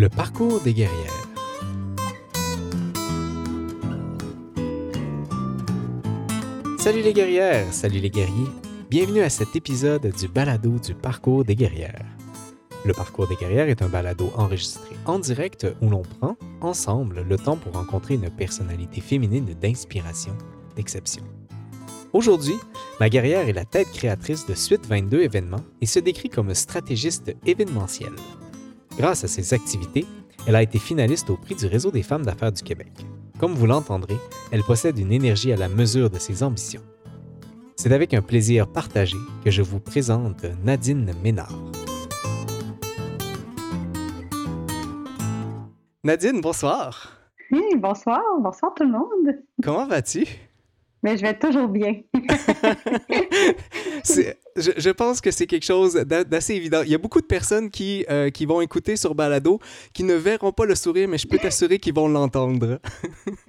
Le 0.00 0.08
parcours 0.08 0.62
des 0.62 0.72
guerrières. 0.72 1.28
Salut 6.78 7.02
les 7.02 7.12
guerrières, 7.12 7.70
salut 7.70 7.98
les 7.98 8.08
guerriers. 8.08 8.48
Bienvenue 8.88 9.20
à 9.20 9.28
cet 9.28 9.56
épisode 9.56 10.10
du 10.18 10.26
balado 10.26 10.78
du 10.78 10.94
parcours 10.94 11.44
des 11.44 11.54
guerrières. 11.54 12.06
Le 12.86 12.94
parcours 12.94 13.28
des 13.28 13.34
guerrières 13.34 13.68
est 13.68 13.82
un 13.82 13.90
balado 13.90 14.32
enregistré 14.38 14.96
en 15.04 15.18
direct 15.18 15.66
où 15.82 15.90
l'on 15.90 16.00
prend, 16.00 16.38
ensemble, 16.62 17.22
le 17.28 17.36
temps 17.36 17.58
pour 17.58 17.74
rencontrer 17.74 18.14
une 18.14 18.30
personnalité 18.30 19.02
féminine 19.02 19.54
d'inspiration, 19.60 20.32
d'exception. 20.76 21.24
Aujourd'hui, 22.14 22.56
ma 23.00 23.10
guerrière 23.10 23.50
est 23.50 23.52
la 23.52 23.66
tête 23.66 23.92
créatrice 23.92 24.46
de 24.46 24.54
Suite 24.54 24.86
22 24.86 25.20
événements 25.20 25.64
et 25.82 25.86
se 25.86 25.98
décrit 25.98 26.30
comme 26.30 26.54
stratégiste 26.54 27.36
événementielle. 27.44 28.16
Grâce 29.00 29.24
à 29.24 29.28
ses 29.28 29.54
activités, 29.54 30.04
elle 30.46 30.54
a 30.56 30.62
été 30.62 30.78
finaliste 30.78 31.30
au 31.30 31.36
prix 31.38 31.54
du 31.54 31.64
Réseau 31.64 31.90
des 31.90 32.02
femmes 32.02 32.22
d'affaires 32.22 32.52
du 32.52 32.62
Québec. 32.62 32.92
Comme 33.38 33.54
vous 33.54 33.66
l'entendrez, 33.66 34.18
elle 34.52 34.62
possède 34.62 34.98
une 34.98 35.10
énergie 35.10 35.54
à 35.54 35.56
la 35.56 35.70
mesure 35.70 36.10
de 36.10 36.18
ses 36.18 36.42
ambitions. 36.42 36.82
C'est 37.76 37.92
avec 37.92 38.12
un 38.12 38.20
plaisir 38.20 38.70
partagé 38.70 39.16
que 39.42 39.50
je 39.50 39.62
vous 39.62 39.80
présente 39.80 40.44
Nadine 40.62 41.14
Ménard. 41.22 41.58
Nadine, 46.04 46.42
bonsoir. 46.42 47.16
Oui, 47.50 47.62
bonsoir, 47.78 48.20
bonsoir 48.40 48.74
tout 48.74 48.84
le 48.84 48.90
monde. 48.90 49.34
Comment 49.62 49.86
vas-tu? 49.86 50.26
Mais 51.02 51.16
je 51.16 51.22
vais 51.22 51.38
toujours 51.38 51.68
bien. 51.68 52.02
je, 54.60 54.70
je, 54.76 54.90
pense 54.90 55.20
que 55.20 55.30
c'est 55.30 55.46
quelque 55.46 55.64
chose 55.64 55.94
d'assez 55.94 56.54
évident. 56.54 56.82
Il 56.84 56.90
y 56.90 56.94
a 56.94 56.98
beaucoup 56.98 57.20
de 57.20 57.26
personnes 57.26 57.70
qui, 57.70 58.04
euh, 58.10 58.30
qui 58.30 58.46
vont 58.46 58.60
écouter 58.60 58.96
sur 58.96 59.14
Balado 59.14 59.58
qui 59.92 60.04
ne 60.04 60.14
verront 60.14 60.52
pas 60.52 60.66
le 60.66 60.74
sourire, 60.74 61.08
mais 61.08 61.18
je 61.18 61.26
peux 61.26 61.38
t'assurer 61.38 61.78
qu'ils 61.78 61.94
vont 61.94 62.08
l'entendre. 62.08 62.80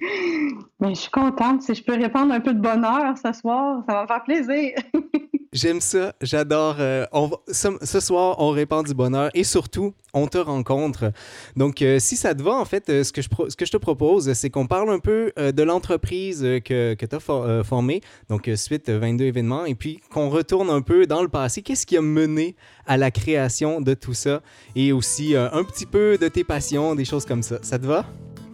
mais 0.80 0.94
je 0.94 1.00
suis 1.00 1.10
contente. 1.10 1.62
Si 1.62 1.74
je 1.74 1.82
peux 1.82 1.94
répandre 1.94 2.32
un 2.32 2.40
peu 2.40 2.54
de 2.54 2.60
bonheur 2.60 3.14
ce 3.16 3.32
soir, 3.32 3.82
ça 3.88 3.94
va 3.94 4.02
me 4.02 4.06
faire 4.06 4.24
plaisir. 4.24 4.72
J'aime 5.52 5.82
ça, 5.82 6.14
j'adore. 6.22 6.76
Euh, 6.78 7.04
ce, 7.48 8.00
soir, 8.00 8.36
on 8.38 8.50
répand 8.50 8.86
du 8.86 8.94
bonheur 8.94 9.30
et 9.34 9.44
surtout, 9.44 9.92
on 10.14 10.26
te 10.26 10.38
rencontre. 10.38 11.12
Donc, 11.56 11.82
euh, 11.82 11.98
si 11.98 12.16
ça 12.16 12.34
te 12.34 12.42
va, 12.42 12.52
en 12.52 12.64
fait, 12.64 12.86
ce, 13.04 13.12
que 13.12 13.20
je 13.20 13.28
ce 13.48 13.54
que 13.54 13.66
je 13.66 13.70
te 13.70 13.76
propose, 13.76 14.32
c'est 14.32 14.48
qu'on 14.48 14.66
parle 14.66 14.88
un 14.88 14.98
peu 14.98 15.30
de 15.36 15.62
l'entreprise 15.62 16.40
que, 16.64 16.94
que 16.94 17.04
tu 17.04 17.16
as 17.16 17.62
formée, 17.64 18.00
donc 18.30 18.48
suite 18.56 18.88
22 18.88 19.26
événements, 19.26 19.66
et 19.66 19.74
puis 19.74 20.00
qu'on 20.10 20.30
retourne 20.30 20.70
un 20.70 20.80
peu 20.80 21.01
dans 21.06 21.22
le 21.22 21.28
passé. 21.28 21.62
Qu'est-ce 21.62 21.86
qui 21.86 21.96
a 21.96 22.02
mené 22.02 22.56
à 22.86 22.96
la 22.96 23.10
création 23.10 23.80
de 23.80 23.94
tout 23.94 24.14
ça 24.14 24.42
et 24.76 24.92
aussi 24.92 25.36
un 25.36 25.64
petit 25.64 25.86
peu 25.86 26.18
de 26.18 26.28
tes 26.28 26.44
passions, 26.44 26.94
des 26.94 27.04
choses 27.04 27.24
comme 27.24 27.42
ça. 27.42 27.58
Ça 27.62 27.78
te 27.78 27.86
va? 27.86 28.06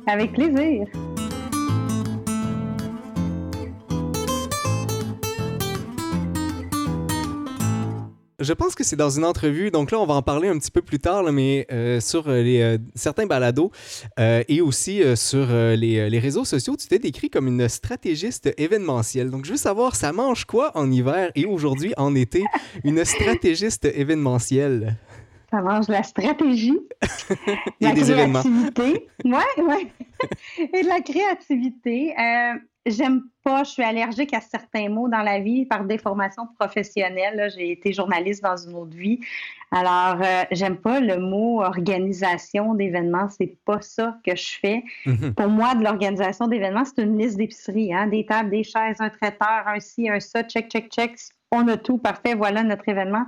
Avec 0.07 0.33
plaisir. 0.33 0.87
Je 8.41 8.53
pense 8.53 8.77
que 8.77 8.85
c'est 8.85 8.95
dans 8.95 9.11
une 9.11 9.25
entrevue, 9.25 9.73
donc 9.73 9.91
là, 9.91 9.99
on 9.99 10.07
va 10.07 10.15
en 10.15 10.23
parler 10.23 10.47
un 10.47 10.57
petit 10.59 10.71
peu 10.71 10.81
plus 10.81 11.01
tard, 11.01 11.25
mais 11.33 11.67
euh, 11.73 11.99
sur 11.99 12.29
euh, 12.29 12.41
les, 12.41 12.61
euh, 12.61 12.79
certains 12.95 13.27
balados 13.27 13.73
et 14.17 14.61
aussi 14.61 15.03
sur 15.17 15.49
les, 15.49 16.09
les, 16.09 16.19
réseaux 16.21 16.45
sociaux, 16.45 16.77
tu 16.77 16.87
t'es 16.87 17.01
décrit 17.01 17.31
comme 17.31 17.49
une 17.49 17.69
stratégiste 17.69 18.55
événementielle. 18.57 19.31
Donc, 19.31 19.45
je 19.45 19.53
veux 19.53 19.57
savoir, 19.57 19.97
ça 19.97 20.13
mange 20.13 20.45
quoi 20.45 20.71
en 20.77 20.89
hiver 20.89 21.33
et 21.35 21.47
aujourd'hui 21.47 21.95
en 21.97 22.15
été, 22.15 22.45
une 22.85 23.05
stratégiste 23.05 23.87
événementielle? 23.87 24.97
Ça 25.51 25.61
mange 25.61 25.89
la 25.89 26.03
stratégie, 26.05 26.79
et 27.81 27.85
la 27.85 27.93
des 27.93 28.03
créativité. 28.03 29.09
Oui, 29.25 29.43
oui. 29.59 29.89
et 30.59 30.83
de 30.83 30.89
la 30.89 31.01
créativité 31.01 32.15
j'aime 32.91 33.23
pas, 33.45 33.65
je 33.65 33.71
suis 33.71 33.83
allergique 33.83 34.35
à 34.35 34.41
certains 34.41 34.89
mots 34.89 35.09
dans 35.09 35.23
la 35.23 35.41
vie 35.41 35.67
par 35.67 35.85
déformation 35.85 36.47
professionnelle. 36.59 37.51
J'ai 37.55 37.73
été 37.73 37.93
journaliste 37.93 38.43
dans 38.43 38.57
une 38.57 38.75
autre 38.75 38.97
vie. 38.97 39.21
Alors, 39.71 40.21
euh, 40.23 40.45
j'aime 40.51 40.77
pas 40.77 41.01
le 41.01 41.19
mot 41.19 41.63
organisation 41.63 42.75
d'événements. 42.75 43.29
C'est 43.29 43.57
pas 43.65 43.81
ça 43.81 44.17
que 44.25 44.35
je 44.35 44.59
fais. 44.61 44.83
Mm-hmm. 45.07 45.35
Pour 45.35 45.49
moi, 45.49 45.75
de 45.75 45.85
l'organisation 45.85 46.47
d'événements, 46.47 46.85
c'est 46.85 47.03
une 47.03 47.19
liste 47.19 47.37
d'épicerie, 47.37 47.93
hein? 47.93 48.07
des 48.07 48.25
tables, 48.25 48.51
des 48.51 48.65
chaises, 48.65 48.97
un 49.01 49.11
traiteur, 49.11 49.67
un 49.67 49.81
ci, 49.81 50.09
un 50.09 50.21
ça, 50.21 50.43
check, 50.43 50.71
check, 50.71 50.91
check. 50.91 51.17
On 51.53 51.67
a 51.69 51.77
tout, 51.77 51.99
parfait, 51.99 52.35
voilà 52.35 52.63
notre 52.63 52.89
événement. 52.89 53.25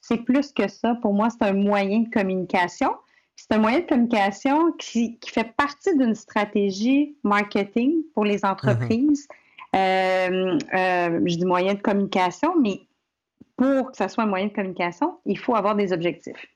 C'est 0.00 0.18
plus 0.18 0.52
que 0.52 0.68
ça. 0.68 0.96
Pour 0.96 1.14
moi, 1.14 1.28
c'est 1.30 1.44
un 1.44 1.52
moyen 1.52 2.00
de 2.00 2.08
communication. 2.08 2.92
C'est 3.36 3.52
un 3.52 3.58
moyen 3.58 3.80
de 3.80 3.86
communication 3.86 4.72
qui, 4.72 5.18
fait 5.26 5.52
partie 5.56 5.96
d'une 5.96 6.14
stratégie 6.14 7.16
marketing 7.24 8.02
pour 8.14 8.24
les 8.24 8.44
entreprises. 8.44 9.26
Euh, 9.74 10.58
euh, 10.74 11.20
je 11.24 11.36
dis 11.36 11.44
moyen 11.44 11.74
de 11.74 11.80
communication, 11.80 12.54
mais 12.60 12.82
pour 13.56 13.90
que 13.90 13.96
ça 13.96 14.08
soit 14.08 14.24
un 14.24 14.26
moyen 14.26 14.46
de 14.46 14.52
communication, 14.52 15.18
il 15.24 15.38
faut 15.38 15.54
avoir 15.54 15.74
des 15.74 15.92
objectifs. 15.92 16.46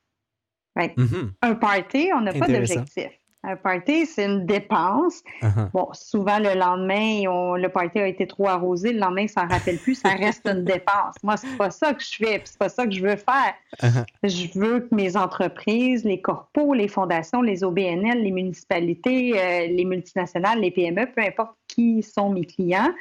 Mm-hmm. 0.76 1.30
Un 1.42 1.54
party, 1.54 2.10
on 2.14 2.20
n'a 2.20 2.32
pas 2.34 2.46
d'objectif. 2.46 3.08
Un 3.48 3.54
party, 3.54 4.06
c'est 4.06 4.24
une 4.24 4.44
dépense. 4.44 5.22
Uh-huh. 5.40 5.70
Bon, 5.72 5.88
souvent, 5.92 6.40
le 6.40 6.58
lendemain, 6.58 7.22
le 7.56 7.68
party 7.68 8.00
a 8.00 8.08
été 8.08 8.26
trop 8.26 8.48
arrosé. 8.48 8.92
Le 8.92 8.98
lendemain, 8.98 9.28
ça 9.28 9.44
ne 9.44 9.50
rappelle 9.52 9.78
plus. 9.78 9.94
Ça 9.94 10.08
reste 10.08 10.48
une 10.48 10.64
dépense. 10.64 11.14
Moi, 11.22 11.36
c'est 11.36 11.56
pas 11.56 11.70
ça 11.70 11.94
que 11.94 12.02
je 12.02 12.16
fais. 12.16 12.42
C'est 12.44 12.58
pas 12.58 12.68
ça 12.68 12.84
que 12.84 12.90
je 12.90 13.00
veux 13.00 13.14
faire. 13.14 13.54
Uh-huh. 13.80 14.04
Je 14.24 14.58
veux 14.58 14.80
que 14.80 14.92
mes 14.92 15.16
entreprises, 15.16 16.04
les 16.04 16.20
corpos, 16.20 16.74
les 16.74 16.88
fondations, 16.88 17.40
les 17.40 17.62
OBNL, 17.62 18.20
les 18.20 18.32
municipalités, 18.32 19.40
euh, 19.40 19.68
les 19.68 19.84
multinationales, 19.84 20.60
les 20.60 20.72
PME, 20.72 21.06
peu 21.14 21.22
importe 21.22 21.54
qui 21.68 22.02
sont 22.02 22.30
mes 22.30 22.46
clients, 22.46 22.92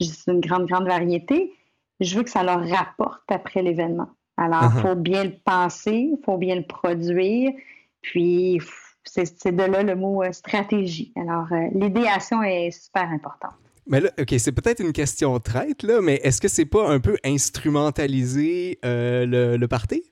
c'est 0.00 0.32
une 0.32 0.40
grande, 0.40 0.66
grande 0.66 0.86
variété. 0.86 1.52
Je 2.00 2.16
veux 2.16 2.22
que 2.22 2.30
ça 2.30 2.42
leur 2.42 2.66
rapporte 2.66 3.20
après 3.28 3.60
l'événement. 3.60 4.08
Alors, 4.38 4.62
il 4.62 4.78
uh-huh. 4.78 4.80
faut 4.80 4.94
bien 4.94 5.24
le 5.24 5.34
penser, 5.44 5.92
il 5.92 6.18
faut 6.24 6.38
bien 6.38 6.54
le 6.54 6.64
produire. 6.64 7.52
Puis, 8.00 8.58
c'est 9.04 9.54
de 9.54 9.62
là 9.62 9.82
le 9.82 9.96
mot 9.96 10.22
euh, 10.22 10.32
stratégie. 10.32 11.12
Alors, 11.16 11.46
euh, 11.52 11.68
l'idéation 11.74 12.42
est 12.42 12.70
super 12.70 13.08
importante. 13.10 13.54
Mais 13.86 14.00
là, 14.00 14.10
OK, 14.20 14.34
c'est 14.38 14.52
peut-être 14.52 14.80
une 14.80 14.92
question 14.92 15.38
traite, 15.40 15.82
là, 15.82 16.00
mais 16.00 16.20
est-ce 16.22 16.40
que 16.40 16.48
c'est 16.48 16.66
pas 16.66 16.88
un 16.88 17.00
peu 17.00 17.16
instrumentaliser 17.24 18.78
euh, 18.84 19.26
le, 19.26 19.56
le 19.56 19.68
party? 19.68 20.02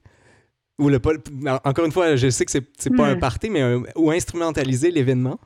Ou 0.80 0.88
le, 0.88 1.00
encore 1.64 1.84
une 1.84 1.92
fois, 1.92 2.16
je 2.16 2.30
sais 2.30 2.44
que 2.44 2.52
c'est 2.52 2.96
pas 2.96 3.06
un 3.06 3.16
hmm. 3.16 3.20
party, 3.20 3.50
mais 3.50 3.62
ou 3.96 4.10
instrumentaliser 4.10 4.90
l'événement? 4.90 5.38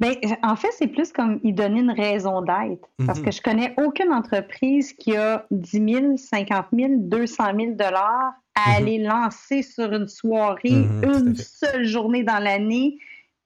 Bien, 0.00 0.12
en 0.44 0.54
fait, 0.54 0.70
c'est 0.72 0.86
plus 0.86 1.12
comme 1.12 1.40
y 1.42 1.52
donner 1.52 1.80
une 1.80 1.90
raison 1.90 2.40
d'être. 2.40 2.88
Parce 3.04 3.18
mhm. 3.18 3.24
que 3.24 3.30
je 3.32 3.42
connais 3.42 3.74
aucune 3.78 4.12
entreprise 4.12 4.92
qui 4.92 5.16
a 5.16 5.44
10 5.50 5.92
000, 5.92 6.16
50 6.16 6.66
000, 6.72 6.92
200 6.98 7.44
000 7.56 7.72
dollars 7.72 8.32
à 8.66 8.70
mhm. 8.70 8.76
aller 8.76 8.98
lancer 8.98 9.62
sur 9.62 9.92
une 9.92 10.08
soirée 10.08 10.70
mhm, 10.70 11.04
une 11.04 11.36
seule 11.36 11.84
journée 11.84 12.24
dans 12.24 12.42
l'année 12.42 12.98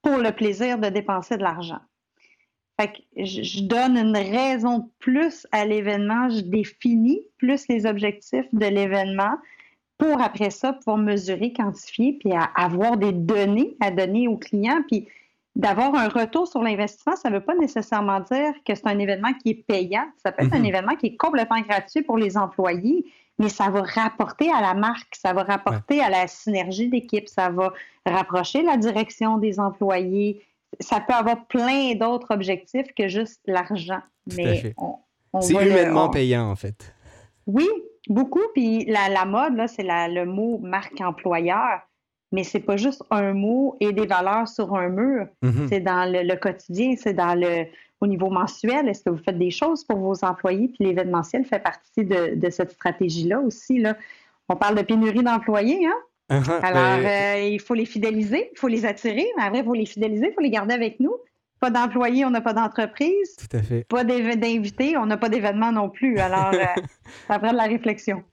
pour 0.03 0.19
le 0.19 0.33
plaisir 0.33 0.79
de 0.79 0.89
dépenser 0.89 1.37
de 1.37 1.43
l'argent. 1.43 1.81
Fait 2.81 2.89
que 2.89 3.25
je 3.25 3.63
donne 3.63 3.97
une 3.97 4.17
raison 4.17 4.79
de 4.79 4.89
plus 4.99 5.47
à 5.53 5.65
l'événement, 5.65 6.31
je 6.31 6.41
définis 6.41 7.21
plus 7.39 7.69
les 7.69 7.87
objectifs 7.87 8.47
de 8.53 8.67
l'événement 8.67 9.37
pour 9.99 10.21
après 10.21 10.51
ça 10.51 10.73
pouvoir 10.73 10.97
mesurer, 10.97 11.53
quantifier, 11.53 12.19
puis 12.19 12.33
avoir 12.57 12.97
des 12.97 13.13
données 13.13 13.77
à 13.81 13.91
donner 13.91 14.27
aux 14.27 14.39
clients, 14.39 14.83
puis 14.89 15.07
d'avoir 15.55 15.95
un 15.95 16.09
retour 16.09 16.49
sur 16.49 16.63
l'investissement, 16.63 17.15
ça 17.15 17.29
ne 17.29 17.35
veut 17.35 17.45
pas 17.45 17.55
nécessairement 17.55 18.21
dire 18.21 18.53
que 18.65 18.75
c'est 18.75 18.87
un 18.87 18.99
événement 18.99 19.33
qui 19.35 19.51
est 19.51 19.67
payant. 19.67 20.07
Ça 20.17 20.33
peut 20.33 20.45
être 20.45 20.55
un 20.55 20.61
mhm. 20.61 20.65
événement 20.65 20.97
qui 20.97 21.07
est 21.07 21.17
complètement 21.17 21.61
gratuit 21.61 22.03
pour 22.03 22.17
les 22.17 22.37
employés, 22.37 23.05
mais 23.43 23.49
ça 23.49 23.71
va 23.71 23.83
rapporter 23.83 24.51
à 24.53 24.61
la 24.61 24.75
marque, 24.75 25.17
ça 25.17 25.33
va 25.33 25.43
rapporter 25.43 26.01
à 26.01 26.09
la 26.09 26.29
synergie 26.29 26.89
d'équipe, 26.89 27.29
ça 27.29 27.51
va 27.51 27.73
rapprocher 28.07 28.63
la 28.63 28.77
direction 28.77 29.37
des 29.37 29.59
employés. 29.59 30.45
Ça 30.79 31.01
peut 31.01 31.13
avoir 31.13 31.45
plein 31.47 31.95
d'autres 31.97 32.33
objectifs 32.33 32.87
que 32.97 33.09
juste 33.09 33.41
l'argent. 33.47 34.01
Mais 34.37 34.75
c'est 35.41 35.53
humainement 35.53 36.09
payant, 36.09 36.49
en 36.49 36.57
fait. 36.57 36.95
Oui, 37.49 37.69
beaucoup. 38.09 38.47
Puis 38.55 38.85
la, 38.85 39.09
la 39.09 39.25
mode, 39.25 39.57
là, 39.57 39.67
c'est 39.67 39.85
le 39.85 40.25
mot 40.25 40.59
marque 40.63 41.01
employeur 41.01 41.81
mais 42.33 42.45
c'est 42.45 42.61
pas 42.61 42.77
juste 42.77 43.05
un 43.11 43.35
mot 43.35 43.77
et 43.79 43.93
des 43.93 44.07
valeurs 44.07 44.49
sur 44.49 44.75
un 44.75 44.89
mur. 44.89 45.27
Mm-hmm. 45.43 45.69
C'est 45.69 45.81
dans 45.81 46.11
le, 46.11 46.35
quotidien, 46.37 46.95
c'est 46.97 47.13
dans 47.13 47.35
le 47.35 47.67
au 48.03 48.07
niveau 48.07 48.31
mensuel. 48.31 48.89
Est-ce 48.89 49.05
que 49.05 49.11
vous 49.11 49.23
faites 49.23 49.39
des 49.39 49.51
choses 49.51 49.85
pour 49.85 49.99
vos 49.99 50.25
employés? 50.25 50.69
Puis 50.69 50.85
l'événementiel 50.85 51.45
fait 51.45 51.61
partie 51.61 52.05
de, 52.05 52.51
cette 52.51 52.73
stratégie-là 52.73 53.41
aussi. 53.41 53.79
Là. 53.79 53.97
On 54.49 54.57
parle 54.57 54.77
de 54.77 54.83
pénurie 54.83 55.23
d'employés, 55.23 55.87
hein? 55.87 55.95
Uh-huh. 56.31 56.61
Alors, 56.63 57.03
ben, 57.03 57.37
euh, 57.37 57.49
il 57.49 57.61
faut 57.61 57.75
les 57.75 57.85
fidéliser, 57.85 58.51
il 58.53 58.59
faut 58.59 58.69
les 58.69 58.87
attirer, 58.87 59.27
mais 59.37 59.45
après, 59.45 59.59
il 59.59 59.65
faut 59.65 59.75
les 59.75 59.87
fidéliser, 59.87 60.29
il 60.31 60.35
faut 60.35 60.41
les 60.41 60.51
garder 60.51 60.75
avec 60.75 60.99
nous. 60.99 61.15
Pas 61.61 61.71
d'employés, 61.71 62.25
on 62.25 62.31
n'a 62.31 62.41
pas 62.41 62.55
d'entreprise. 62.55 63.37
Tout 63.37 63.57
à 63.57 63.63
fait. 63.63 63.85
Pas 63.85 64.03
d'invités, 64.03 64.97
on 64.97 65.07
n'a 65.07 65.17
pas 65.17 65.29
d'événements 65.29 65.73
non 65.73 65.91
plus. 65.91 66.19
Alors, 66.19 66.53
euh, 66.55 66.65
ça 67.29 67.39
prend 67.39 67.53
de 67.53 67.57
la 67.57 67.65
réflexion. 67.65 68.25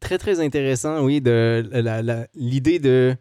Très, 0.00 0.16
très 0.16 0.40
intéressant, 0.40 1.04
oui, 1.04 1.20
de 1.20 1.62
l'idée 2.34 2.78
de 2.78 3.16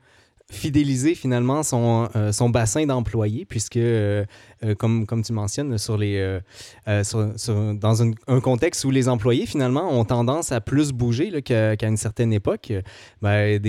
fidéliser 0.51 1.13
finalement 1.13 1.61
son, 1.61 2.09
euh, 2.15 2.31
son 2.31 2.49
bassin 2.49 2.85
d'employés, 2.85 3.45
puisque, 3.45 3.77
euh, 3.77 4.25
euh, 4.63 4.73
comme, 4.73 5.05
comme 5.05 5.21
tu 5.21 5.31
mentionnes, 5.31 5.77
sur 5.77 5.97
les, 5.97 6.39
dans 6.85 8.03
un, 8.03 8.39
contexte 8.41 8.83
où 8.85 8.91
les 8.91 9.09
employés 9.09 9.45
finalement 9.45 9.91
ont 9.91 10.05
tendance 10.05 10.51
à 10.51 10.61
plus 10.61 10.91
bouger 10.91 11.41
qu'à 11.41 11.87
une 11.87 11.97
certaine 11.97 12.33
époque, 12.33 12.73
ben, 13.21 13.59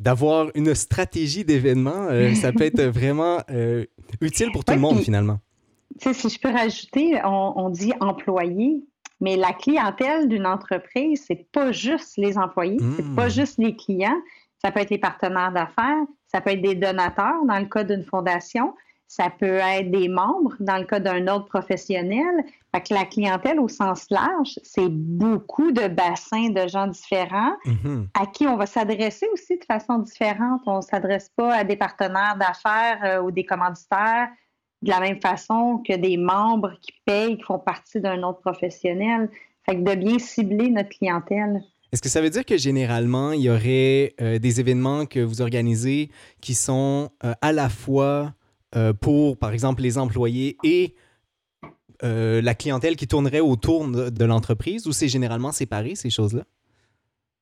d'avoir 0.00 0.48
une 0.54 0.74
stratégie 0.74 1.44
d'événement, 1.44 2.08
ça 2.34 2.52
peut 2.52 2.64
être 2.64 2.82
vraiment 2.84 3.38
utile 4.20 4.50
pour 4.52 4.64
tout 4.64 4.72
le 4.72 4.80
monde 4.80 5.00
finalement. 5.00 5.38
Si 5.98 6.28
je 6.30 6.38
peux 6.38 6.50
rajouter, 6.50 7.20
on, 7.24 7.52
on 7.56 7.68
dit 7.68 7.92
employés, 8.00 8.82
mais 9.20 9.36
la 9.36 9.52
clientèle 9.52 10.28
d'une 10.28 10.46
entreprise, 10.46 11.24
c'est 11.26 11.46
pas 11.52 11.72
juste 11.72 12.16
les 12.16 12.38
employés, 12.38 12.78
c'est 12.96 13.14
pas 13.14 13.26
hmm. 13.26 13.30
juste 13.30 13.58
les 13.58 13.76
clients, 13.76 14.20
ça 14.62 14.70
peut 14.70 14.80
être 14.80 14.90
les 14.90 14.98
partenaires 14.98 15.52
d'affaires, 15.52 16.04
ça 16.26 16.40
peut 16.40 16.50
être 16.50 16.62
des 16.62 16.74
donateurs 16.74 17.44
dans 17.46 17.58
le 17.58 17.66
cas 17.66 17.84
d'une 17.84 18.04
fondation, 18.04 18.74
ça 19.10 19.28
peut 19.28 19.58
être 19.58 19.90
des 19.90 20.08
membres 20.08 20.54
dans 20.60 20.76
le 20.76 20.84
cas 20.84 21.00
d'un 21.00 21.26
autre 21.26 21.46
professionnel. 21.46 22.44
Fait 22.72 22.80
que 22.80 22.94
la 22.94 23.04
clientèle 23.04 23.58
au 23.58 23.66
sens 23.66 24.06
large, 24.08 24.60
c'est 24.62 24.88
beaucoup 24.88 25.72
de 25.72 25.88
bassins 25.88 26.50
de 26.50 26.68
gens 26.68 26.86
différents 26.86 27.56
mm-hmm. 27.66 28.06
à 28.14 28.26
qui 28.26 28.46
on 28.46 28.56
va 28.56 28.66
s'adresser 28.66 29.26
aussi 29.32 29.58
de 29.58 29.64
façon 29.64 29.98
différente. 29.98 30.62
On 30.66 30.76
ne 30.76 30.82
s'adresse 30.82 31.28
pas 31.30 31.52
à 31.52 31.64
des 31.64 31.74
partenaires 31.74 32.36
d'affaires 32.38 33.00
euh, 33.02 33.20
ou 33.20 33.32
des 33.32 33.44
commanditaires 33.44 34.28
de 34.82 34.90
la 34.90 35.00
même 35.00 35.20
façon 35.20 35.82
que 35.84 35.96
des 35.96 36.16
membres 36.16 36.72
qui 36.80 36.92
payent, 37.04 37.36
qui 37.36 37.42
font 37.42 37.58
partie 37.58 38.00
d'un 38.00 38.22
autre 38.22 38.40
professionnel. 38.40 39.28
Fait 39.66 39.74
que 39.74 39.82
de 39.82 39.94
bien 39.96 40.20
cibler 40.20 40.70
notre 40.70 40.90
clientèle. 40.90 41.62
Est-ce 41.92 42.02
que 42.02 42.08
ça 42.08 42.20
veut 42.20 42.30
dire 42.30 42.44
que 42.44 42.56
généralement, 42.56 43.32
il 43.32 43.42
y 43.42 43.50
aurait 43.50 44.14
euh, 44.20 44.38
des 44.38 44.60
événements 44.60 45.06
que 45.06 45.18
vous 45.18 45.42
organisez 45.42 46.10
qui 46.40 46.54
sont 46.54 47.10
euh, 47.24 47.32
à 47.40 47.52
la 47.52 47.68
fois 47.68 48.32
euh, 48.76 48.92
pour, 48.92 49.36
par 49.36 49.52
exemple, 49.52 49.82
les 49.82 49.98
employés 49.98 50.56
et 50.62 50.94
la 52.02 52.54
clientèle 52.54 52.96
qui 52.96 53.06
tournerait 53.06 53.40
autour 53.40 53.86
de, 53.86 54.24
l'entreprise 54.24 54.86
ou 54.86 54.92
c'est 54.92 55.08
généralement 55.08 55.52
séparé, 55.52 55.94
ces 55.94 56.08
choses-là? 56.08 56.44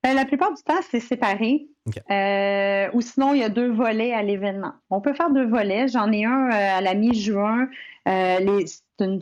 la 0.02 0.24
plupart 0.24 0.52
du 0.52 0.60
temps, 0.64 0.80
c'est 0.90 0.98
séparé. 0.98 1.68
ou 1.86 3.00
sinon, 3.00 3.34
il 3.34 3.38
y 3.38 3.44
a 3.44 3.48
deux 3.48 3.70
volets 3.70 4.12
à 4.12 4.24
l'événement. 4.24 4.72
On 4.90 5.00
peut 5.00 5.14
faire 5.14 5.30
deux 5.30 5.46
volets. 5.46 5.86
J'en 5.86 6.10
ai 6.10 6.24
un 6.24 6.48
à 6.50 6.80
la 6.80 6.94
mi-juin. 6.94 7.68
c'est 8.04 8.82
une 8.98 9.20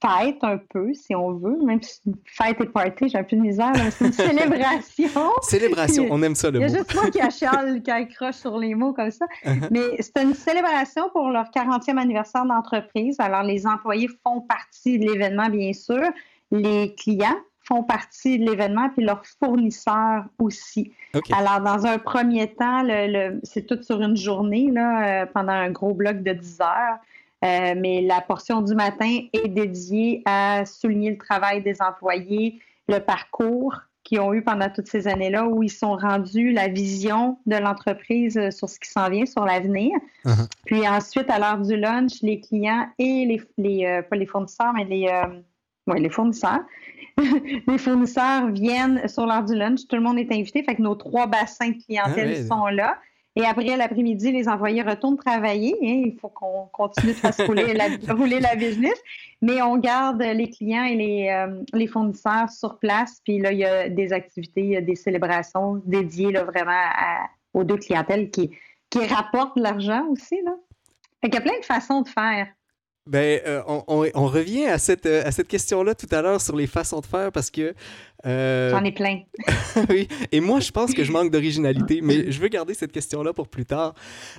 fête 0.00 0.38
un 0.42 0.58
peu, 0.58 0.92
si 0.92 1.14
on 1.14 1.32
veut, 1.32 1.56
même 1.64 1.80
si 1.82 2.00
fête 2.24 2.60
et 2.60 2.66
party, 2.66 3.08
j'ai 3.08 3.18
un 3.18 3.24
peu 3.24 3.36
de 3.36 3.40
misère, 3.40 3.72
c'est 3.90 4.06
une 4.06 4.12
célébration. 4.12 5.30
célébration, 5.42 6.06
on 6.10 6.22
aime 6.22 6.34
ça 6.34 6.50
le 6.50 6.60
mot. 6.60 6.66
Il 6.66 6.70
y 6.70 6.74
a 6.74 6.78
juste 6.78 6.94
moi 6.94 7.10
qui 7.10 7.20
achale, 7.20 7.82
qui 7.84 7.90
accroche 7.90 8.36
sur 8.36 8.58
les 8.58 8.74
mots 8.74 8.92
comme 8.92 9.10
ça. 9.10 9.26
Uh-huh. 9.44 9.68
Mais 9.70 10.00
c'est 10.00 10.22
une 10.22 10.34
célébration 10.34 11.08
pour 11.12 11.30
leur 11.30 11.46
40e 11.46 11.98
anniversaire 11.98 12.44
d'entreprise. 12.44 13.16
Alors, 13.18 13.42
les 13.42 13.66
employés 13.66 14.08
font 14.22 14.42
partie 14.42 14.98
de 14.98 15.06
l'événement, 15.10 15.48
bien 15.48 15.72
sûr. 15.72 16.02
Les 16.50 16.94
clients 16.94 17.36
font 17.66 17.82
partie 17.82 18.38
de 18.38 18.48
l'événement, 18.48 18.90
puis 18.90 19.04
leurs 19.04 19.22
fournisseurs 19.42 20.24
aussi. 20.38 20.92
Alors, 21.32 21.60
dans 21.60 21.86
un 21.86 21.98
premier 21.98 22.54
temps, 22.54 22.82
le, 22.84 23.40
c'est 23.42 23.66
tout 23.66 23.82
sur 23.82 24.00
une 24.00 24.16
journée, 24.16 24.70
là, 24.70 25.22
euh, 25.22 25.26
pendant 25.26 25.52
un 25.52 25.70
gros 25.70 25.94
bloc 25.94 26.22
de 26.22 26.32
10 26.32 26.60
heures. 26.60 26.98
Euh, 27.46 27.74
mais 27.76 28.02
la 28.02 28.20
portion 28.20 28.60
du 28.60 28.74
matin 28.74 29.20
est 29.32 29.48
dédiée 29.48 30.22
à 30.24 30.64
souligner 30.66 31.10
le 31.10 31.18
travail 31.18 31.62
des 31.62 31.80
employés, 31.80 32.60
le 32.88 32.98
parcours 32.98 33.74
qu'ils 34.02 34.20
ont 34.20 34.32
eu 34.32 34.42
pendant 34.42 34.70
toutes 34.70 34.86
ces 34.86 35.08
années-là, 35.08 35.46
où 35.46 35.62
ils 35.62 35.70
sont 35.70 35.96
rendus 35.96 36.52
la 36.52 36.68
vision 36.68 37.38
de 37.46 37.56
l'entreprise 37.56 38.38
sur 38.50 38.68
ce 38.68 38.78
qui 38.78 38.88
s'en 38.88 39.10
vient, 39.10 39.26
sur 39.26 39.44
l'avenir. 39.44 39.92
Uh-huh. 40.24 40.48
Puis 40.64 40.86
ensuite, 40.86 41.28
à 41.28 41.40
l'heure 41.40 41.58
du 41.58 41.76
lunch, 41.76 42.22
les 42.22 42.40
clients 42.40 42.86
et 42.98 43.26
les, 43.26 43.42
les 43.58 43.84
euh, 43.84 44.02
pas 44.02 44.14
les 44.14 44.26
fournisseurs, 44.26 44.72
mais 44.74 44.84
les, 44.84 45.08
euh, 45.08 45.94
les 45.96 46.08
fournisseurs, 46.08 46.60
les 47.66 47.78
fournisseurs 47.78 48.48
viennent 48.52 49.08
sur 49.08 49.26
l'heure 49.26 49.44
du 49.44 49.56
lunch. 49.56 49.80
Tout 49.88 49.96
le 49.96 50.02
monde 50.02 50.18
est 50.18 50.32
invité, 50.32 50.62
fait 50.62 50.76
que 50.76 50.82
nos 50.82 50.94
trois 50.94 51.26
bassins 51.26 51.70
de 51.70 51.84
clientèle 51.84 52.36
ah 52.38 52.46
sont 52.46 52.66
là. 52.66 52.98
Et 53.36 53.44
après 53.44 53.76
l'après-midi, 53.76 54.32
les 54.32 54.48
employés 54.48 54.82
retournent 54.82 55.18
travailler. 55.18 55.74
Hein. 55.82 56.02
il 56.06 56.18
faut 56.18 56.30
qu'on 56.30 56.68
continue 56.72 57.12
de 57.12 57.18
faire 57.18 57.46
rouler 57.46 57.74
la, 57.74 57.84
rouler 58.14 58.40
la 58.40 58.56
business. 58.56 58.98
Mais 59.42 59.60
on 59.60 59.76
garde 59.76 60.22
les 60.22 60.48
clients 60.48 60.84
et 60.84 60.94
les, 60.94 61.28
euh, 61.28 61.62
les, 61.74 61.86
fournisseurs 61.86 62.48
sur 62.48 62.78
place. 62.78 63.20
Puis 63.22 63.38
là, 63.38 63.52
il 63.52 63.58
y 63.58 63.64
a 63.66 63.90
des 63.90 64.14
activités, 64.14 64.62
il 64.62 64.70
y 64.70 64.76
a 64.76 64.80
des 64.80 64.94
célébrations 64.94 65.82
dédiées 65.84 66.32
là, 66.32 66.44
vraiment 66.44 66.80
aux 67.52 67.62
deux 67.62 67.76
clientèles 67.76 68.30
qui, 68.30 68.50
qui 68.88 69.04
rapportent 69.04 69.58
de 69.58 69.62
l'argent 69.62 70.06
aussi. 70.08 70.40
Là. 70.42 70.54
il 71.22 71.34
y 71.34 71.36
a 71.36 71.40
plein 71.42 71.58
de 71.58 71.64
façons 71.64 72.00
de 72.00 72.08
faire. 72.08 72.48
Ben, 73.06 73.40
euh, 73.46 73.62
on, 73.68 74.04
on, 74.14 74.26
revient 74.26 74.66
à 74.66 74.78
cette, 74.78 75.06
euh, 75.06 75.22
à 75.24 75.30
cette 75.30 75.46
question-là 75.46 75.94
tout 75.94 76.08
à 76.10 76.22
l'heure 76.22 76.40
sur 76.40 76.56
les 76.56 76.66
façons 76.66 77.00
de 77.00 77.06
faire 77.06 77.30
parce 77.30 77.50
que. 77.50 77.72
Euh... 78.26 78.70
J'en 78.70 78.82
ai 78.82 78.90
plein. 78.90 79.20
oui, 79.88 80.08
et 80.32 80.40
moi, 80.40 80.58
je 80.58 80.72
pense 80.72 80.92
que 80.92 81.04
je 81.04 81.12
manque 81.12 81.30
d'originalité, 81.30 82.00
mais 82.02 82.32
je 82.32 82.40
veux 82.40 82.48
garder 82.48 82.74
cette 82.74 82.90
question-là 82.90 83.32
pour 83.32 83.46
plus 83.46 83.64
tard. 83.64 83.94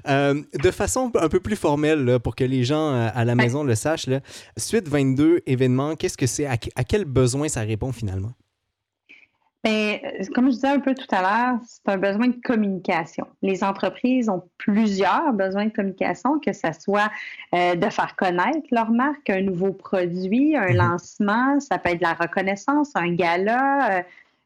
Euh, 0.09 0.41
de 0.61 0.71
façon 0.71 1.11
un 1.15 1.29
peu 1.29 1.39
plus 1.39 1.55
formelle, 1.55 2.19
pour 2.21 2.35
que 2.35 2.43
les 2.43 2.65
gens 2.65 2.93
à 2.93 3.23
la 3.23 3.35
maison 3.35 3.63
le 3.63 3.75
sachent, 3.75 4.07
là, 4.07 4.19
suite 4.57 4.89
22 4.89 5.41
événements, 5.45 5.95
qu'est-ce 5.95 6.17
que 6.17 6.27
c'est? 6.27 6.45
à 6.45 6.57
quel 6.57 7.05
besoin 7.05 7.47
ça 7.47 7.61
répond 7.61 7.93
finalement? 7.93 8.33
Bien, 9.63 9.97
euh, 10.03 10.23
comme 10.35 10.45
je 10.45 10.55
disais 10.55 10.67
un 10.67 10.79
peu 10.79 10.93
tout 10.93 11.07
à 11.11 11.21
l'heure, 11.21 11.59
c'est 11.65 11.91
un 11.91 11.97
besoin 11.97 12.27
de 12.27 12.37
communication. 12.43 13.25
Les 13.41 13.63
entreprises 13.63 14.29
ont 14.29 14.43
plusieurs 14.57 15.33
besoins 15.33 15.65
de 15.65 15.71
communication, 15.71 16.39
que 16.39 16.53
ce 16.53 16.67
soit 16.79 17.09
euh, 17.55 17.75
de 17.75 17.89
faire 17.89 18.15
connaître 18.15 18.67
leur 18.71 18.91
marque, 18.91 19.29
un 19.29 19.41
nouveau 19.41 19.73
produit, 19.73 20.55
un 20.55 20.69
mhm. 20.69 20.77
lancement, 20.77 21.59
ça 21.59 21.79
peut 21.79 21.89
être 21.89 21.97
de 21.97 22.03
la 22.03 22.13
reconnaissance, 22.13 22.91
un 22.95 23.13
gala, 23.13 24.03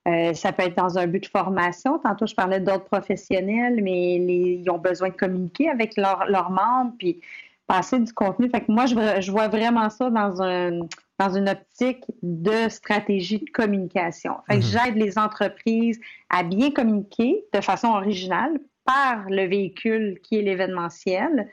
euh, 0.08 0.34
ça 0.34 0.54
peut 0.54 0.64
être 0.64 0.78
dans 0.78 0.98
un 0.98 1.08
but 1.08 1.24
de 1.24 1.30
formation. 1.30 2.00
Tantôt, 2.00 2.26
je 2.26 2.34
parlais 2.34 2.62
d'autres 2.62 2.86
professionnels, 2.86 3.82
mais 3.84 4.16
ils 4.16 4.70
ont 4.70 4.80
besoin 4.80 5.10
de 5.10 5.16
communiquer 5.16 5.70
avec 5.70 5.98
leurs 5.98 6.50
membres, 6.50 6.94
puis 6.98 7.20
passer 7.68 8.00
du 8.00 8.14
contenu. 8.14 8.50
Fait 8.50 8.62
que 8.62 8.72
moi, 8.72 8.86
je, 8.86 8.96
je 9.20 9.32
vois 9.32 9.50
vraiment 9.50 9.90
ça 9.90 10.10
dans 10.10 10.42
un 10.42 10.82
dans 11.22 11.36
une 11.36 11.50
optique 11.50 12.04
de 12.24 12.68
stratégie 12.68 13.40
de 13.40 13.50
communication. 13.52 14.38
Mhm. 14.50 14.62
J'aide 14.62 14.96
les 14.96 15.20
entreprises 15.20 16.00
à 16.32 16.42
bien 16.42 16.72
communiquer 16.72 17.46
de 17.54 17.62
façon 17.62 17.90
originale 17.90 18.60
par 18.86 19.30
le 19.30 19.46
véhicule 19.48 20.20
qui 20.24 20.40
est 20.40 20.42
l'événementiel. 20.42 21.48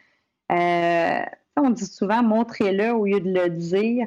Euh, 0.50 1.20
on 1.56 1.70
dit 1.70 1.84
souvent 1.84 2.22
montrez-le 2.22 2.92
au 2.92 3.04
lieu 3.04 3.20
de 3.20 3.30
le 3.30 3.50
dire. 3.50 4.06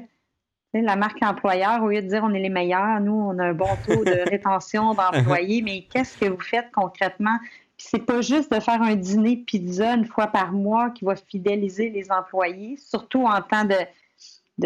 la 0.74 0.96
marque 0.96 1.22
employeur, 1.22 1.84
au 1.84 1.90
lieu 1.90 2.02
de 2.02 2.08
dire 2.08 2.24
on 2.24 2.34
est 2.34 2.40
les 2.40 2.50
meilleurs, 2.50 3.00
nous, 3.00 3.14
on 3.14 3.38
a 3.38 3.46
un 3.50 3.54
bon 3.54 3.76
taux 3.86 4.04
de 4.04 4.30
rétention 4.32 4.96
d'employés, 4.96 5.62
mais 5.62 5.84
qu'est-ce 5.92 6.18
que 6.18 6.26
vous 6.26 6.42
faites 6.42 6.72
concrètement? 6.74 7.38
c'est 7.84 8.06
pas 8.06 8.22
juste 8.22 8.54
de 8.54 8.60
faire 8.60 8.80
un 8.84 8.96
dîner 8.96 9.38
pizza 9.38 9.96
une 9.96 10.06
fois 10.06 10.28
par 10.28 10.52
mois 10.52 10.92
qui 10.92 11.04
va 11.04 11.16
fidéliser 11.16 11.90
les 11.90 12.12
employés, 12.12 12.78
surtout 12.78 13.26
en 13.26 13.42
temps 13.42 13.66
de, 13.66 13.76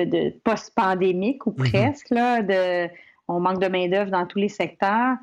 de, 0.04 0.30
post-pandémique 0.44 1.46
ou 1.48 1.52
mhm. 1.52 1.70
presque. 1.70 2.10
Là, 2.10 2.42
de, 2.42 2.90
on 3.28 3.40
manque 3.40 3.62
de 3.62 3.68
main-d'œuvre 3.68 4.12
dans 4.12 4.25
tous 4.25 4.40
les 4.40 4.50
secteurs. 4.50 5.16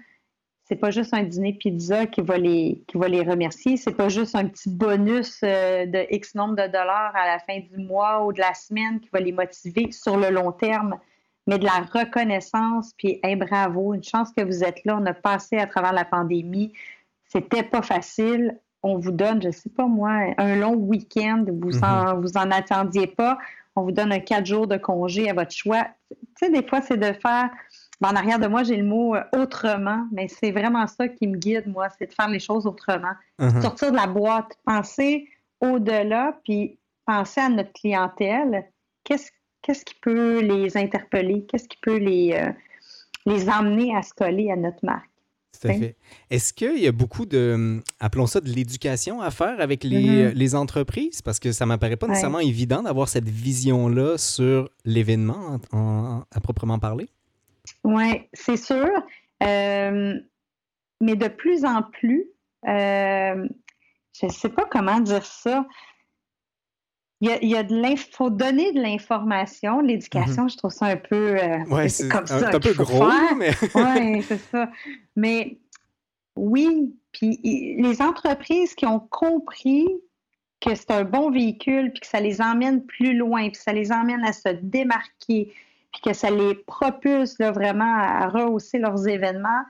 C'est 0.64 0.76
pas 0.76 0.90
juste 0.90 1.12
un 1.12 1.24
dîner 1.24 1.54
pizza 1.54 2.06
qui 2.06 2.20
va 2.20 2.38
les, 2.38 2.82
qui 2.86 2.96
va 2.96 3.08
les 3.08 3.22
remercier. 3.22 3.76
C'est 3.76 3.94
pas 3.94 4.08
juste 4.08 4.34
un 4.34 4.46
petit 4.46 4.70
bonus 4.70 5.40
euh, 5.42 5.86
de 5.86 6.06
X 6.10 6.34
nombre 6.34 6.56
de 6.56 6.66
dollars 6.66 7.12
à 7.14 7.26
la 7.26 7.38
fin 7.40 7.58
du 7.58 7.78
mois 7.78 8.24
ou 8.24 8.32
de 8.32 8.40
la 8.40 8.54
semaine 8.54 9.00
qui 9.00 9.08
va 9.12 9.20
les 9.20 9.32
motiver 9.32 9.90
sur 9.90 10.16
le 10.16 10.30
long 10.30 10.52
terme, 10.52 10.96
mais 11.46 11.58
de 11.58 11.64
la 11.64 11.84
reconnaissance. 11.92 12.92
Puis, 12.96 13.18
hey, 13.22 13.36
bravo, 13.36 13.92
une 13.92 14.04
chance 14.04 14.32
que 14.32 14.42
vous 14.42 14.62
êtes 14.64 14.84
là. 14.84 14.98
On 15.00 15.04
a 15.06 15.14
passé 15.14 15.58
à 15.58 15.66
travers 15.66 15.92
la 15.92 16.04
pandémie. 16.04 16.72
C'était 17.26 17.64
pas 17.64 17.82
facile. 17.82 18.58
On 18.84 18.98
vous 18.98 19.12
donne, 19.12 19.42
je 19.42 19.50
sais 19.50 19.70
pas 19.70 19.86
moi, 19.86 20.32
un 20.38 20.56
long 20.56 20.74
week-end. 20.74 21.44
Vous, 21.48 21.70
mhm. 21.70 22.20
vous 22.20 22.36
en 22.36 22.50
attendiez 22.50 23.08
pas 23.08 23.38
on 23.76 23.82
vous 23.82 23.92
donne 23.92 24.12
un 24.12 24.20
quatre 24.20 24.46
jours 24.46 24.66
de 24.66 24.76
congé 24.76 25.30
à 25.30 25.34
votre 25.34 25.52
choix. 25.52 25.86
Tu 26.10 26.16
sais, 26.38 26.50
des 26.50 26.66
fois, 26.66 26.80
c'est 26.82 26.96
de 26.96 27.12
faire. 27.12 27.50
Ben, 28.00 28.10
en 28.10 28.16
arrière 28.16 28.38
de 28.38 28.48
moi, 28.48 28.64
j'ai 28.64 28.76
le 28.76 28.84
mot 28.84 29.14
euh, 29.14 29.22
autrement, 29.32 30.06
mais 30.10 30.26
c'est 30.28 30.50
vraiment 30.50 30.86
ça 30.86 31.08
qui 31.08 31.28
me 31.28 31.36
guide, 31.36 31.68
moi, 31.68 31.88
c'est 31.98 32.08
de 32.08 32.12
faire 32.12 32.28
les 32.28 32.40
choses 32.40 32.66
autrement. 32.66 33.12
Uh-huh. 33.38 33.62
Sortir 33.62 33.92
de 33.92 33.96
la 33.96 34.08
boîte, 34.08 34.58
penser 34.64 35.28
au-delà, 35.60 36.36
puis 36.44 36.78
penser 37.06 37.40
à 37.40 37.48
notre 37.48 37.72
clientèle. 37.72 38.64
Qu'est-ce 39.04 39.30
qu'est-ce 39.62 39.84
qui 39.84 39.94
peut 39.94 40.40
les 40.40 40.76
interpeller? 40.76 41.46
Qu'est-ce 41.46 41.68
qui 41.68 41.78
peut 41.80 41.96
les, 41.96 42.32
euh, 42.34 42.50
les 43.26 43.48
emmener 43.48 43.96
à 43.96 44.02
se 44.02 44.12
coller 44.12 44.50
à 44.50 44.56
notre 44.56 44.84
marque? 44.84 45.08
Est-ce 46.30 46.52
qu'il 46.52 46.78
y 46.78 46.86
a 46.86 46.92
beaucoup 46.92 47.26
de, 47.26 47.80
appelons 48.00 48.26
ça 48.26 48.40
de 48.40 48.48
l'éducation 48.48 49.20
à 49.20 49.30
faire 49.30 49.60
avec 49.60 49.84
les, 49.84 50.32
mm-hmm. 50.32 50.56
entreprises? 50.56 51.22
Parce 51.22 51.38
que 51.38 51.52
ça 51.52 51.64
ne 51.64 51.68
m'apparaît 51.68 51.96
pas 51.96 52.08
nécessairement 52.08 52.40
évident 52.40 52.82
d'avoir 52.82 53.08
cette 53.08 53.28
vision-là 53.28 54.18
sur 54.18 54.70
l'événement 54.84 55.60
à 55.72 56.40
proprement 56.40 56.78
parler. 56.78 57.08
Oui, 57.84 58.22
c'est 58.32 58.56
sûr. 58.56 58.88
Euh, 59.42 60.14
mais 61.00 61.16
de 61.16 61.28
plus 61.28 61.64
en 61.64 61.82
plus, 61.82 62.26
euh, 62.68 63.48
je 64.20 64.26
ne 64.26 64.30
sais 64.30 64.48
pas 64.48 64.66
comment 64.70 65.00
dire 65.00 65.24
ça. 65.24 65.66
Il 67.24 67.48
y 67.48 67.56
a, 67.56 67.62
de 67.62 67.96
faut 68.10 68.30
donner 68.30 68.72
de 68.72 68.80
l'information, 68.80 69.80
l'éducation, 69.80 70.46
mm-hmm. 70.46 70.52
je 70.52 70.56
trouve 70.56 70.72
ça 70.72 70.86
un 70.86 70.96
peu 70.96 71.36
euh, 71.40 71.88
c'est 71.88 72.08
comme 72.08 72.26
ça. 72.26 72.48
Un, 72.48 72.58
peu 72.58 72.74
gros, 72.74 73.06
mais. 73.36 73.52
oui, 73.76 74.22
c'est 74.22 74.40
ça. 74.50 74.68
Mais 75.14 75.56
oui, 76.34 76.92
puis 77.12 77.38
les 77.78 78.02
entreprises 78.02 78.74
qui 78.74 78.86
ont 78.86 78.98
compris 78.98 79.86
que 80.60 80.74
c'est 80.74 80.90
un 80.90 81.04
bon 81.04 81.30
véhicule, 81.30 81.92
puis 81.92 82.00
que 82.00 82.08
ça 82.08 82.18
les 82.18 82.40
emmène 82.40 82.84
plus 82.84 83.16
loin, 83.16 83.50
puis 83.50 83.60
ça 83.62 83.72
les 83.72 83.92
emmène 83.92 84.24
à 84.24 84.32
se 84.32 84.48
démarquer, 84.48 85.52
puis 85.92 86.02
que 86.02 86.12
ça 86.14 86.28
les 86.28 86.54
propulse 86.54 87.38
là, 87.38 87.52
vraiment 87.52 87.98
à 87.98 88.26
rehausser 88.26 88.80
leurs 88.80 89.06
événements, 89.06 89.62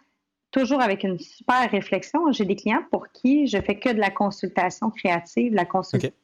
toujours 0.53 0.81
avec 0.81 1.03
une 1.03 1.19
super 1.19 1.69
réflexion. 1.71 2.31
J'ai 2.31 2.45
des 2.45 2.55
clients 2.55 2.85
pour 2.91 3.09
qui 3.09 3.49
je 3.49 3.59
fais 3.61 3.79
que 3.79 3.89
de 3.91 3.99
la 3.99 4.11
consultation 4.11 4.91
créative, 4.91 5.55
la, 5.55 5.67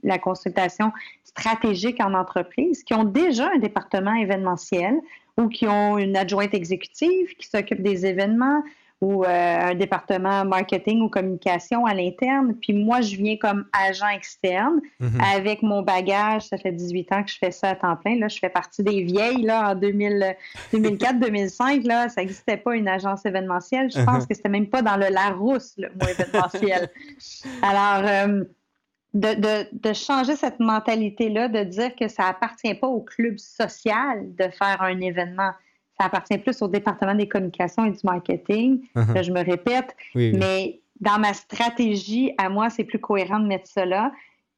la 0.04 0.18
consultation 0.18 0.92
stratégique 1.24 2.00
en 2.00 2.14
entreprise, 2.14 2.84
qui 2.84 2.94
ont 2.94 3.04
déjà 3.04 3.50
un 3.54 3.58
département 3.58 4.14
événementiel 4.14 5.00
ou 5.38 5.48
qui 5.48 5.66
ont 5.66 5.98
une 5.98 6.16
adjointe 6.16 6.54
exécutive 6.54 7.34
qui 7.38 7.48
s'occupe 7.48 7.82
des 7.82 8.06
événements, 8.06 8.62
ou 9.00 9.24
euh, 9.24 9.28
un 9.28 9.74
département 9.74 10.44
marketing 10.44 11.02
ou 11.02 11.08
communication 11.08 11.86
à 11.86 11.94
l'interne. 11.94 12.54
Puis 12.60 12.72
moi, 12.72 13.00
je 13.00 13.14
viens 13.14 13.36
comme 13.36 13.66
agent 13.72 14.08
externe 14.08 14.80
mhm. 14.98 15.20
avec 15.20 15.62
mon 15.62 15.82
bagage. 15.82 16.48
Ça 16.48 16.58
fait 16.58 16.72
18 16.72 17.12
ans 17.12 17.22
que 17.22 17.30
je 17.30 17.38
fais 17.38 17.52
ça 17.52 17.70
à 17.70 17.74
temps 17.76 17.96
plein. 17.96 18.18
Là, 18.18 18.26
je 18.26 18.38
fais 18.38 18.48
partie 18.48 18.82
des 18.82 19.02
vieilles. 19.02 19.42
Là, 19.42 19.70
en 19.70 19.74
2004-2005, 19.76 21.86
là, 21.86 22.08
ça 22.08 22.22
n'existait 22.22 22.56
pas 22.56 22.74
une 22.74 22.88
agence 22.88 23.24
événementielle. 23.24 23.88
Je 23.92 24.02
pense 24.02 24.22
mhm. 24.22 24.26
que 24.26 24.34
c'était 24.34 24.48
même 24.48 24.66
pas 24.66 24.82
dans 24.82 24.96
le 24.96 25.08
Larousse, 25.10 25.74
le 25.78 25.90
mot 25.90 26.08
événementiel. 26.08 26.90
Alors, 27.62 28.04
euh, 28.04 28.44
de, 29.14 29.34
de, 29.34 29.66
de, 29.72 29.92
changer 29.92 30.36
cette 30.36 30.60
mentalité-là, 30.60 31.48
de 31.48 31.62
dire 31.62 31.94
que 31.96 32.08
ça 32.08 32.24
appartient 32.24 32.74
pas 32.74 32.88
au 32.88 33.00
club 33.00 33.38
social 33.38 34.34
de 34.34 34.48
faire 34.50 34.82
un 34.82 35.00
événement 35.00 35.52
ça 35.98 36.06
appartient 36.06 36.38
plus 36.38 36.62
au 36.62 36.68
département 36.68 37.14
des 37.14 37.28
communications 37.28 37.84
et 37.84 37.90
du 37.90 38.00
marketing. 38.04 38.80
Uh-huh. 38.94 39.22
je 39.22 39.32
me 39.32 39.44
répète, 39.44 39.96
mais 40.14 40.80
dans 41.00 41.18
ma 41.18 41.34
stratégie, 41.34 42.32
à 42.38 42.48
moi, 42.48 42.70
c'est 42.70 42.84
plus 42.84 42.98
cohérent 42.98 43.40
de 43.40 43.46
mettre 43.46 43.70
là. 43.76 44.12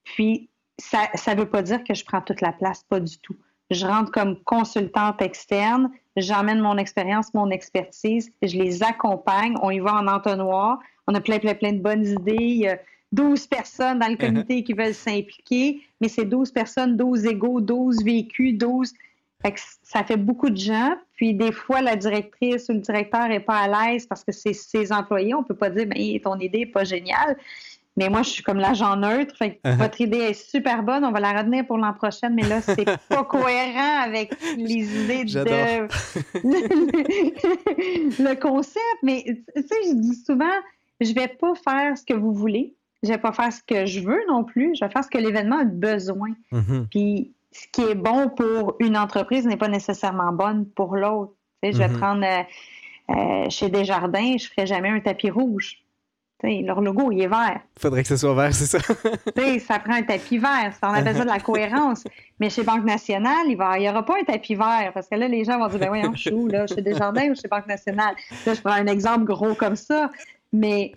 Puis, 0.04 0.48
ça 0.78 1.08
ne 1.34 1.40
veut 1.40 1.48
pas 1.48 1.62
dire 1.62 1.84
que 1.84 1.94
je 1.94 2.04
prends 2.04 2.20
toute 2.20 2.40
la 2.40 2.52
place, 2.52 2.84
pas 2.88 3.00
du 3.00 3.18
tout. 3.18 3.36
Je 3.70 3.86
rentre 3.86 4.10
comme 4.10 4.36
consultante 4.42 5.22
externe, 5.22 5.90
j'emmène 6.16 6.60
mon 6.60 6.76
expérience, 6.76 7.32
mon 7.34 7.50
expertise, 7.50 8.32
je 8.42 8.56
les 8.56 8.82
accompagne, 8.82 9.54
on 9.62 9.70
y 9.70 9.78
va 9.78 9.94
en 9.94 10.08
entonnoir, 10.08 10.78
on 11.06 11.14
a 11.14 11.20
plein, 11.20 11.38
plein, 11.38 11.54
plein 11.54 11.72
de 11.72 11.80
bonnes 11.80 12.04
idées. 12.04 12.36
Il 12.38 12.56
y 12.58 12.68
a 12.68 12.78
12 13.12 13.46
personnes 13.46 13.98
dans 14.00 14.08
le 14.08 14.14
uh-huh. 14.14 14.26
comité 14.26 14.64
qui 14.64 14.72
veulent 14.72 14.94
s'impliquer, 14.94 15.82
mais 16.00 16.08
c'est 16.08 16.24
12 16.24 16.50
personnes, 16.50 16.96
12 16.96 17.26
égaux, 17.26 17.60
12 17.60 18.02
vécus, 18.04 18.56
12 18.58 18.92
ça 19.82 20.04
fait 20.04 20.16
beaucoup 20.16 20.50
de 20.50 20.56
gens. 20.56 20.94
Puis 21.16 21.34
des 21.34 21.52
fois, 21.52 21.82
la 21.82 21.96
directrice 21.96 22.68
ou 22.68 22.72
le 22.72 22.80
directeur 22.80 23.28
n'est 23.28 23.40
pas 23.40 23.56
à 23.56 23.68
l'aise 23.68 24.06
parce 24.06 24.24
que 24.24 24.32
c'est 24.32 24.52
ses 24.52 24.92
employés. 24.92 25.34
On 25.34 25.40
ne 25.40 25.46
peut 25.46 25.56
pas 25.56 25.70
dire, 25.70 25.86
ben, 25.86 26.20
ton 26.20 26.38
idée 26.38 26.60
n'est 26.60 26.66
pas 26.66 26.84
géniale. 26.84 27.36
Mais 27.96 28.08
moi, 28.08 28.22
je 28.22 28.30
suis 28.30 28.42
comme 28.42 28.58
l'agent 28.58 28.96
neutre. 28.96 29.34
Uh-huh. 29.42 29.76
votre 29.76 30.00
idée 30.00 30.18
est 30.18 30.50
super 30.50 30.82
bonne, 30.82 31.04
on 31.04 31.10
va 31.10 31.20
la 31.20 31.32
retenir 31.32 31.66
pour 31.66 31.76
l'an 31.76 31.92
prochain, 31.92 32.30
mais 32.30 32.42
là, 32.42 32.60
c'est 32.60 32.84
pas 33.08 33.24
cohérent 33.24 34.02
avec 34.04 34.32
les 34.56 35.02
idées 35.02 35.24
de 35.24 35.40
le 38.22 38.40
concept. 38.40 38.98
Mais 39.02 39.24
tu 39.26 39.62
sais, 39.62 39.74
je 39.88 39.94
dis 39.96 40.14
souvent, 40.14 40.46
je 41.00 41.12
vais 41.12 41.28
pas 41.28 41.54
faire 41.54 41.98
ce 41.98 42.04
que 42.04 42.14
vous 42.14 42.32
voulez. 42.32 42.76
Je 43.02 43.08
vais 43.08 43.18
pas 43.18 43.32
faire 43.32 43.52
ce 43.52 43.60
que 43.66 43.86
je 43.86 44.00
veux 44.00 44.20
non 44.28 44.44
plus. 44.44 44.74
Je 44.76 44.84
vais 44.84 44.90
faire 44.90 45.02
ce 45.02 45.10
que 45.10 45.18
l'événement 45.18 45.58
a 45.58 45.64
besoin. 45.64 46.30
Mm-hmm. 46.52 46.86
Puis 46.90 47.32
ce 47.52 47.66
qui 47.72 47.82
est 47.82 47.94
bon 47.94 48.28
pour 48.28 48.76
une 48.78 48.96
entreprise 48.96 49.46
n'est 49.46 49.56
pas 49.56 49.68
nécessairement 49.68 50.32
bonne 50.32 50.66
pour 50.66 50.96
l'autre. 50.96 51.32
je 51.62 51.76
vais 51.76 51.88
mhm. 51.88 51.98
prendre 51.98 52.24
euh, 52.24 52.42
euh, 53.10 53.50
chez 53.50 53.68
Desjardins, 53.68 54.36
je 54.38 54.44
ne 54.44 54.50
ferai 54.50 54.66
jamais 54.66 54.88
un 54.88 55.00
tapis 55.00 55.30
rouge. 55.30 55.78
leur 56.42 56.80
logo, 56.80 57.10
il 57.10 57.22
est 57.22 57.28
vert. 57.28 57.60
Il 57.76 57.82
faudrait 57.82 58.02
que 58.02 58.08
ce 58.08 58.16
soit 58.16 58.34
vert, 58.34 58.54
c'est 58.54 58.66
ça? 58.66 58.78
ça 59.66 59.78
prend 59.80 59.94
un 59.94 60.02
tapis 60.02 60.38
vert. 60.38 60.72
On 60.82 60.88
appelle 60.88 61.16
ça 61.16 61.24
de 61.24 61.28
la 61.28 61.40
cohérence. 61.40 62.04
Mais 62.38 62.50
chez 62.50 62.62
Banque 62.62 62.84
Nationale, 62.84 63.46
il 63.46 63.58
n'y 63.80 63.88
aura 63.88 64.04
pas 64.04 64.14
un 64.20 64.24
tapis 64.24 64.54
vert. 64.54 64.92
Parce 64.94 65.08
que 65.08 65.16
là, 65.16 65.26
les 65.26 65.44
gens 65.44 65.58
vont 65.58 65.68
dire, 65.68 65.80
ben 65.80 65.88
voyons, 65.88 66.14
je 66.14 66.20
suis 66.20 66.32
où, 66.32 66.46
là, 66.46 66.66
chez 66.68 66.82
Desjardins 66.82 67.30
ou 67.30 67.34
chez 67.34 67.48
Banque 67.48 67.66
Nationale? 67.66 68.14
Là, 68.46 68.54
je 68.54 68.60
prends 68.60 68.72
un 68.72 68.86
exemple 68.86 69.24
gros 69.24 69.54
comme 69.54 69.76
ça. 69.76 70.10
Mais 70.52 70.92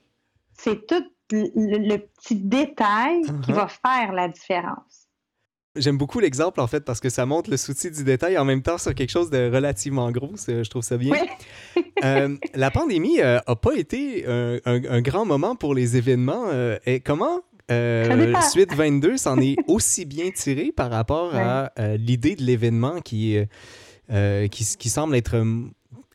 c'est 0.53 0.85
tout 0.85 1.03
le, 1.31 1.97
petit 1.97 2.35
détail 2.35 3.23
qui 3.41 3.51
uh-huh. 3.51 3.55
va 3.55 3.67
faire 3.67 4.13
la 4.13 4.27
différence. 4.27 5.02
J'aime 5.75 5.97
beaucoup 5.97 6.19
l'exemple, 6.19 6.61
en 6.61 6.67
fait, 6.67 6.81
parce 6.81 6.99
que 6.99 7.09
ça 7.09 7.25
montre 7.25 7.49
le 7.49 7.57
souci 7.57 7.89
du 7.89 8.03
détail 8.03 8.37
en 8.37 8.45
même 8.45 8.61
temps 8.61 8.77
sur 8.77 8.93
quelque 8.93 9.09
chose 9.09 9.31
de 9.31 9.49
relativement 9.51 10.11
gros. 10.11 10.33
Je 10.47 10.69
trouve 10.69 10.83
ça 10.83 10.97
bien. 10.97 11.15
Euh, 12.03 12.35
la 12.53 12.69
pandémie 12.69 13.19
n'a 13.19 13.41
euh, 13.47 13.55
pas 13.55 13.75
été 13.75 14.25
un, 14.27 15.01
grand 15.01 15.25
moment 15.25 15.55
pour 15.55 15.73
les 15.73 15.95
événements. 15.95 16.47
Euh, 16.51 16.77
et 16.85 16.99
comment 16.99 17.39
Suite 18.51 18.73
22 18.73 19.15
s'en 19.15 19.39
est 19.39 19.55
aussi 19.67 20.03
bien 20.03 20.29
tiré 20.31 20.73
par 20.75 20.91
rapport 20.91 21.33
à 21.33 21.71
l'idée 21.97 22.35
de 22.35 22.43
l'événement 22.43 22.99
qui, 22.99 23.37
qui, 24.51 24.89
semble 24.89 25.15
être 25.15 25.41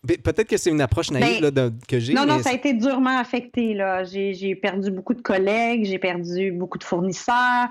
Peut-être 0.06 0.48
que 0.48 0.58
c'est 0.58 0.70
une 0.70 0.82
approche 0.82 1.10
naïve 1.10 1.50
ben, 1.50 1.74
que 1.88 1.98
j'ai. 1.98 2.12
Non, 2.12 2.26
non, 2.26 2.38
ça 2.42 2.50
a 2.50 2.52
été 2.52 2.74
durement 2.74 3.18
affecté. 3.18 3.76
J'ai 4.04 4.54
perdu 4.56 4.90
beaucoup 4.90 5.14
de 5.14 5.22
collègues, 5.22 5.86
j'ai 5.86 5.98
perdu 5.98 6.52
beaucoup 6.52 6.76
de 6.76 6.84
fournisseurs. 6.84 7.68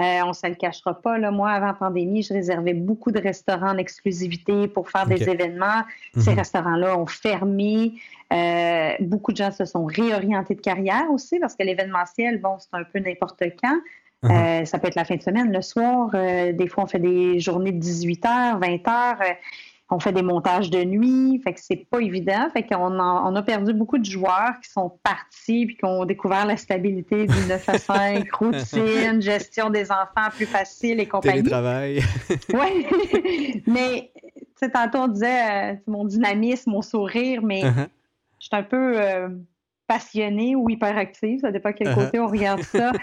Euh, 0.00 0.20
on 0.24 0.28
ne 0.28 0.32
se 0.32 0.46
le 0.46 0.54
cachera 0.54 0.94
pas. 1.00 1.18
Là, 1.18 1.30
moi, 1.30 1.50
avant 1.50 1.66
la 1.66 1.74
pandémie, 1.74 2.22
je 2.22 2.32
réservais 2.32 2.72
beaucoup 2.72 3.10
de 3.10 3.20
restaurants 3.20 3.72
en 3.72 3.76
exclusivité 3.76 4.66
pour 4.66 4.88
faire 4.88 5.06
des 5.06 5.28
événements. 5.28 5.82
Ces 6.16 6.30
mhm. 6.30 6.38
restaurants-là 6.38 6.98
ont 6.98 7.06
fermé. 7.06 7.94
Euh, 8.32 8.92
beaucoup 9.00 9.32
de 9.32 9.36
gens 9.36 9.50
se 9.50 9.64
sont 9.66 9.84
réorientés 9.84 10.54
de 10.54 10.60
carrière 10.60 11.10
aussi 11.10 11.38
parce 11.38 11.54
que 11.54 11.64
l'événementiel, 11.64 12.40
bon, 12.40 12.56
c'est 12.58 12.72
un 12.72 12.84
peu 12.84 12.98
n'importe 12.98 13.42
quand. 13.62 13.76
Mhm. 14.22 14.30
Euh, 14.30 14.64
ça 14.64 14.78
peut 14.78 14.88
être 14.88 14.94
la 14.94 15.04
fin 15.04 15.16
de 15.16 15.22
semaine, 15.22 15.52
le 15.52 15.60
soir. 15.60 16.10
des 16.12 16.66
fois, 16.66 16.84
on 16.84 16.86
fait 16.86 16.98
des 16.98 17.38
journées 17.38 17.72
de 17.72 17.78
18 17.78 18.24
h, 18.24 18.58
20 18.58 18.76
h 18.76 19.36
on 19.90 19.98
fait 19.98 20.12
des 20.12 20.22
montages 20.22 20.70
de 20.70 20.84
nuit, 20.84 21.40
fait 21.42 21.52
que 21.52 21.60
c'est 21.60 21.86
pas 21.90 22.00
évident. 22.00 22.48
Fait 22.52 22.62
qu'on 22.62 22.98
on 23.00 23.36
a 23.36 23.42
perdu 23.42 23.72
beaucoup 23.72 23.98
de 23.98 24.04
joueurs 24.04 24.52
qui 24.62 24.70
sont 24.70 24.98
partis 25.02 25.66
puis 25.66 25.76
qui 25.76 25.84
ont 25.84 26.04
découvert 26.04 26.46
la 26.46 26.56
stabilité 26.56 27.26
du 27.26 27.46
9 27.48 27.68
à 27.68 27.78
5, 27.78 28.32
routine, 28.36 29.20
gestion 29.20 29.68
des 29.68 29.90
enfants 29.90 30.30
plus 30.34 30.46
facile 30.46 31.00
et 31.00 31.06
compagnie. 31.06 31.38
Télétravail. 31.38 32.02
oui. 32.54 33.62
mais, 33.66 34.12
tu 34.14 34.44
sais, 34.56 34.70
tantôt 34.70 34.98
on 34.98 35.08
disait 35.08 35.72
euh, 35.72 35.74
mon 35.88 36.04
dynamisme, 36.04 36.70
mon 36.70 36.82
sourire, 36.82 37.42
mais 37.42 37.62
uh-huh. 37.62 37.88
je 38.38 38.46
suis 38.46 38.56
un 38.56 38.62
peu 38.62 39.00
euh, 39.00 39.28
passionnée 39.88 40.54
ou 40.54 40.70
hyperactive, 40.70 41.40
ça 41.40 41.50
dépend 41.50 41.72
quel 41.72 41.88
uh-huh. 41.88 41.94
côté 41.94 42.20
on 42.20 42.28
regarde 42.28 42.62
ça. 42.62 42.92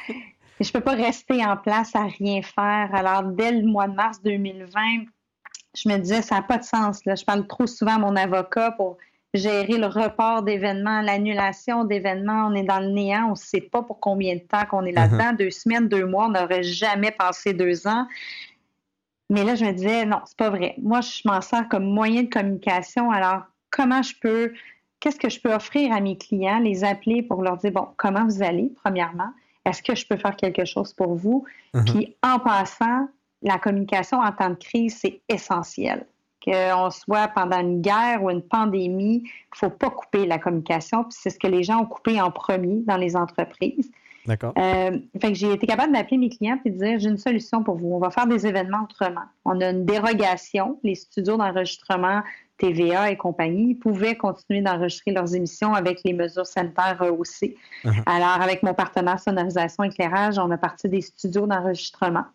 Je 0.59 0.71
peux 0.71 0.81
pas 0.81 0.95
rester 0.95 1.45
en 1.45 1.55
place 1.55 1.95
à 1.95 2.05
rien 2.05 2.41
faire. 2.41 2.89
Alors, 2.91 3.21
dès 3.21 3.51
le 3.51 3.67
mois 3.67 3.87
de 3.87 3.93
mars 3.93 4.19
2020, 4.23 5.05
je 5.77 5.89
me 5.89 5.97
disais, 5.97 6.21
ça 6.21 6.35
n'a 6.35 6.41
pas 6.41 6.57
de 6.57 6.63
sens. 6.63 7.05
Là. 7.05 7.15
Je 7.15 7.23
parle 7.23 7.45
trop 7.47 7.67
souvent 7.67 7.95
à 7.95 7.99
mon 7.99 8.15
avocat 8.15 8.71
pour 8.71 8.97
gérer 9.33 9.77
le 9.77 9.87
report 9.87 10.41
d'événements, 10.41 11.01
l'annulation 11.01 11.83
d'événements. 11.83 12.47
On 12.47 12.55
est 12.55 12.63
dans 12.63 12.79
le 12.79 12.89
néant, 12.89 13.27
on 13.27 13.31
ne 13.31 13.35
sait 13.35 13.61
pas 13.61 13.83
pour 13.83 13.99
combien 13.99 14.35
de 14.35 14.41
temps 14.41 14.65
qu'on 14.69 14.85
est 14.85 14.91
là-dedans. 14.91 15.31
Uh-huh. 15.31 15.37
Deux 15.37 15.51
semaines, 15.51 15.87
deux 15.87 16.05
mois, 16.05 16.25
on 16.25 16.29
n'aurait 16.29 16.63
jamais 16.63 17.11
passé 17.11 17.53
deux 17.53 17.87
ans. 17.87 18.07
Mais 19.29 19.43
là, 19.43 19.55
je 19.55 19.65
me 19.65 19.71
disais, 19.71 20.05
non, 20.05 20.21
c'est 20.25 20.37
pas 20.37 20.49
vrai. 20.49 20.75
Moi, 20.81 21.01
je 21.01 21.21
m'en 21.25 21.41
sers 21.41 21.67
comme 21.67 21.85
moyen 21.85 22.23
de 22.23 22.29
communication. 22.29 23.11
Alors, 23.11 23.41
comment 23.69 24.01
je 24.01 24.13
peux, 24.19 24.53
qu'est-ce 24.99 25.19
que 25.19 25.29
je 25.29 25.39
peux 25.39 25.53
offrir 25.53 25.93
à 25.93 25.99
mes 25.99 26.17
clients, 26.17 26.59
les 26.59 26.83
appeler 26.83 27.21
pour 27.21 27.43
leur 27.43 27.57
dire, 27.57 27.71
bon, 27.71 27.89
comment 27.97 28.25
vous 28.25 28.41
allez, 28.41 28.71
premièrement? 28.83 29.29
Est-ce 29.65 29.83
que 29.83 29.95
je 29.95 30.07
peux 30.07 30.15
faire 30.15 30.37
quelque 30.37 30.63
chose 30.63 30.93
pour 30.93 31.13
vous? 31.13 31.45
Uh-huh. 31.75 31.83
Puis, 31.91 32.15
en 32.23 32.39
passant, 32.39 33.09
la 33.41 33.57
communication 33.57 34.19
en 34.19 34.31
temps 34.31 34.49
de 34.49 34.55
crise, 34.55 34.97
c'est 35.01 35.21
essentiel. 35.29 36.05
Qu'on 36.43 36.89
soit 36.89 37.27
pendant 37.29 37.59
une 37.59 37.81
guerre 37.81 38.23
ou 38.23 38.29
une 38.29 38.41
pandémie, 38.41 39.23
il 39.23 39.23
ne 39.23 39.57
faut 39.57 39.69
pas 39.69 39.89
couper 39.89 40.25
la 40.25 40.39
communication. 40.39 41.03
Puis 41.03 41.17
c'est 41.21 41.29
ce 41.29 41.39
que 41.39 41.47
les 41.47 41.63
gens 41.63 41.81
ont 41.81 41.85
coupé 41.85 42.21
en 42.21 42.31
premier 42.31 42.83
dans 42.85 42.97
les 42.97 43.15
entreprises. 43.15 43.91
D'accord. 44.27 44.53
Euh, 44.57 44.99
fait 45.21 45.31
que 45.31 45.37
j'ai 45.37 45.53
été 45.53 45.65
capable 45.65 45.93
d'appeler 45.93 46.17
mes 46.17 46.29
clients 46.29 46.59
et 46.65 46.69
de 46.69 46.77
dire 46.77 46.99
j'ai 46.99 47.09
une 47.09 47.17
solution 47.17 47.63
pour 47.63 47.77
vous. 47.77 47.93
On 47.93 47.99
va 47.99 48.09
faire 48.11 48.27
des 48.27 48.45
événements 48.45 48.83
autrement. 48.83 49.23
On 49.45 49.59
a 49.61 49.69
une 49.69 49.85
dérogation. 49.85 50.79
Les 50.83 50.95
studios 50.95 51.37
d'enregistrement, 51.37 52.21
TVA 52.57 53.11
et 53.11 53.17
compagnie 53.17 53.75
pouvaient 53.75 54.15
continuer 54.15 54.61
d'enregistrer 54.61 55.11
leurs 55.11 55.33
émissions 55.33 55.73
avec 55.73 56.01
les 56.03 56.13
mesures 56.13 56.45
sanitaires 56.45 56.97
rehaussées. 56.99 57.55
Uh-huh. 57.85 58.03
Alors, 58.05 58.41
avec 58.41 58.63
mon 58.63 58.73
partenaire 58.73 59.19
Sonorisation 59.19 59.85
Éclairage, 59.85 60.37
on 60.37 60.51
a 60.51 60.57
parti 60.57 60.89
des 60.89 61.01
studios 61.01 61.47
d'enregistrement. 61.47 62.25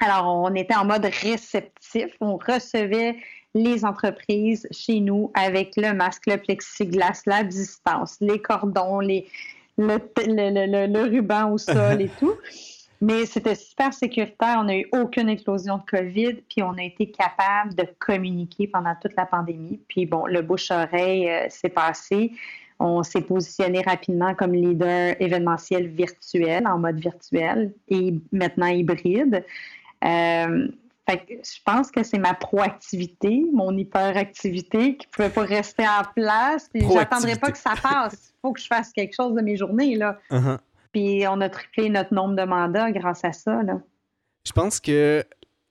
Alors, 0.00 0.26
on 0.26 0.54
était 0.54 0.74
en 0.74 0.86
mode 0.86 1.04
réceptif. 1.04 2.06
On 2.20 2.36
recevait 2.36 3.16
les 3.54 3.84
entreprises 3.84 4.66
chez 4.70 5.00
nous 5.00 5.30
avec 5.34 5.72
le 5.76 5.92
masque, 5.92 6.26
le 6.26 6.38
plexiglas, 6.38 7.22
la 7.26 7.44
distance, 7.44 8.16
les 8.20 8.40
cordons, 8.40 9.00
les, 9.00 9.26
le, 9.76 11.08
ruban 11.08 11.52
au 11.52 11.58
sol 11.58 12.00
et 12.00 12.08
tout. 12.18 12.34
Mais 13.02 13.24
c'était 13.24 13.54
super 13.54 13.92
sécuritaire. 13.94 14.58
On 14.60 14.64
n'a 14.64 14.76
eu 14.76 14.86
aucune 14.92 15.28
éclosion 15.30 15.78
de 15.78 15.82
COVID, 15.84 16.34
puis 16.48 16.62
on 16.62 16.72
a 16.72 16.82
été 16.82 17.10
capable 17.10 17.74
de 17.74 17.86
communiquer 17.98 18.68
pendant 18.68 18.94
toute 19.00 19.16
la 19.16 19.24
pandémie. 19.24 19.80
Puis 19.88 20.04
bon, 20.04 20.26
le 20.26 20.42
bouche-oreille 20.42 21.28
euh, 21.30 21.46
s'est 21.48 21.70
passé. 21.70 22.32
On 22.78 23.02
s'est 23.02 23.22
positionné 23.22 23.82
rapidement 23.82 24.34
comme 24.34 24.54
leader 24.54 25.14
événementiel 25.18 25.88
virtuel, 25.88 26.66
en 26.66 26.78
mode 26.78 26.98
virtuel 26.98 27.72
et 27.88 28.14
maintenant 28.32 28.68
hybride. 28.68 29.44
Euh, 30.04 30.68
je 31.28 31.62
pense 31.64 31.90
que 31.90 32.02
c'est 32.02 32.18
ma 32.18 32.34
proactivité, 32.34 33.44
mon 33.52 33.76
hyperactivité 33.76 34.96
qui 34.96 35.06
ne 35.06 35.10
pouvait 35.10 35.30
pas 35.30 35.42
rester 35.42 35.84
en 35.84 36.04
place. 36.14 36.68
Je 36.74 36.84
n'attendrai 36.86 37.36
pas 37.36 37.50
que 37.50 37.58
ça 37.58 37.74
passe. 37.82 38.32
Il 38.32 38.40
faut 38.42 38.52
que 38.52 38.60
je 38.60 38.66
fasse 38.66 38.92
quelque 38.92 39.14
chose 39.14 39.34
de 39.34 39.40
mes 39.40 39.56
journées. 39.56 39.96
Là. 39.96 40.18
Uh-huh. 40.30 40.58
Puis 40.92 41.24
on 41.28 41.40
a 41.40 41.48
triplé 41.48 41.88
notre 41.88 42.14
nombre 42.14 42.36
de 42.36 42.44
mandats 42.44 42.90
grâce 42.92 43.24
à 43.24 43.32
ça. 43.32 43.62
Là. 43.62 43.80
Je 44.46 44.52
pense 44.52 44.80
que 44.80 45.24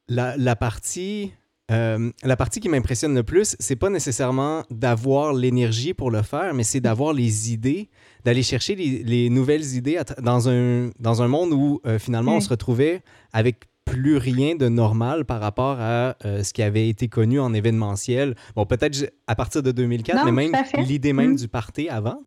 la, 0.07 0.55
partie. 0.55 1.33
Euh, 1.71 2.11
la 2.23 2.35
partie 2.35 2.59
qui 2.59 2.69
m'impressionne 2.69 3.13
le 3.13 3.23
plus, 3.23 3.55
c'est 3.59 3.75
pas 3.75 3.89
nécessairement 3.89 4.63
d'avoir 4.71 5.33
l'énergie 5.33 5.93
pour 5.93 6.09
le 6.09 6.23
faire, 6.23 6.53
mais 6.53 6.63
c'est 6.63 6.79
d'avoir 6.79 7.13
les 7.13 7.53
idées, 7.53 7.89
d'aller 8.25 8.43
chercher 8.43 8.75
les, 8.75 9.29
nouvelles 9.29 9.75
idées 9.75 10.01
dans 10.21 10.49
un, 10.49 10.89
dans 10.99 11.21
un 11.21 11.27
monde 11.27 11.53
où 11.53 11.79
euh, 11.85 11.99
finalement 11.99 12.37
on 12.37 12.41
se 12.41 12.49
retrouvait 12.49 13.03
avec 13.33 13.68
plus 13.91 14.17
rien 14.17 14.55
de 14.55 14.69
normal 14.69 15.25
par 15.25 15.39
rapport 15.39 15.77
à 15.79 16.15
euh, 16.25 16.43
ce 16.43 16.53
qui 16.53 16.61
avait 16.61 16.89
été 16.89 17.07
connu 17.07 17.39
en 17.39 17.53
événementiel. 17.53 18.35
Bon, 18.55 18.65
peut-être 18.65 19.11
à 19.27 19.35
partir 19.35 19.63
de 19.63 19.71
2004, 19.71 20.25
mais 20.25 20.31
même 20.31 20.51
l'idée 20.77 21.13
même 21.13 21.31
mm. 21.31 21.37
du 21.37 21.47
party 21.47 21.89
avant. 21.89 22.21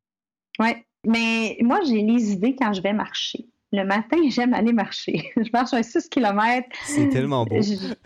Oui, 0.59 0.71
mais 1.07 1.57
moi, 1.63 1.81
j'ai 1.87 2.03
les 2.03 2.33
idées 2.33 2.55
quand 2.57 2.73
je 2.73 2.83
vais 2.83 2.93
marcher. 2.93 3.47
Le 3.75 3.85
matin, 3.85 4.19
j'aime 4.29 4.53
aller 4.53 4.73
marcher. 4.73 5.33
Je 5.37 5.49
marche 5.51 5.73
un 5.73 5.83
6 5.83 6.11
km. 6.11 6.69
C'est 6.85 7.09
tellement 7.09 7.47
beau. 7.47 7.57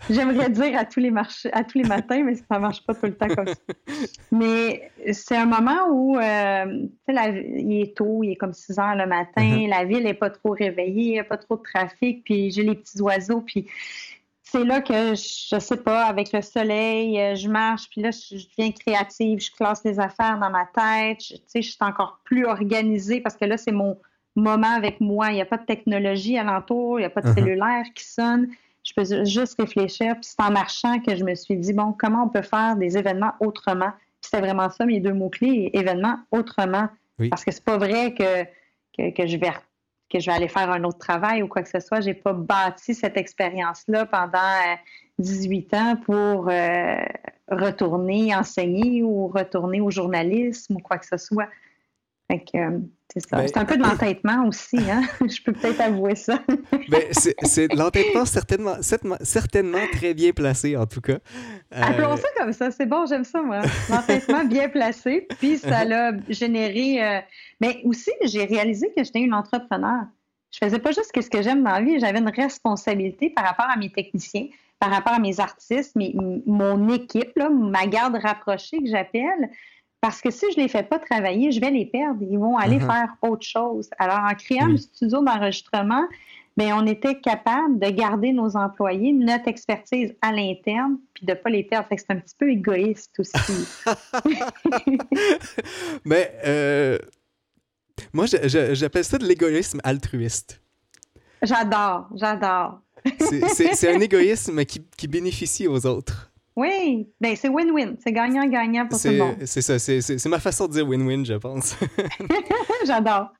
J'aimerais 0.09 0.49
dire 0.49 0.77
à 0.77 0.85
tous 0.85 1.01
les 1.01 1.11
marchés, 1.11 1.51
à 1.51 1.65
tous 1.65 1.77
les 1.77 1.83
matins, 1.83 2.23
mais 2.23 2.35
ça 2.35 2.55
ne 2.55 2.59
marche 2.59 2.85
pas 2.85 2.93
tout 2.93 3.05
le 3.05 3.15
temps 3.15 3.27
comme 3.27 3.47
ça. 3.47 3.55
Mais 4.31 4.89
c'est 5.11 5.35
un 5.35 5.45
moment 5.45 5.89
où 5.89 6.17
euh, 6.17 6.87
il 7.09 7.81
est 7.81 7.97
tôt, 7.97 8.23
il 8.23 8.31
est 8.31 8.35
comme 8.35 8.53
6 8.53 8.79
heures 8.79 8.95
le 8.95 9.07
matin, 9.07 9.41
uh-huh. 9.41 9.69
la 9.69 9.83
ville 9.83 10.03
n'est 10.03 10.13
pas 10.13 10.29
trop 10.29 10.51
réveillée, 10.51 11.03
il 11.03 11.11
n'y 11.11 11.19
a 11.19 11.23
pas 11.23 11.37
trop 11.37 11.57
de 11.57 11.63
trafic, 11.63 12.23
puis 12.23 12.51
j'ai 12.51 12.63
les 12.63 12.75
petits 12.75 13.01
oiseaux, 13.01 13.41
puis 13.41 13.67
c'est 14.43 14.63
là 14.63 14.81
que 14.81 15.15
je 15.15 15.59
sais 15.59 15.77
pas, 15.77 16.05
avec 16.05 16.31
le 16.31 16.41
soleil, 16.41 17.19
euh, 17.19 17.35
je 17.35 17.49
marche, 17.49 17.89
puis 17.89 18.01
là, 18.01 18.11
je, 18.11 18.35
deviens 18.35 18.71
créative, 18.71 19.39
je 19.39 19.51
classe 19.51 19.83
les 19.83 19.99
affaires 19.99 20.39
dans 20.39 20.49
ma 20.49 20.65
tête, 20.65 21.19
tu 21.19 21.35
sais, 21.47 21.61
je 21.61 21.71
suis 21.71 21.77
encore 21.81 22.19
plus 22.23 22.45
organisée 22.45 23.19
parce 23.19 23.35
que 23.35 23.45
là, 23.45 23.57
c'est 23.57 23.73
mon 23.73 23.97
moment 24.39 24.75
avec 24.75 25.01
moi. 25.01 25.31
Il 25.31 25.35
n'y 25.35 25.41
a 25.41 25.45
pas 25.45 25.57
de 25.57 25.65
technologie 25.65 26.37
alentour, 26.37 26.99
il 26.99 27.03
n'y 27.03 27.05
a 27.05 27.09
pas 27.09 27.21
de 27.21 27.27
uh-huh. 27.27 27.35
cellulaire 27.35 27.85
qui 27.93 28.05
sonne. 28.05 28.49
Je 28.83 28.93
peux 28.93 29.25
juste 29.25 29.59
réfléchir. 29.59 30.13
Puis 30.15 30.29
c'est 30.37 30.41
en 30.41 30.51
marchant 30.51 30.99
que 30.99 31.15
je 31.15 31.23
me 31.23 31.35
suis 31.35 31.57
dit, 31.57 31.73
bon, 31.73 31.93
comment 31.97 32.23
on 32.23 32.29
peut 32.29 32.41
faire 32.41 32.75
des 32.75 32.97
événements 32.97 33.33
autrement? 33.39 33.91
Puis 34.21 34.29
c'était 34.31 34.41
vraiment 34.41 34.69
ça, 34.69 34.85
mes 34.85 34.99
deux 34.99 35.13
mots-clés, 35.13 35.71
événements 35.73 36.19
autrement. 36.31 36.87
Parce 37.29 37.43
que 37.43 37.51
c'est 37.51 37.63
pas 37.63 37.77
vrai 37.77 38.13
que, 38.13 38.43
que, 39.11 39.27
je 39.27 39.37
vais 39.37 39.51
que 40.09 40.19
je 40.19 40.27
vais 40.27 40.35
aller 40.35 40.47
faire 40.47 40.71
un 40.71 40.83
autre 40.83 40.99
travail 40.99 41.43
ou 41.43 41.47
quoi 41.47 41.63
que 41.63 41.69
ce 41.69 41.79
soit. 41.79 41.99
J'ai 41.99 42.13
pas 42.13 42.33
bâti 42.33 42.93
cette 42.93 43.17
expérience-là 43.17 44.05
pendant 44.05 44.77
18 45.19 45.73
euh, 45.73 45.77
ans 45.77 45.95
pour 45.97 46.49
euh, 46.49 46.95
retourner 47.49 48.35
enseigner 48.35 49.03
ou 49.03 49.27
retourner 49.27 49.81
au 49.81 49.89
journalisme 49.89 50.77
ou 50.77 50.79
quoi 50.79 50.97
que 50.97 51.05
ce 51.05 51.17
soit. 51.17 51.49
Fait 52.29 52.39
que, 52.39 52.57
euh, 52.57 52.79
c'est. 53.13 53.31
Ben, 53.31 53.47
c'est 53.47 53.57
un 53.57 53.65
peu 53.65 53.77
de 53.77 53.83
l'entêtement 53.83 54.45
aussi, 54.47 54.77
hein? 54.89 55.01
Je 55.27 55.41
peux 55.41 55.53
peut-être 55.53 55.79
avouer 55.79 56.15
ça. 56.15 56.41
ben, 56.89 57.03
c'est 57.11 57.73
l'entêtement 57.73 58.25
certainement, 58.25 58.75
certainement 58.81 59.85
très 59.93 60.13
bien 60.13 60.31
placé, 60.31 60.75
en 60.75 60.85
tout 60.85 61.01
cas. 61.01 61.19
Appelons 61.71 62.17
ça 62.17 62.27
comme 62.37 62.51
ça. 62.51 62.71
C'est 62.71 62.85
bon, 62.85 63.05
j'aime 63.05 63.23
ça, 63.23 63.41
moi. 63.41 63.61
L'entêtement 63.89 64.43
bien 64.43 64.67
placé. 64.67 65.27
Puis 65.39 65.57
ça 65.57 65.85
l'a 65.85 66.11
généré 66.29 67.23
mais 67.59 67.81
aussi, 67.83 68.11
j'ai 68.23 68.45
réalisé 68.45 68.91
que 68.95 69.03
j'étais 69.03 69.19
une 69.19 69.33
entrepreneur. 69.33 70.05
Je 70.51 70.59
faisais 70.59 70.79
pas 70.79 70.91
juste 70.91 71.11
ce 71.15 71.29
que 71.29 71.41
j'aime 71.41 71.63
dans 71.63 71.71
la 71.71 71.81
vie, 71.81 71.99
j'avais 71.99 72.19
une 72.19 72.29
responsabilité 72.29 73.29
par 73.29 73.45
rapport 73.45 73.67
à 73.69 73.77
mes 73.77 73.91
techniciens, 73.91 74.47
par 74.79 74.91
rapport 74.91 75.13
à 75.13 75.19
mes 75.19 75.39
artistes, 75.39 75.95
mes, 75.95 76.15
mon 76.45 76.89
équipe, 76.89 77.31
là, 77.35 77.49
ma 77.49 77.85
garde 77.87 78.15
rapprochée 78.15 78.77
que 78.79 78.87
j'appelle. 78.87 79.49
Parce 80.01 80.21
que 80.21 80.29
si 80.29 80.45
je 80.51 80.59
ne 80.59 80.63
les 80.63 80.69
fais 80.69 80.83
pas 80.83 80.99
travailler, 80.99 81.51
je 81.51 81.59
vais 81.59 81.71
les 81.71 81.85
perdre. 81.85 82.21
Ils 82.21 82.37
vont 82.37 82.57
aller 82.57 82.77
mm-hmm. 82.77 82.85
faire 82.85 83.15
autre 83.21 83.45
chose. 83.45 83.89
Alors, 83.97 84.19
en 84.19 84.33
créant 84.35 84.69
un 84.69 84.77
studio 84.77 85.23
d'enregistrement, 85.23 86.03
bien, 86.55 86.77
on 86.77 86.85
était 86.85 87.19
capable 87.19 87.79
de 87.79 87.89
garder 87.89 88.31
nos 88.31 88.55
employés, 88.55 89.13
notre 89.13 89.47
expertise 89.47 90.13
à 90.21 90.31
l'interne, 90.31 90.97
puis 91.13 91.25
de 91.25 91.31
ne 91.31 91.37
pas 91.37 91.49
les 91.49 91.63
perdre. 91.63 91.87
c'est 91.89 92.11
un 92.11 92.17
petit 92.17 92.35
peu 92.37 92.49
égoïste 92.49 93.19
aussi. 93.19 93.67
Mais 96.05 96.31
euh, 96.45 96.97
moi, 98.13 98.25
j'appelle 98.27 99.03
ça 99.03 99.17
de 99.17 99.25
l'égoïsme 99.25 99.79
altruiste. 99.83 100.61
J'adore, 101.41 102.07
j'adore. 102.15 102.81
c'est 103.19 103.95
un 103.95 103.99
égoïsme 103.99 104.65
qui, 104.65 105.07
bénéficie 105.07 105.67
aux 105.67 105.85
autres. 105.85 106.26
Oui, 106.57 107.07
ben 107.21 107.35
c'est 107.35 107.49
win-win, 107.49 107.97
c'est 108.03 108.11
gagnant-gagnant 108.11 108.87
pour 108.87 108.99
tout 108.99 109.09
le 109.09 109.17
monde. 109.17 109.35
C'est 109.45 109.61
ça, 109.61 109.77
c'est 109.77 110.25
ma 110.25 110.39
façon 110.39 110.67
de 110.67 110.73
dire 110.73 110.87
win-win, 110.87 111.23
je 111.23 111.35
pense. 111.35 111.77
J'adore. 112.87 113.31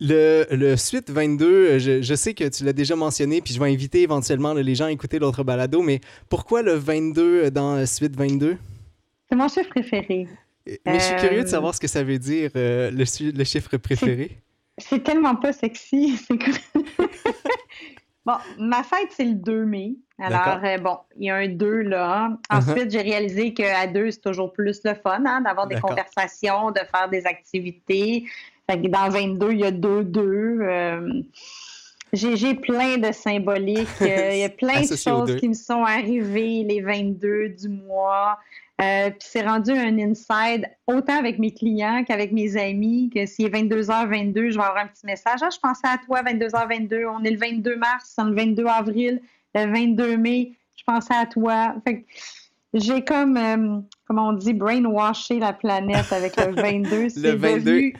Le, 0.00 0.44
le, 0.50 0.76
Suite 0.76 1.10
22, 1.10 1.78
je, 1.78 2.02
je 2.02 2.14
sais 2.16 2.34
que 2.34 2.48
tu 2.48 2.64
l'as 2.64 2.72
déjà 2.72 2.96
mentionné, 2.96 3.40
puis 3.40 3.54
je 3.54 3.60
vais 3.60 3.72
inviter 3.72 4.02
éventuellement 4.02 4.52
les 4.52 4.74
gens 4.74 4.86
à 4.86 4.90
écouter 4.90 5.20
l'autre 5.20 5.44
balado, 5.44 5.80
mais 5.80 6.00
pourquoi 6.28 6.62
le 6.62 6.72
22 6.72 7.52
dans 7.52 7.86
Suite 7.86 8.16
22? 8.16 8.56
C'est 9.28 9.36
mon 9.36 9.46
chiffre 9.46 9.70
préféré. 9.70 10.26
Mais 10.66 10.98
je 10.98 11.04
suis 11.04 11.16
curieux 11.16 11.44
de 11.44 11.48
savoir 11.48 11.72
ce 11.72 11.80
que 11.80 11.86
ça 11.86 12.02
veut 12.02 12.18
dire, 12.18 12.50
euh, 12.56 12.90
le, 12.90 13.04
le, 13.30 13.44
chiffre 13.44 13.76
préféré. 13.76 14.38
C'est 14.76 15.04
tellement 15.04 15.36
pas 15.36 15.52
sexy. 15.52 16.18
bon, 18.26 18.34
ma 18.58 18.82
fête, 18.82 19.10
c'est 19.16 19.24
le 19.24 19.34
2 19.34 19.64
mai. 19.64 19.94
Alors, 20.20 20.60
euh, 20.64 20.78
bon, 20.78 20.98
il 21.16 21.26
y 21.26 21.30
a 21.30 21.36
un 21.36 21.48
2 21.48 21.82
là. 21.82 22.30
Uh-huh. 22.50 22.56
Ensuite, 22.58 22.90
j'ai 22.90 23.02
réalisé 23.02 23.54
qu'à 23.54 23.86
2, 23.86 24.10
c'est 24.10 24.20
toujours 24.20 24.52
plus 24.52 24.80
le 24.84 24.94
fun, 24.94 25.22
hein, 25.24 25.40
d'avoir 25.42 25.66
des 25.68 25.80
conversations, 25.80 26.70
de 26.72 26.80
faire 26.92 27.08
des 27.08 27.24
activités. 27.26 28.24
Fait 28.68 28.80
que 28.80 28.88
dans 28.88 29.08
22, 29.08 29.52
il 29.52 29.60
y 29.60 29.64
a 29.64 29.70
2-2. 29.70 30.18
Euh, 30.18 31.22
j'ai 32.12 32.54
plein 32.54 32.98
de 32.98 33.12
symboliques. 33.12 33.88
il 34.00 34.38
y 34.38 34.44
a 34.44 34.48
plein 34.48 34.82
de 34.82 34.96
choses 34.96 35.36
qui 35.36 35.48
me 35.48 35.54
sont 35.54 35.84
arrivées 35.84 36.64
les 36.64 36.80
22 36.80 37.50
du 37.50 37.68
mois. 37.68 38.38
Euh, 38.80 39.10
puis 39.10 39.28
c'est 39.28 39.42
rendu 39.42 39.72
un 39.72 39.98
inside 39.98 40.68
autant 40.86 41.18
avec 41.18 41.40
mes 41.40 41.52
clients 41.52 42.04
qu'avec 42.06 42.30
mes 42.30 42.56
amis, 42.56 43.10
que 43.12 43.26
s'il 43.26 43.46
est 43.46 43.50
22h22, 43.50 44.50
je 44.50 44.56
vais 44.56 44.64
avoir 44.64 44.76
un 44.76 44.86
petit 44.86 45.04
message. 45.04 45.40
Ah, 45.42 45.48
je 45.52 45.58
pensais 45.58 45.88
à 45.88 45.98
toi, 45.98 46.22
22h22. 46.22 47.04
On 47.06 47.24
est 47.24 47.32
le 47.32 47.38
22 47.38 47.76
mars, 47.76 48.12
c'est 48.14 48.22
le 48.22 48.34
22 48.34 48.66
avril, 48.66 49.20
le 49.66 49.72
22 49.72 50.16
mai. 50.16 50.52
Je 50.76 50.84
pensais 50.84 51.14
à 51.14 51.26
toi. 51.26 51.74
Fait 51.86 52.04
j'ai 52.74 53.02
comme, 53.02 53.36
euh, 53.36 53.80
comme 54.06 54.18
on 54.18 54.32
dit, 54.32 54.52
brainwashé 54.52 55.38
la 55.38 55.52
planète 55.52 56.12
avec 56.12 56.36
le 56.36 56.52
22. 56.62 57.08
le 57.16 57.30
22, 57.34 57.92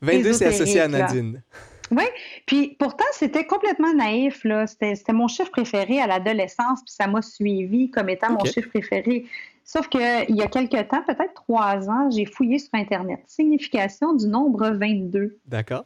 22 0.00 0.32
c'est 0.32 0.46
associé 0.46 0.80
à 0.80 0.88
Nadine. 0.88 1.42
Oui, 1.90 2.04
puis 2.46 2.76
pourtant, 2.78 3.04
c'était 3.12 3.44
complètement 3.44 3.92
naïf. 3.92 4.46
C'était 4.66 5.12
mon 5.12 5.28
chiffre 5.28 5.50
préféré 5.50 6.00
à 6.00 6.06
l'adolescence, 6.06 6.80
puis 6.82 6.94
ça 6.94 7.06
m'a 7.06 7.22
suivi 7.22 7.90
comme 7.90 8.08
étant 8.08 8.32
mon 8.32 8.44
chiffre 8.44 8.68
préféré. 8.68 9.26
Sauf 9.64 9.88
qu'il 9.88 10.00
y 10.36 10.42
a 10.42 10.46
quelques 10.46 10.88
temps, 10.88 11.02
peut-être 11.06 11.34
trois 11.34 11.88
ans, 11.88 12.10
j'ai 12.10 12.26
fouillé 12.26 12.58
sur 12.58 12.70
Internet. 12.74 13.20
Signification 13.26 14.14
du 14.14 14.26
nombre 14.26 14.70
22. 14.70 15.38
D'accord. 15.46 15.84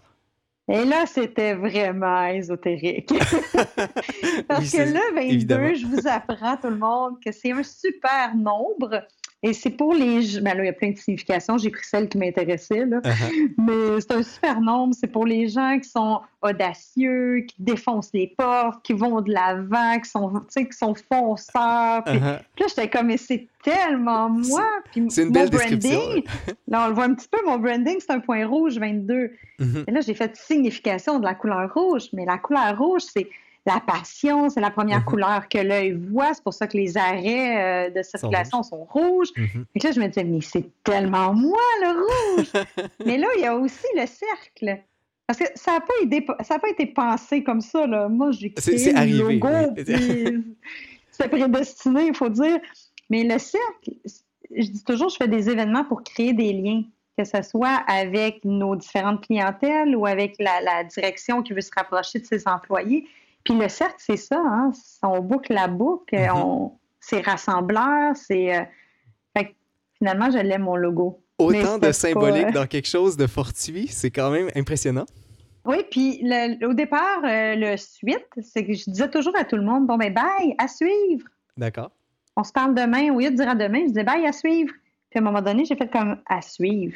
Et 0.71 0.85
là, 0.85 1.07
c'était 1.07 1.55
vraiment 1.55 2.27
ésotérique. 2.27 3.09
Parce 4.49 4.71
que 4.71 4.93
là, 4.93 5.01
22, 5.15 5.75
je 5.75 5.87
vous 5.87 6.07
apprends, 6.07 6.57
tout 6.59 6.69
le 6.69 6.77
monde, 6.77 7.15
que 7.25 7.33
c'est 7.33 7.53
un 7.53 7.63
super 7.63 8.35
nombre 8.37 9.03
et 9.41 9.53
c'est 9.53 9.71
pour 9.71 9.95
les. 9.95 10.41
Ben 10.41 10.57
là, 10.57 10.65
il 10.65 10.67
y 10.67 10.69
a 10.69 10.73
plein 10.73 10.91
de 10.91 10.99
significations. 10.99 11.59
J'ai 11.59 11.71
pris 11.71 11.85
celle 11.85 12.09
qui 12.09 12.19
m'intéressait. 12.19 12.85
Là. 12.85 12.99
Uh-huh. 12.99 13.53
Mais 13.59 14.01
c'est 14.01 14.13
un 14.13 14.23
super 14.25 14.61
nombre. 14.61 14.95
C'est 14.99 15.07
pour 15.07 15.27
les 15.27 15.49
gens 15.49 15.79
qui 15.79 15.89
sont 15.89 16.21
audacieux, 16.43 17.45
qui 17.47 17.55
défoncent 17.61 18.11
les 18.13 18.35
portes, 18.37 18.85
qui 18.85 18.95
vont 18.95 19.21
de 19.21 19.33
l'avant, 19.33 20.01
qui 20.01 20.11
sont, 20.11 20.43
qui 20.53 20.77
sont 20.77 20.95
fonceurs. 20.95 22.03
Puis, 22.05 22.17
uh-huh. 22.17 22.21
là, 22.21 22.67
j'étais 22.69 22.91
comme, 22.91 23.07
mais 23.07 23.17
c'est 23.17 23.47
tellement 23.63 24.29
moi. 24.29 24.65
c'est 25.09 25.23
une 25.23 25.31
belle 25.31 25.51
branding, 25.51 26.25
là, 26.69 26.85
on 26.85 26.89
le 26.89 26.95
voit 26.95 27.05
un 27.05 27.15
petit 27.15 27.29
peu, 27.29 27.39
mon 27.47 27.59
branding, 27.59 27.97
c'est 28.01 28.13
un 28.13 28.21
point 28.21 28.45
rouge 28.47 28.79
22. 28.79 29.31
Mm-hmm. 29.61 29.85
Et 29.87 29.91
là, 29.91 30.01
j'ai 30.01 30.15
fait 30.15 30.35
signification 30.37 31.21
de 31.21 31.25
la 31.25 31.35
couleur 31.35 31.73
rouge. 31.73 32.09
Mais 32.13 32.25
la 32.25 32.39
couleur 32.39 32.77
rouge, 32.77 33.03
c'est 33.03 33.29
la 33.67 33.81
passion, 33.81 34.49
c'est 34.49 34.61
la 34.61 34.71
première 34.71 35.01
Mhm. 35.01 35.05
couleur 35.05 35.49
que 35.49 35.59
l'œil 35.59 35.93
voit. 35.93 36.33
C'est 36.35 36.43
pour 36.43 36.55
ça 36.55 36.67
que 36.67 36.77
les 36.77 36.97
arrêts 36.97 37.89
euh, 37.89 37.91
de 37.91 38.03
circulation 38.03 38.63
sont 38.63 38.85
rouges. 38.85 39.29
Mhm. 39.37 39.67
Et 39.75 39.79
là, 39.81 39.93
je 39.93 40.01
me 40.01 40.07
disais, 40.07 40.25
mais 40.25 40.41
c'est 40.41 40.65
tellement 40.85 41.35
moi, 41.35 41.59
le 41.83 42.37
rouge! 42.37 42.53
mais 43.05 43.19
là, 43.19 43.27
il 43.37 43.43
y 43.43 43.47
a 43.47 43.55
aussi 43.57 43.87
le 43.95 44.07
cercle. 44.07 44.83
Parce 45.27 45.39
que 45.41 45.45
ça 45.57 45.73
n'a 45.73 45.81
pas, 45.81 45.93
été- 46.03 46.25
ça 46.43 46.55
a 46.55 46.59
pas 46.59 46.71
été 46.71 46.87
pensé 46.87 47.45
comme 47.45 47.61
ça. 47.61 47.87
Là. 47.87 48.09
Moi, 48.09 48.31
j'ai 48.31 48.55
C'est- 48.57 48.93
créé 48.95 49.07
le 49.07 49.19
logo, 49.35 49.49
c'est 51.11 51.29
prédestiné, 51.29 52.07
il 52.09 52.15
faut 52.15 52.29
dire. 52.29 52.59
Mais 53.11 53.25
le 53.25 53.39
cercle, 53.39 53.91
je 54.51 54.63
dis 54.71 54.85
toujours, 54.85 55.09
je 55.11 55.17
fais 55.17 55.29
des 55.29 55.51
événements 55.51 55.85
pour 55.85 56.03
créer 56.03 56.33
des 56.33 56.53
liens, 56.53 56.83
que 57.19 57.25
ce 57.25 57.43
soit 57.43 57.83
avec 57.89 58.45
nos 58.45 58.77
différentes 58.77 59.27
clientèles 59.27 59.97
ou 59.97 60.07
avec 60.07 60.37
la, 60.39 60.61
la 60.63 60.85
direction 60.85 61.43
qui 61.43 61.53
veut 61.53 61.61
se 61.61 61.71
rapprocher 61.77 62.21
de 62.21 62.25
ses 62.27 62.47
employés. 62.47 63.07
Puis 63.49 63.59
le 63.59 63.69
cercle, 63.71 63.95
c'est 63.99 64.17
ça, 64.19 64.37
hein? 64.45 64.73
on 65.03 65.21
boucle 65.21 65.55
la 65.55 65.69
boucle, 65.69 66.15
Mhm. 66.17 66.31
on- 66.37 66.73
c'est 67.01 67.21
rassembleur, 67.21 68.15
c'est... 68.15 68.55
euh, 68.59 68.63
finalement, 69.99 70.31
je 70.31 70.39
l'aime, 70.39 70.63
mon 70.63 70.77
logo. 70.77 71.23
Autant 71.39 71.79
de 71.79 71.91
symbolique 71.93 72.45
pas- 72.47 72.51
dans 72.53 72.67
quelque 72.67 72.87
chose 72.87 73.17
de 73.17 73.27
fortuit, 73.27 73.89
c'est 73.89 74.11
quand 74.11 74.31
même 74.31 74.49
impressionnant. 74.55 75.07
Oui, 75.65 75.79
puis 75.91 76.21
le- 76.23 76.67
au 76.69 76.73
départ, 76.75 77.21
euh, 77.25 77.55
le 77.57 77.77
suite, 77.77 78.29
c'est 78.43 78.65
que 78.65 78.75
je 78.75 78.85
disais 78.91 79.11
toujours 79.11 79.37
à 79.37 79.45
tout 79.45 79.57
le 79.57 79.63
monde, 79.63 79.87
bon, 79.87 79.97
ben 79.97 80.13
bye, 80.13 80.55
à 80.59 80.69
suivre. 80.69 81.27
D'accord. 81.57 81.91
On 82.37 82.45
se 82.45 82.53
parle 82.53 82.75
demain. 82.75 83.13
Au 83.13 83.19
lieu 83.19 83.31
de 83.31 83.37
dire 83.37 83.49
à 83.49 83.55
demain, 83.57 83.81
je 83.83 83.87
disais 83.89 84.05
bye, 84.05 84.25
à 84.27 84.33
suivre. 84.33 84.73
Puis 85.11 85.19
à 85.19 85.21
un 85.21 85.25
moment 85.25 85.43
donné, 85.43 85.65
j'ai 85.65 85.75
fait 85.75 85.91
comme 85.91 86.19
à 86.27 86.43
suivre. 86.43 86.95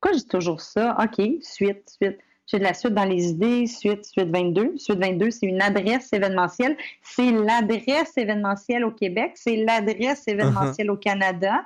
Pourquoi 0.00 0.16
je 0.16 0.22
dis 0.22 0.28
toujours 0.28 0.60
ça? 0.60 0.96
OK, 1.02 1.20
suite, 1.42 1.90
suite. 2.00 2.18
J'ai 2.50 2.58
de 2.58 2.64
la 2.64 2.72
suite 2.74 2.94
dans 2.94 3.04
les 3.04 3.28
idées, 3.28 3.66
suite, 3.66 4.04
suite 4.06 4.28
22. 4.30 4.74
Suite 4.78 4.98
22, 4.98 5.30
c'est 5.30 5.46
une 5.46 5.60
adresse 5.60 6.12
événementielle. 6.12 6.76
C'est 7.02 7.30
l'adresse 7.30 8.16
événementielle 8.16 8.84
au 8.84 8.90
Québec. 8.90 9.32
C'est 9.34 9.56
l'adresse 9.56 10.26
événementielle 10.26 10.90
au 10.90 10.96
Canada. 10.96 11.62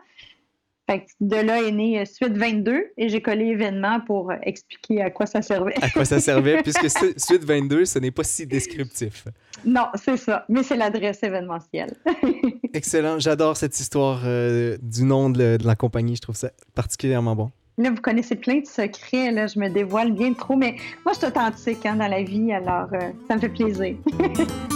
Fait 0.90 1.02
que 1.04 1.10
de 1.20 1.36
là 1.36 1.62
est 1.62 1.70
né 1.70 2.00
euh, 2.00 2.04
Suite 2.04 2.36
22 2.36 2.86
et 2.98 3.08
j'ai 3.08 3.22
collé 3.22 3.44
événement 3.46 4.00
pour 4.00 4.32
expliquer 4.42 5.00
à 5.02 5.10
quoi 5.10 5.26
ça 5.26 5.40
servait. 5.40 5.74
À 5.80 5.88
quoi 5.88 6.04
ça 6.04 6.18
servait? 6.18 6.60
Puisque 6.64 6.90
su- 6.90 7.14
Suite 7.16 7.44
22, 7.44 7.84
ce 7.84 8.00
n'est 8.00 8.10
pas 8.10 8.24
si 8.24 8.48
descriptif. 8.48 9.28
Non, 9.64 9.86
c'est 9.94 10.16
ça. 10.16 10.44
Mais 10.48 10.64
c'est 10.64 10.76
l'adresse 10.76 11.22
événementielle. 11.22 11.94
Excellent. 12.74 13.20
J'adore 13.20 13.56
cette 13.56 13.78
histoire 13.78 14.22
euh, 14.24 14.76
du 14.82 15.04
nom 15.04 15.30
de, 15.30 15.56
de 15.56 15.64
la 15.66 15.76
compagnie. 15.76 16.16
Je 16.16 16.22
trouve 16.22 16.34
ça 16.36 16.50
particulièrement 16.74 17.36
bon. 17.36 17.50
Là, 17.78 17.90
vous 17.90 18.00
connaissez 18.00 18.36
plein 18.36 18.60
de 18.60 18.66
secrets. 18.66 19.30
Là, 19.30 19.46
je 19.46 19.58
me 19.58 19.68
dévoile 19.68 20.12
bien 20.12 20.34
trop, 20.34 20.56
mais 20.56 20.76
moi, 21.04 21.14
je 21.14 21.18
suis 21.18 21.26
authentique 21.26 21.86
hein, 21.86 21.96
dans 21.96 22.08
la 22.08 22.22
vie, 22.22 22.52
alors 22.52 22.88
euh, 22.92 23.10
ça 23.28 23.36
me 23.36 23.40
fait 23.40 23.48
plaisir. 23.48 23.96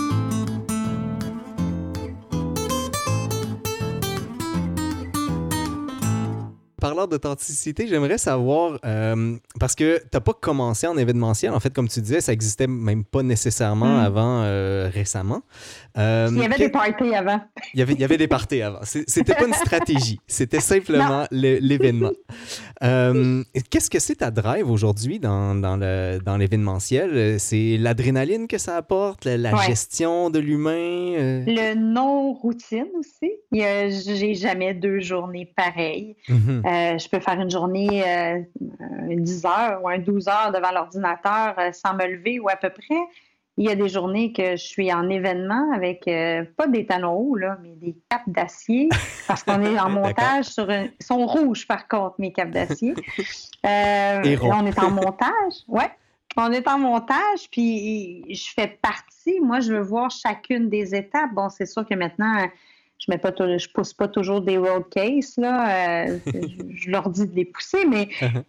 Parlant 6.80 7.06
d'authenticité, 7.06 7.86
j'aimerais 7.88 8.18
savoir, 8.18 8.78
euh, 8.84 9.36
parce 9.58 9.74
que 9.74 9.98
tu 9.98 10.04
n'as 10.12 10.20
pas 10.20 10.34
commencé 10.34 10.86
en 10.86 10.96
événementiel, 10.98 11.52
en 11.52 11.60
fait, 11.60 11.72
comme 11.72 11.88
tu 11.88 12.00
disais, 12.02 12.20
ça 12.20 12.32
existait 12.34 12.66
même 12.66 13.02
pas 13.04 13.22
nécessairement 13.22 13.96
Mm. 13.96 14.04
avant 14.04 14.42
euh, 14.42 14.90
récemment. 14.92 15.40
Euh, 15.96 16.28
Il 16.30 16.36
y 16.38 16.44
avait 16.44 16.54
que- 16.56 16.58
des 16.60 16.68
parties 16.68 17.14
avant. 17.14 17.40
il 17.72 17.78
y 17.80 17.82
avait, 17.82 17.94
il 17.94 18.00
y 18.00 18.04
avait 18.04 18.18
des 18.18 18.28
parties 18.28 18.60
avant. 18.60 18.80
C'était 18.82 19.34
pas 19.34 19.46
une 19.46 19.54
stratégie, 19.54 20.20
c'était 20.26 20.60
simplement 20.60 21.26
le- 21.30 21.58
l'événement. 21.60 22.10
Qu'est-ce 23.70 23.90
que 23.90 23.98
c'est 23.98 24.16
ta 24.16 24.30
drive 24.30 24.70
aujourd'hui 24.70 25.18
dans, 25.18 25.54
dans 25.54 25.76
le- 25.76 26.18
dans 26.24 26.36
l'événementiel? 26.36 27.40
C'est 27.40 27.76
l'adrénaline 27.78 28.46
que 28.48 28.58
ça 28.58 28.76
apporte, 28.76 29.24
la, 29.24 29.36
la 29.36 29.54
Ouais. 29.54 29.66
gestion 29.66 30.30
de 30.30 30.38
l'humain? 30.38 30.74
Le 31.46 31.74
non-routine 31.74 32.86
aussi. 32.98 33.32
J'ai 33.60 34.34
jamais 34.34 34.74
deux 34.74 35.00
journées 35.00 35.52
pareilles. 35.56 36.16
Mhm. 36.28 36.62
Euh, 36.64 36.98
je 36.98 37.08
peux 37.08 37.20
faire 37.20 37.40
une 37.40 37.50
journée 37.50 38.02
euh, 38.06 38.40
un 38.80 39.16
10 39.16 39.44
heures 39.46 39.80
ou 39.82 39.88
un 39.88 39.98
12 39.98 40.28
heures 40.28 40.52
devant 40.52 40.72
l'ordinateur 40.72 41.54
euh, 41.58 41.72
sans 41.72 41.94
me 41.94 42.06
lever 42.06 42.40
ou 42.40 42.48
à 42.48 42.56
peu 42.56 42.70
près. 42.70 43.00
Il 43.58 43.64
y 43.64 43.70
a 43.70 43.74
des 43.74 43.88
journées 43.88 44.34
que 44.34 44.52
je 44.52 44.64
suis 44.64 44.92
en 44.92 45.08
événement 45.08 45.72
avec 45.74 46.06
euh, 46.08 46.44
pas 46.58 46.66
des 46.66 46.84
talons 46.84 47.14
hauts, 47.14 47.36
là, 47.36 47.56
mais 47.62 47.74
des 47.76 47.96
capes 48.10 48.28
d'acier 48.28 48.90
parce 49.26 49.42
qu'on 49.42 49.62
est 49.62 49.78
en 49.78 49.88
montage 49.90 50.44
sur. 50.44 50.70
Ils 50.70 50.90
sont 51.00 51.24
rouges 51.26 51.66
par 51.66 51.88
contre, 51.88 52.16
mes 52.18 52.32
capes 52.32 52.50
d'acier. 52.50 52.94
On 53.64 53.68
est 53.68 54.78
en 54.78 54.90
montage. 54.90 55.54
Ouais. 55.68 55.90
On 56.38 56.52
est 56.52 56.68
en 56.68 56.78
montage, 56.78 57.48
puis 57.50 58.22
je 58.28 58.52
fais 58.54 58.78
partie. 58.82 59.40
Moi, 59.40 59.60
je 59.60 59.72
veux 59.72 59.80
voir 59.80 60.10
chacune 60.10 60.68
des 60.68 60.94
étapes. 60.94 61.32
Bon, 61.32 61.48
c'est 61.48 61.64
sûr 61.64 61.86
que 61.86 61.94
maintenant, 61.94 62.46
je 62.98 63.10
mets 63.10 63.18
pas, 63.18 63.32
je 63.36 63.68
pousse 63.68 63.92
pas 63.94 64.08
toujours 64.08 64.40
des 64.40 64.56
road 64.58 64.84
cases 64.90 65.36
là. 65.36 66.06
euh, 66.08 66.18
je, 66.26 66.64
je 66.74 66.90
leur 66.90 67.08
dis 67.10 67.26
de 67.26 67.34
les 67.34 67.44
pousser, 67.44 67.84
mais 67.86 68.08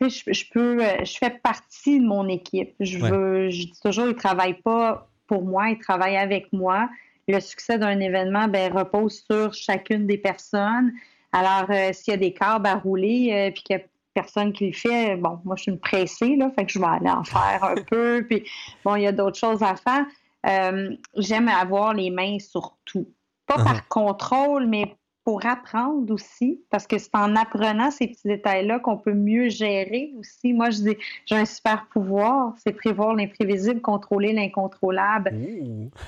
sais, 0.00 0.08
je, 0.10 0.32
je 0.32 0.44
peux, 0.52 0.82
euh, 0.84 1.04
je 1.04 1.16
fais 1.18 1.30
partie 1.30 2.00
de 2.00 2.06
mon 2.06 2.28
équipe. 2.28 2.74
Je 2.80 2.98
Ouais. 2.98 3.10
veux, 3.10 3.50
je 3.50 3.66
dis 3.66 3.80
toujours, 3.82 4.08
ils 4.08 4.14
travaillent 4.14 4.60
pas 4.62 5.08
pour 5.26 5.44
moi, 5.44 5.68
ils 5.70 5.78
travaillent 5.78 6.16
avec 6.16 6.52
moi. 6.52 6.88
Le 7.28 7.38
succès 7.40 7.78
d'un 7.78 8.00
événement, 8.00 8.48
ben, 8.48 8.72
repose 8.72 9.22
sur 9.30 9.54
chacune 9.54 10.06
des 10.06 10.18
personnes. 10.18 10.92
Alors, 11.32 11.70
euh, 11.70 11.92
s'il 11.92 12.12
y 12.12 12.14
a 12.14 12.18
des 12.18 12.32
câbles 12.32 12.66
à 12.66 12.74
rouler, 12.74 13.30
euh, 13.32 13.50
puis 13.52 13.62
qu'il 13.62 13.76
y 13.76 13.80
a 13.80 13.82
personne 14.14 14.52
qui 14.52 14.66
le 14.66 14.72
fait, 14.72 15.14
bon, 15.16 15.38
moi, 15.44 15.54
je 15.56 15.62
suis 15.62 15.72
une 15.72 15.78
pressée, 15.78 16.34
là, 16.34 16.50
fait 16.58 16.66
que 16.66 16.72
je 16.72 16.80
vais 16.80 16.86
aller 16.86 17.10
en 17.10 17.22
faire 17.22 17.62
un 17.62 17.74
peu, 17.88 18.26
puis 18.28 18.42
bon, 18.84 18.96
il 18.96 19.02
y 19.02 19.06
a 19.06 19.12
d'autres 19.12 19.38
choses 19.38 19.62
à 19.62 19.76
faire. 19.76 20.04
Euh, 20.46 20.96
J'aime 21.16 21.46
avoir 21.48 21.94
les 21.94 22.10
mains 22.10 22.38
sur 22.40 22.76
tout. 22.84 23.06
Pas 23.50 23.56
Uh-huh. 23.56 23.64
par 23.64 23.88
contrôle, 23.88 24.66
mais 24.68 24.94
pour 25.24 25.44
apprendre 25.44 26.14
aussi, 26.14 26.60
parce 26.70 26.86
que 26.86 26.98
c'est 26.98 27.14
en 27.14 27.34
apprenant 27.34 27.90
ces 27.90 28.06
petits 28.06 28.28
détails-là 28.28 28.78
qu'on 28.78 28.96
peut 28.96 29.12
mieux 29.12 29.48
gérer 29.48 30.12
aussi. 30.18 30.52
Moi, 30.52 30.70
je 30.70 30.78
dis, 30.82 30.96
j'ai 31.26 31.34
un 31.36 31.44
super 31.44 31.86
pouvoir, 31.92 32.54
c'est 32.64 32.72
prévoir 32.72 33.14
l'imprévisible, 33.14 33.80
contrôler 33.80 34.32
l'incontrôlable. 34.32 35.30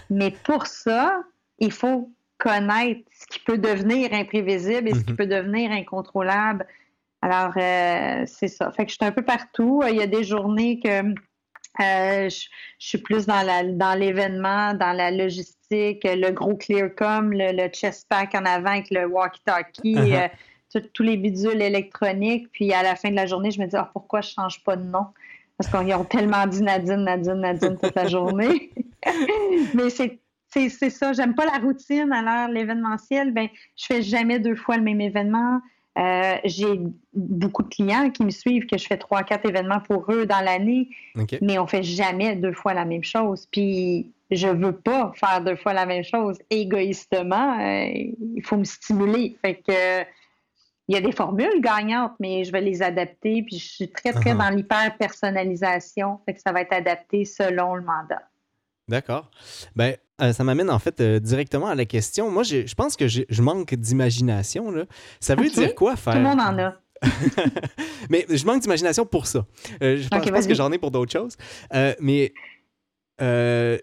Mais 0.09 0.31
pour 0.45 0.67
ça, 0.67 1.21
il 1.59 1.73
faut 1.73 2.11
connaître 2.39 3.03
ce 3.11 3.27
qui 3.27 3.41
peut 3.41 3.59
devenir 3.59 4.13
imprévisible 4.13 4.89
et 4.89 4.95
ce 4.95 5.05
qui 5.05 5.11
Mhm. 5.11 5.17
peut 5.17 5.27
devenir 5.27 5.71
incontrôlable. 5.73 6.67
Alors, 7.23 7.55
euh, 7.57 8.25
c'est 8.27 8.49
ça. 8.49 8.71
Fait 8.73 8.85
que 8.85 8.91
je 8.91 8.97
suis 8.97 9.05
un 9.05 9.13
peu 9.13 9.23
partout. 9.23 9.83
Il 9.89 9.97
y 9.97 10.03
a 10.03 10.07
des 10.09 10.25
journées 10.25 10.81
que 10.81 11.15
euh, 11.81 12.29
je, 12.29 12.47
je 12.79 12.87
suis 12.87 12.99
plus 12.99 13.27
dans 13.27 13.43
la 13.43 13.65
dans 13.65 13.99
l'événement, 13.99 14.75
dans 14.75 14.93
la 14.93 15.11
logistique, 15.11 16.05
le 16.05 16.31
gros 16.31 16.57
clearcom, 16.57 17.33
le, 17.33 17.53
le 17.53 17.69
chest 17.69 18.07
pack 18.09 18.35
en 18.35 18.45
avant 18.45 18.73
avec 18.73 18.91
le 18.91 19.07
walkie-talkie, 19.07 19.95
Uh-huh. 19.95 20.29
euh, 20.77 20.81
tous 20.95 21.03
les 21.03 21.17
bidules 21.17 21.61
électroniques. 21.63 22.49
Puis 22.53 22.73
à 22.73 22.83
la 22.83 22.97
fin 22.97 23.11
de 23.11 23.17
la 23.17 23.27
journée, 23.27 23.51
je 23.51 23.61
me 23.61 23.67
dis 23.67 23.77
ah, 23.77 23.91
pourquoi 23.93 24.21
je 24.21 24.31
change 24.31 24.63
pas 24.65 24.77
de 24.77 24.85
nom? 24.85 25.07
Parce 25.59 25.71
qu'ils 25.71 25.95
ont 25.95 26.05
tellement 26.05 26.47
dit 26.47 26.63
Nadine, 26.63 27.05
Nadine, 27.05 27.35
Nadine 27.35 27.79
toute 27.79 27.95
la 27.95 28.09
journée. 28.09 28.71
Mais 29.75 29.91
c'est 29.91 30.19
c'est 30.49 30.69
c'est 30.69 30.91
ça, 30.91 31.13
j'aime 31.13 31.35
pas 31.35 31.47
la 31.47 31.59
routine. 31.59 32.13
Alors, 32.13 32.49
l'événementiel, 32.49 33.33
ben, 33.33 33.49
je 33.77 33.87
fais 33.87 34.03
jamais 34.03 34.39
deux 34.39 34.57
fois 34.57 34.77
le 34.77 34.83
même 34.83 35.01
événement. 35.01 35.61
Euh, 35.99 36.37
J'ai 36.45 36.81
beaucoup 37.13 37.63
de 37.63 37.69
clients 37.69 38.11
qui 38.11 38.25
me 38.25 38.31
suivent, 38.31 38.67
que 38.67 38.79
je 38.79 38.87
fais 38.87 38.97
trois, 38.97 39.23
quatre 39.23 39.47
événements 39.47 39.81
pour 39.81 40.11
eux 40.11 40.25
dans 40.27 40.41
l'année, 40.41 40.89
mais 41.43 41.59
on 41.59 41.67
fait 41.67 41.83
jamais 41.83 42.35
deux 42.37 42.55
fois 42.55 42.73
la 42.75 42.85
même 42.87 43.05
chose. 43.05 43.47
Puis, 43.51 44.11
je 44.31 44.49
veux 44.49 44.73
pas 44.73 45.13
faire 45.15 45.43
deux 45.45 45.57
fois 45.57 45.75
la 45.75 45.85
même 45.85 46.03
chose. 46.05 46.39
Égoïstement, 46.49 47.59
euh, 47.61 47.85
il 48.37 48.43
faut 48.43 48.57
me 48.57 48.65
stimuler. 48.65 49.37
Fait 49.45 49.57
que, 49.57 49.73
euh, 49.73 50.05
il 50.89 50.95
y 50.95 50.99
a 50.99 51.03
des 51.03 51.13
formules 51.13 51.61
gagnantes, 51.61 52.13
mais 52.19 52.43
je 52.45 52.53
vais 52.53 52.63
les 52.63 52.83
adapter. 52.83 53.43
Puis, 53.43 53.59
je 53.59 53.69
suis 53.69 53.89
très, 53.91 54.13
très 54.13 54.33
Uh-huh. 54.33 54.39
dans 54.39 54.49
l'hyper-personnalisation. 54.57 56.21
Fait 56.25 56.35
que 56.35 56.41
ça 56.41 56.53
va 56.53 56.63
être 56.63 56.73
adapté 56.73 57.25
selon 57.27 57.75
le 57.75 57.83
mandat. 57.83 58.23
D'accord. 58.89 59.31
Ben, 59.77 59.97
euh, 60.21 60.33
ça 60.33 60.45
m'amène 60.45 60.71
en 60.71 60.79
fait 60.79 61.01
euh, 61.01 61.19
directement 61.21 61.67
à 61.69 61.75
la 61.75 61.85
question. 61.85 62.31
Moi, 62.31 62.43
je 62.43 62.75
pense 62.75 62.97
que 62.97 63.07
je 63.09 63.43
manque 63.43 63.75
d'imagination. 63.75 64.73
Ça 65.21 65.35
veut 65.35 65.47
Ok. 65.47 65.55
dire 65.55 65.75
quoi 65.75 65.97
faire? 65.97 66.13
Tout 66.15 66.19
le 66.19 66.25
monde 66.25 66.41
en 66.41 66.59
a. 66.59 66.75
mais 68.11 68.27
je 68.31 68.45
manque 68.47 68.63
d'imagination 68.63 69.05
pour 69.07 69.27
ça. 69.27 69.45
Euh, 69.83 69.97
je 69.97 70.09
pense, 70.09 70.21
Ok, 70.21 70.27
je 70.27 70.33
pense 70.33 70.47
que 70.47 70.55
j'en 70.55 70.71
ai 70.73 70.79
pour 70.79 70.91
d'autres 70.91 71.13
choses. 71.13 71.37
Mais 72.01 72.33
euh, 73.21 73.79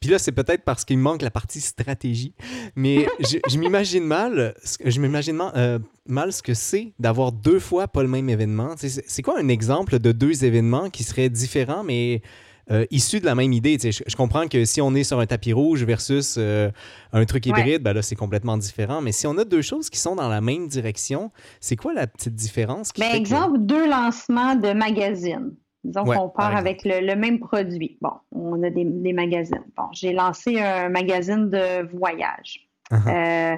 puis 0.00 0.10
là, 0.10 0.18
c'est 0.18 0.32
peut-être 0.32 0.64
parce 0.64 0.84
qu'il 0.84 0.96
me 0.98 1.02
manque 1.02 1.22
la 1.22 1.30
partie 1.30 1.60
stratégie. 1.60 2.34
Mais 2.76 3.06
je, 3.20 3.38
je 3.48 3.58
m'imagine 3.58 4.04
mal, 4.04 4.54
ce 4.64 4.78
que- 4.78 4.90
je 4.90 5.00
m'imagine 5.00 5.36
mal, 5.36 5.52
euh, 5.56 5.78
mal 6.06 6.32
ce 6.32 6.42
que 6.42 6.54
c'est 6.54 6.92
d'avoir 6.98 7.32
deux 7.32 7.58
fois 7.58 7.88
pas 7.88 8.02
le 8.02 8.08
même 8.08 8.28
événement. 8.28 8.74
C'est 8.78 9.22
quoi 9.22 9.38
un 9.38 9.48
exemple 9.48 9.98
de 9.98 10.12
deux 10.12 10.44
événements 10.44 10.88
qui 10.88 11.04
seraient 11.04 11.28
différents, 11.28 11.84
mais 11.84 12.22
euh, 12.70 12.86
issus 12.90 13.20
de 13.20 13.26
la 13.26 13.34
même 13.34 13.52
idée? 13.52 13.78
Je, 13.80 14.02
je 14.06 14.16
comprends 14.16 14.48
que 14.48 14.64
si 14.64 14.80
on 14.80 14.94
est 14.94 15.04
sur 15.04 15.18
un 15.20 15.26
tapis 15.26 15.52
rouge 15.52 15.84
versus 15.84 16.36
euh, 16.38 16.70
un 17.12 17.24
truc 17.24 17.44
Ouais. 17.46 17.60
hybride, 17.60 17.82
ben 17.82 17.92
là, 17.92 18.02
c'est 18.02 18.16
complètement 18.16 18.56
différent. 18.56 19.00
Mais 19.00 19.12
si 19.12 19.26
on 19.26 19.36
a 19.38 19.44
deux 19.44 19.62
choses 19.62 19.90
qui 19.90 19.98
sont 19.98 20.14
dans 20.16 20.28
la 20.28 20.40
même 20.40 20.68
direction, 20.68 21.30
c'est 21.60 21.76
quoi 21.76 21.92
la 21.94 22.06
petite 22.06 22.34
différence 22.34 22.92
qui 22.92 23.00
Ben, 23.00 23.12
que- 23.12 23.16
exemple, 23.16 23.58
deux 23.58 23.88
lancements 23.88 24.54
de 24.54 24.72
magazines. 24.72 25.54
Disons 25.82 26.04
qu'on 26.04 26.28
part 26.28 26.54
avec 26.54 26.82
le, 26.84 27.14
même 27.14 27.38
produit. 27.38 27.96
Bon, 28.02 28.12
on 28.32 28.62
a 28.62 28.68
des, 28.68 28.84
magazines. 29.14 29.64
Bon, 29.76 29.84
j'ai 29.92 30.12
lancé 30.12 30.60
un 30.60 30.90
magazine 30.90 31.48
de 31.48 31.88
voyage. 31.96 32.68
Uh-huh. 32.92 33.08
Euh, 33.08 33.56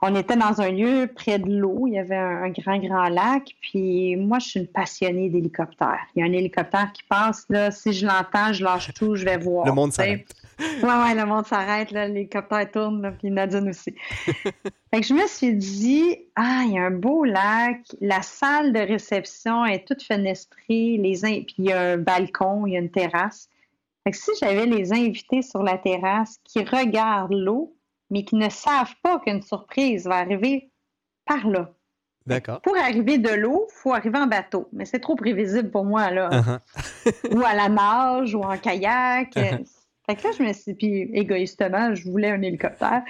on 0.00 0.14
était 0.14 0.36
dans 0.36 0.60
un 0.60 0.70
lieu 0.70 1.10
près 1.12 1.38
de 1.38 1.50
l'eau. 1.50 1.86
Il 1.88 1.94
y 1.94 1.98
avait 1.98 2.16
un, 2.16 2.50
grand, 2.50 2.78
grand 2.78 3.08
lac. 3.08 3.54
Puis 3.60 4.14
moi, 4.16 4.38
je 4.38 4.48
suis 4.48 4.60
une 4.60 4.68
passionnée 4.68 5.28
d'hélicoptères. 5.28 6.06
Il 6.14 6.20
y 6.20 6.22
a 6.22 6.26
un 6.26 6.32
hélicoptère 6.32 6.92
qui 6.92 7.02
passe. 7.02 7.44
Là, 7.48 7.72
si 7.72 7.92
je 7.92 8.06
l'entends, 8.06 8.52
je 8.52 8.62
lâche 8.62 8.92
tout, 8.94 9.16
je 9.16 9.24
vais 9.24 9.38
voir. 9.38 9.66
Le 9.66 9.72
monde 9.72 9.92
s'arrête. 9.92 10.32
Oui, 10.60 10.66
oui, 10.82 11.14
le 11.14 11.24
monde 11.24 11.46
s'arrête. 11.46 11.90
L'hélicoptère 11.90 12.70
tourne, 12.70 13.12
puis 13.18 13.30
Nadine 13.30 13.70
aussi. 13.70 13.94
fait 14.26 15.00
que 15.00 15.06
je 15.06 15.14
me 15.14 15.26
suis 15.26 15.54
dit, 15.54 16.18
ah, 16.36 16.62
il 16.64 16.74
y 16.74 16.78
a 16.78 16.84
un 16.84 16.92
beau 16.92 17.24
lac. 17.24 17.80
La 18.00 18.22
salle 18.22 18.72
de 18.72 18.80
réception 18.80 19.64
est 19.64 19.86
toute 19.86 20.02
fenestrée. 20.04 20.96
Les 20.96 21.18
Puis 21.20 21.54
il 21.58 21.64
y 21.64 21.72
a 21.72 21.80
un 21.80 21.96
balcon, 21.96 22.66
il 22.66 22.74
y 22.74 22.76
a 22.76 22.80
une 22.80 22.90
terrasse. 22.90 23.48
Fait 24.04 24.12
que 24.12 24.16
si 24.16 24.30
j'avais 24.40 24.66
les 24.66 24.92
invités 24.92 25.42
sur 25.42 25.64
la 25.64 25.76
terrasse 25.76 26.38
qui 26.44 26.60
regardent 26.60 27.34
l'eau, 27.34 27.74
mais 28.10 28.24
qui 28.24 28.36
ne 28.36 28.48
savent 28.48 28.94
pas 29.02 29.18
qu'une 29.20 29.42
surprise 29.42 30.06
va 30.06 30.16
arriver 30.16 30.70
par 31.24 31.46
là. 31.46 31.72
D'accord. 32.26 32.60
Pour 32.60 32.76
arriver 32.76 33.18
de 33.18 33.30
l'eau, 33.30 33.66
il 33.70 33.74
faut 33.74 33.94
arriver 33.94 34.18
en 34.18 34.26
bateau. 34.26 34.68
Mais 34.72 34.84
c'est 34.84 35.00
trop 35.00 35.16
prévisible 35.16 35.70
pour 35.70 35.84
moi, 35.84 36.10
là. 36.10 36.28
Uh-huh. 36.28 37.34
ou 37.34 37.42
à 37.42 37.54
la 37.54 37.68
nage, 37.70 38.34
ou 38.34 38.42
en 38.42 38.58
kayak. 38.58 39.34
Uh-huh. 39.34 39.64
Fait 40.04 40.16
que 40.16 40.24
là, 40.26 40.34
je 40.38 40.42
me 40.42 40.52
suis 40.52 40.74
puis 40.74 41.10
égoïstement, 41.12 41.94
je 41.94 42.10
voulais 42.10 42.30
un 42.30 42.42
hélicoptère. 42.42 43.02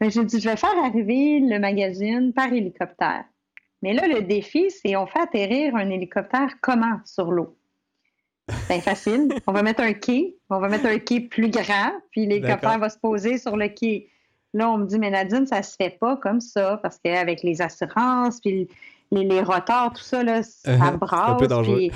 Mais 0.00 0.10
j'ai 0.10 0.24
dit, 0.24 0.40
je 0.40 0.48
vais 0.48 0.56
faire 0.56 0.76
arriver 0.84 1.40
le 1.40 1.58
magazine 1.58 2.32
par 2.32 2.52
hélicoptère. 2.52 3.24
Mais 3.82 3.92
là, 3.92 4.06
le 4.06 4.22
défi, 4.22 4.70
c'est 4.70 4.96
on 4.96 5.06
fait 5.06 5.20
atterrir 5.20 5.76
un 5.76 5.90
hélicoptère 5.90 6.54
comment 6.60 7.00
sur 7.04 7.30
l'eau? 7.30 7.56
C'est 8.66 8.80
facile. 8.80 9.28
On 9.46 9.52
va 9.52 9.62
mettre 9.62 9.82
un 9.82 9.92
quai. 9.94 10.36
On 10.50 10.58
va 10.58 10.68
mettre 10.68 10.86
un 10.86 10.98
quai 10.98 11.20
plus 11.20 11.50
grand, 11.50 11.92
puis 12.10 12.26
l'hélicoptère 12.26 12.78
va 12.78 12.88
se 12.88 12.98
poser 12.98 13.38
sur 13.38 13.56
le 13.56 13.68
quai. 13.68 14.08
Là, 14.54 14.70
on 14.70 14.78
me 14.78 14.86
dit, 14.86 14.98
mais 14.98 15.10
Nadine, 15.10 15.46
ça 15.46 15.62
se 15.62 15.74
fait 15.74 15.98
pas 15.98 16.16
comme 16.16 16.40
ça, 16.40 16.78
parce 16.82 16.98
qu'avec 17.04 17.42
les 17.42 17.60
assurances, 17.60 18.40
puis 18.40 18.68
les, 19.10 19.24
les 19.24 19.42
rotors, 19.42 19.92
tout 19.92 20.02
ça, 20.02 20.22
là, 20.22 20.42
ça 20.42 20.70
uh-huh. 20.72 20.96
brasse. 20.96 21.30
un 21.30 21.34
peu 21.34 21.48
dangereux. 21.48 21.90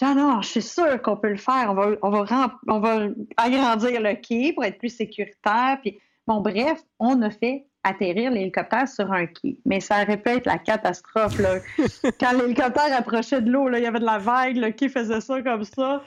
Genre, 0.00 0.14
non, 0.14 0.40
je 0.42 0.48
suis 0.48 0.62
sûre 0.62 1.02
qu'on 1.02 1.16
peut 1.16 1.30
le 1.30 1.36
faire. 1.36 1.66
On 1.70 1.74
va, 1.74 1.88
on 2.02 2.10
va, 2.10 2.52
on 2.68 2.78
va 2.78 3.08
agrandir 3.36 4.00
le 4.00 4.14
quai 4.14 4.52
pour 4.52 4.64
être 4.64 4.78
plus 4.78 4.94
sécuritaire. 4.94 5.78
Puis, 5.82 5.98
bon, 6.24 6.40
bref, 6.40 6.80
on 7.00 7.20
a 7.22 7.30
fait 7.30 7.66
atterrir 7.82 8.30
l'hélicoptère 8.30 8.86
sur 8.86 9.10
un 9.12 9.26
quai. 9.26 9.58
Mais 9.64 9.80
ça 9.80 10.02
aurait 10.02 10.18
pu 10.18 10.30
être 10.30 10.46
la 10.46 10.58
catastrophe. 10.58 11.38
Là. 11.40 11.58
Quand 12.20 12.32
l'hélicoptère 12.32 12.96
approchait 12.96 13.42
de 13.42 13.50
l'eau, 13.50 13.68
il 13.74 13.82
y 13.82 13.86
avait 13.86 13.98
de 13.98 14.04
la 14.04 14.18
vague, 14.18 14.56
le 14.56 14.70
quai 14.70 14.88
faisait 14.88 15.20
ça 15.20 15.42
comme 15.42 15.64
ça 15.64 16.02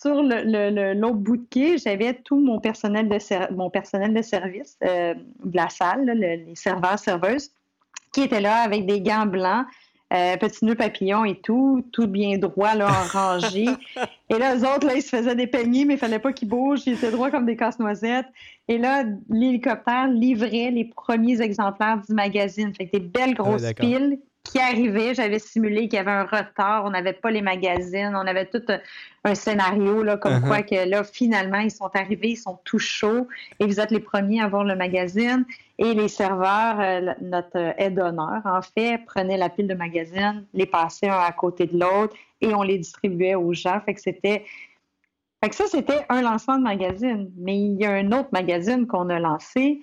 sur 0.00 0.22
l'autre 0.22 0.44
le, 0.44 1.12
bout 1.12 1.36
de 1.38 1.46
quai, 1.50 1.78
j'avais 1.78 2.14
tout 2.14 2.38
mon 2.38 2.60
personnel 2.60 3.08
de, 3.08 3.54
mon 3.54 3.68
personnel 3.68 4.14
de 4.14 4.22
service 4.22 4.76
euh, 4.84 5.14
de 5.44 5.56
la 5.56 5.68
salle, 5.68 6.04
les 6.06 6.54
serveurs, 6.54 6.98
serveuses, 6.98 7.50
qui 8.12 8.22
étaient 8.22 8.40
là 8.40 8.58
avec 8.58 8.86
des 8.86 9.00
gants 9.00 9.26
blancs, 9.26 9.66
euh, 10.12 10.36
petits 10.36 10.64
nœuds 10.64 10.76
papillons 10.76 11.24
et 11.24 11.34
tout, 11.40 11.84
tout 11.92 12.06
bien 12.06 12.38
droit, 12.38 12.76
là, 12.76 12.88
en 12.88 13.18
rangée. 13.18 13.66
et 14.30 14.38
là, 14.38 14.56
eux 14.56 14.62
autres, 14.62 14.86
là, 14.86 14.94
ils 14.94 15.02
se 15.02 15.08
faisaient 15.08 15.34
des 15.34 15.48
peignets, 15.48 15.84
mais 15.84 15.94
il 15.94 15.98
fallait 15.98 16.20
pas 16.20 16.32
qu'ils 16.32 16.48
bougent. 16.48 16.86
Ils 16.86 16.94
étaient 16.94 17.10
droits 17.10 17.30
comme 17.30 17.44
des 17.44 17.56
casse-noisettes. 17.56 18.28
Et 18.68 18.78
là, 18.78 19.04
l'hélicoptère 19.28 20.06
livrait 20.08 20.70
les 20.70 20.84
premiers 20.84 21.42
exemplaires 21.42 22.00
du 22.08 22.14
magazine. 22.14 22.72
Fait 22.72 22.86
que 22.86 22.98
des 22.98 23.04
belles 23.04 23.34
ah 23.38 23.42
grosses 23.42 23.72
piles 23.74 24.18
qui 24.50 24.58
arrivait, 24.58 25.14
j'avais 25.14 25.38
simulé 25.38 25.88
qu'il 25.88 25.94
y 25.94 25.98
avait 25.98 26.10
un 26.10 26.24
retard, 26.24 26.84
on 26.86 26.90
n'avait 26.90 27.12
pas 27.12 27.30
les 27.30 27.42
magazines, 27.42 28.12
on 28.14 28.26
avait 28.26 28.46
tout 28.46 28.62
un 29.24 29.34
scénario 29.34 30.02
là, 30.02 30.16
comme 30.16 30.34
uh-huh. 30.34 30.46
quoi 30.46 30.62
que 30.62 30.88
là, 30.88 31.04
finalement, 31.04 31.58
ils 31.58 31.70
sont 31.70 31.90
arrivés, 31.94 32.30
ils 32.30 32.36
sont 32.36 32.58
tout 32.64 32.78
chauds 32.78 33.28
et 33.60 33.66
vous 33.66 33.78
êtes 33.78 33.90
les 33.90 34.00
premiers 34.00 34.40
à 34.40 34.48
voir 34.48 34.64
le 34.64 34.74
magazine. 34.74 35.44
Et 35.78 35.94
les 35.94 36.08
serveurs, 36.08 36.80
euh, 36.80 37.14
notre 37.20 37.74
aide 37.78 37.94
d'honneur, 37.94 38.40
en 38.44 38.62
fait, 38.62 39.04
prenaient 39.06 39.36
la 39.36 39.50
pile 39.50 39.68
de 39.68 39.74
magazines, 39.74 40.44
les 40.54 40.66
passaient 40.66 41.08
un 41.08 41.20
à 41.20 41.32
côté 41.32 41.66
de 41.66 41.78
l'autre 41.78 42.16
et 42.40 42.54
on 42.54 42.62
les 42.62 42.78
distribuait 42.78 43.34
aux 43.34 43.52
gens. 43.52 43.80
Fait 43.84 43.94
que 43.94 44.00
c'était. 44.00 44.44
Fait 45.42 45.50
que 45.50 45.54
ça, 45.54 45.66
c'était 45.68 46.04
un 46.08 46.22
lancement 46.22 46.56
de 46.56 46.64
magazine. 46.64 47.30
Mais 47.36 47.56
il 47.56 47.76
y 47.76 47.84
a 47.84 47.92
un 47.92 48.10
autre 48.10 48.30
magazine 48.32 48.86
qu'on 48.86 49.08
a 49.08 49.20
lancé 49.20 49.80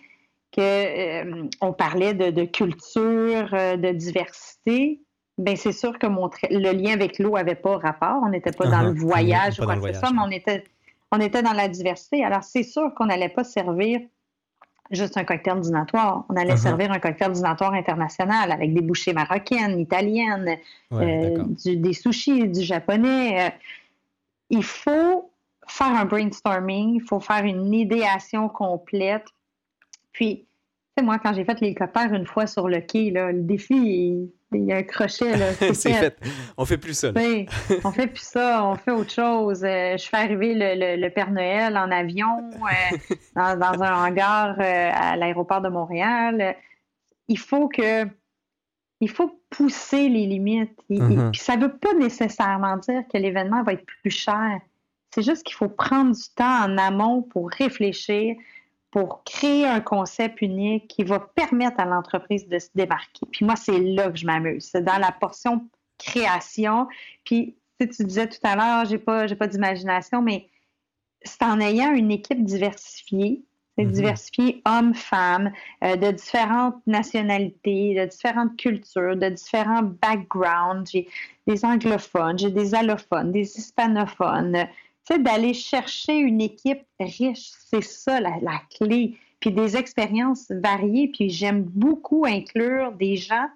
qu'on 0.56 0.62
euh, 0.62 1.72
parlait 1.78 2.14
de, 2.14 2.46
culture, 2.46 3.50
euh, 3.54 3.76
de 3.76 3.92
diversité, 3.92 5.02
ben 5.38 5.58
c'est 5.58 5.74
sûr 5.74 6.00
que 6.00 6.08
le 6.08 6.72
lien 6.72 6.94
avec 6.94 7.20
l'eau 7.20 7.36
n'avait 7.36 7.56
pas 7.56 7.78
rapport. 7.78 8.22
On 8.24 8.30
n'était 8.30 8.54
pas 8.54 8.68
dans 8.68 8.84
uh-huh. 8.84 8.94
le 8.94 9.00
voyage 9.00 9.60
ou 9.60 9.66
quoi 9.66 9.76
que 9.76 9.94
ce 9.94 10.00
soit, 10.00 10.14
mais 10.14 10.22
on 10.26 10.32
était, 10.32 10.64
on 11.12 11.20
était 11.20 11.44
dans 11.44 11.52
la 11.52 11.68
diversité. 11.68 12.24
Alors, 12.24 12.44
c'est 12.44 12.64
sûr 12.64 12.94
qu'on 12.96 13.08
n'allait 13.08 13.30
pas 13.30 13.44
servir 13.44 14.00
juste 14.92 15.18
un 15.18 15.26
cocktail 15.26 15.60
dînatoire. 15.60 16.24
On 16.30 16.38
allait 16.38 16.54
uh-huh. 16.54 16.58
servir 16.58 16.92
un 16.92 17.00
cocktail 17.00 17.34
dînatoire 17.34 17.74
international 17.74 18.50
avec 18.52 18.74
des 18.74 18.82
bouchées 18.82 19.14
marocaines, 19.14 19.78
italiennes, 19.78 20.58
euh, 20.94 21.44
des 21.66 21.94
sushis, 21.94 22.48
du 22.48 22.62
japonais. 22.62 23.54
il 24.50 24.64
faut 24.64 25.32
faire 25.68 25.88
un 25.88 26.06
brainstorming, 26.06 26.96
il 26.96 27.02
faut 27.02 27.20
faire 27.20 27.44
une 27.44 27.74
idéation 27.74 28.48
complète 28.48 29.26
puis, 30.16 30.48
tu 30.98 31.04
moi, 31.04 31.20
quand 31.20 31.34
j'ai 31.34 31.44
fait 31.44 31.60
l'hélicoptère 31.60 32.14
une 32.14 32.26
fois 32.26 32.48
sur 32.48 32.70
le 32.70 32.80
quai, 32.80 33.12
là, 33.12 33.34
le 33.34 33.42
défi, 33.42 34.30
il, 34.54 34.64
y 34.64 34.72
a 34.72 34.78
un 34.78 34.84
crochet. 34.84 35.36
Là, 35.36 35.54
c'est 35.74 35.92
fait. 35.92 36.18
On 36.56 36.64
fait 36.64 36.78
plus 36.78 36.98
ça. 36.98 37.12
On 37.84 37.92
fait 37.92 38.08
plus 38.08 38.24
ça. 38.24 38.66
On 38.66 38.76
fait 38.76 38.92
autre 38.92 39.12
chose. 39.12 39.66
Euh, 39.66 39.98
je 39.98 40.08
fais 40.08 40.16
arriver 40.18 40.54
le, 40.56 41.10
Père 41.10 41.32
Noël 41.32 41.78
en 41.78 41.92
avion 41.92 42.50
euh, 42.54 43.16
dans, 43.36 43.84
un 43.84 44.08
hangar 44.08 44.56
euh, 44.58 44.92
à 44.94 45.18
l'aéroport 45.18 45.60
de 45.60 45.68
Montréal. 45.68 46.56
Il 47.28 47.40
faut 47.40 47.68
que. 47.68 48.08
Il 49.02 49.10
faut 49.10 49.42
pousser 49.50 50.08
les 50.08 50.26
limites. 50.26 50.80
Mm-hmm. 50.90 51.32
Puis 51.32 51.42
ça 51.42 51.58
ne 51.58 51.64
veut 51.64 51.78
pas 51.78 51.94
nécessairement 51.94 52.78
dire 52.78 53.04
que 53.12 53.18
l'événement 53.18 53.62
va 53.64 53.74
être 53.74 53.86
plus 53.86 54.10
cher. 54.10 54.62
C'est 55.14 55.22
juste 55.22 55.44
qu'il 55.44 55.56
faut 55.56 55.68
prendre 55.68 56.16
du 56.16 56.30
temps 56.34 56.64
en 56.64 56.78
amont 56.78 57.22
pour 57.22 57.50
réfléchir, 57.50 58.38
pour 58.96 59.26
créer 59.26 59.66
un 59.66 59.82
concept 59.82 60.42
unique 60.42 60.88
qui 60.88 61.04
va 61.04 61.20
permettre 61.20 61.82
à 61.82 61.86
l'entreprise 61.86 62.48
de 62.48 62.58
se 62.60 62.70
démarquer. 62.76 63.26
Puis 63.30 63.44
moi, 63.44 63.58
c'est 63.58 63.78
là 63.78 64.10
que 64.10 64.18
je 64.18 64.26
m'amuse. 64.26 64.70
C'est 64.72 64.86
dans 64.86 64.98
la 64.98 65.12
portion 65.12 65.68
création. 65.98 66.88
Puis, 67.26 67.58
tu 67.78 68.06
disais 68.06 68.30
tout 68.30 68.40
à 68.44 68.56
l'heure, 68.56 68.86
j'ai 68.86 68.98
pas, 68.98 69.28
j'ai 69.28 69.36
pas 69.36 69.48
d'imagination, 69.48 70.22
mais 70.22 70.48
c'est 71.24 71.44
en 71.44 71.60
ayant 71.60 71.92
une 71.94 72.10
équipe 72.10 72.42
diversifiée, 72.46 73.44
c'est 73.78 73.84
mm-hmm. 73.84 73.92
diversifiée 73.92 74.62
hommes-femmes, 74.64 75.52
euh, 75.84 75.98
de 75.98 76.12
différentes 76.12 76.78
nationalités, 76.88 77.96
de 78.00 78.06
différentes 78.06 78.56
cultures, 78.56 79.18
de 79.18 79.28
différents 79.28 79.84
backgrounds. 79.84 80.90
J'ai 80.90 81.10
des 81.48 81.66
anglophones, 81.66 82.40
j'ai 82.40 82.50
des 82.50 82.74
allophones, 82.74 83.34
des 83.34 83.58
hispanophones, 83.58 84.70
sais, 85.14 85.20
d'aller 85.20 85.54
chercher 85.54 86.18
une 86.18 86.42
équipe 86.42 86.84
riche, 87.00 87.52
c'est 87.70 87.84
ça 87.84 88.20
la, 88.20 88.40
clé. 88.78 89.18
Puis 89.40 89.52
des 89.52 89.78
expériences 89.78 90.50
variées. 90.50 91.12
Puis 91.14 91.30
j'aime 91.30 91.62
beaucoup 91.62 92.26
inclure 92.26 92.92
des 92.94 93.16
gens 93.16 93.48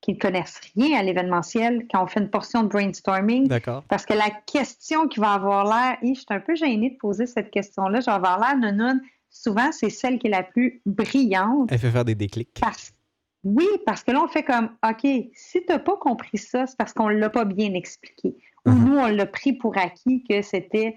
qui 0.00 0.14
ne 0.14 0.18
connaissent 0.18 0.60
rien 0.76 0.98
à 0.98 1.02
l'événementiel 1.02 1.86
quand 1.90 2.02
on 2.02 2.06
fait 2.06 2.20
une 2.20 2.30
portion 2.30 2.62
de 2.62 2.68
brainstorming. 2.68 3.48
D'accord. 3.48 3.84
Parce 3.88 4.06
que 4.06 4.14
la 4.14 4.30
question 4.46 5.08
qui 5.08 5.20
va 5.20 5.32
avoir 5.32 5.64
l'air, 5.64 5.98
je 6.02 6.14
suis 6.14 6.26
un 6.30 6.40
peu 6.40 6.54
gênée 6.54 6.90
de 6.90 6.96
poser 6.96 7.26
cette 7.26 7.50
question-là, 7.50 8.00
je 8.00 8.06
vais 8.06 8.12
avoir 8.12 8.38
l'air 8.38 8.72
non, 8.72 9.00
souvent 9.30 9.72
c'est 9.72 9.90
celle 9.90 10.18
qui 10.18 10.28
est 10.28 10.30
la 10.30 10.42
plus 10.42 10.80
brillante. 10.86 11.70
Elle 11.70 11.78
fait 11.78 11.90
faire 11.90 12.04
des 12.04 12.14
déclics. 12.14 12.60
oui, 13.44 13.66
parce 13.84 14.02
que 14.02 14.10
là, 14.10 14.22
on 14.24 14.28
fait 14.28 14.42
comme, 14.42 14.70
OK, 14.88 15.06
si 15.32 15.64
tu 15.64 15.66
n'as 15.68 15.78
pas 15.78 15.96
compris 15.96 16.38
ça, 16.38 16.66
c'est 16.66 16.76
parce 16.76 16.92
qu'on 16.92 17.10
ne 17.10 17.16
l'a 17.16 17.30
pas 17.30 17.44
bien 17.44 17.74
expliqué. 17.74 18.36
Uh-huh. 18.66 18.74
nous, 18.74 18.98
on 18.98 19.06
l'a 19.06 19.26
pris 19.26 19.52
pour 19.52 19.76
acquis 19.78 20.24
que 20.28 20.42
c'était 20.42 20.94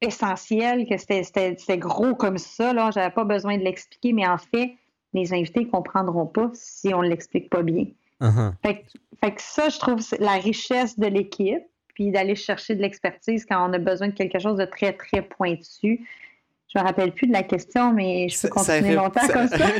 essentiel, 0.00 0.86
que 0.86 0.96
c'était 0.98 1.78
gros 1.78 2.14
comme 2.14 2.38
ça. 2.38 2.72
Là, 2.72 2.90
j'avais 2.92 3.14
pas 3.14 3.24
besoin 3.24 3.56
de 3.56 3.62
l'expliquer, 3.62 4.12
mais 4.12 4.26
en 4.26 4.38
fait, 4.38 4.74
les 5.12 5.32
invités 5.32 5.60
ne 5.60 5.70
comprendront 5.70 6.26
pas 6.26 6.50
si 6.52 6.92
on 6.92 7.02
ne 7.02 7.08
l'explique 7.08 7.48
pas 7.48 7.62
bien. 7.62 7.86
Uh-huh. 8.20 8.52
fait, 8.62 8.84
que 9.34 9.42
ça, 9.42 9.68
je 9.68 9.78
trouve, 9.78 10.00
la 10.18 10.34
richesse 10.34 10.98
de 10.98 11.06
l'équipe, 11.06 11.62
puis 11.94 12.10
d'aller 12.10 12.34
chercher 12.34 12.74
de 12.74 12.82
l'expertise 12.82 13.46
quand 13.46 13.68
on 13.68 13.72
a 13.72 13.78
besoin 13.78 14.08
de 14.08 14.14
quelque 14.14 14.38
chose 14.38 14.58
de 14.58 14.64
très, 14.64 14.92
très 14.92 15.22
pointu. 15.22 16.06
Je 16.74 16.80
me 16.80 16.84
rappelle 16.84 17.12
plus 17.12 17.28
de 17.28 17.32
la 17.32 17.44
question, 17.44 17.92
mais 17.92 18.28
je 18.28 18.42
peux 18.42 18.48
continuer 18.48 18.94
longtemps 18.94 19.26
comme 19.28 19.46
ça. 19.46 19.56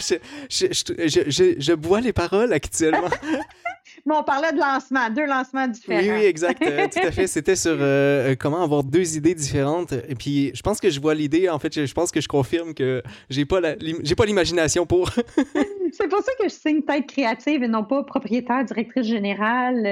Je, 0.48 0.66
je, 0.70 1.54
je, 1.58 1.72
bois 1.72 2.00
les 2.00 2.12
paroles 2.12 2.52
actuellement. 2.52 3.08
Mais 4.06 4.14
on 4.14 4.22
parlait 4.22 4.52
de 4.52 4.58
lancement, 4.58 5.08
deux 5.08 5.26
lancements 5.26 5.66
différents. 5.66 6.00
Oui, 6.00 6.10
oui, 6.10 6.24
exact. 6.26 6.62
Euh, 6.62 6.88
tout 6.88 7.06
à 7.06 7.10
fait. 7.10 7.26
C'était 7.26 7.56
sur 7.56 7.72
euh, 7.72 8.32
euh, 8.32 8.36
comment 8.38 8.62
avoir 8.62 8.84
deux 8.84 9.16
idées 9.16 9.34
différentes. 9.34 9.92
Et 9.92 10.14
puis, 10.14 10.50
je 10.54 10.60
pense 10.60 10.78
que 10.78 10.90
je 10.90 11.00
vois 11.00 11.14
l'idée. 11.14 11.48
En 11.48 11.58
fait, 11.58 11.86
je, 11.86 11.94
pense 11.94 12.10
que 12.10 12.20
je 12.20 12.28
confirme 12.28 12.74
que 12.74 13.02
j'ai 13.30 13.46
pas 13.46 13.60
j'ai 13.80 14.14
pas 14.14 14.26
l'imagination 14.26 14.84
pour. 14.84 15.10
c'est 15.92 16.08
pour 16.08 16.20
ça 16.20 16.32
que 16.38 16.44
je 16.44 16.54
signe 16.54 16.82
tête 16.82 17.06
créative 17.06 17.62
et 17.62 17.68
non 17.68 17.84
pas 17.84 18.02
propriétaire, 18.02 18.64
directrice 18.64 19.06
générale. 19.06 19.86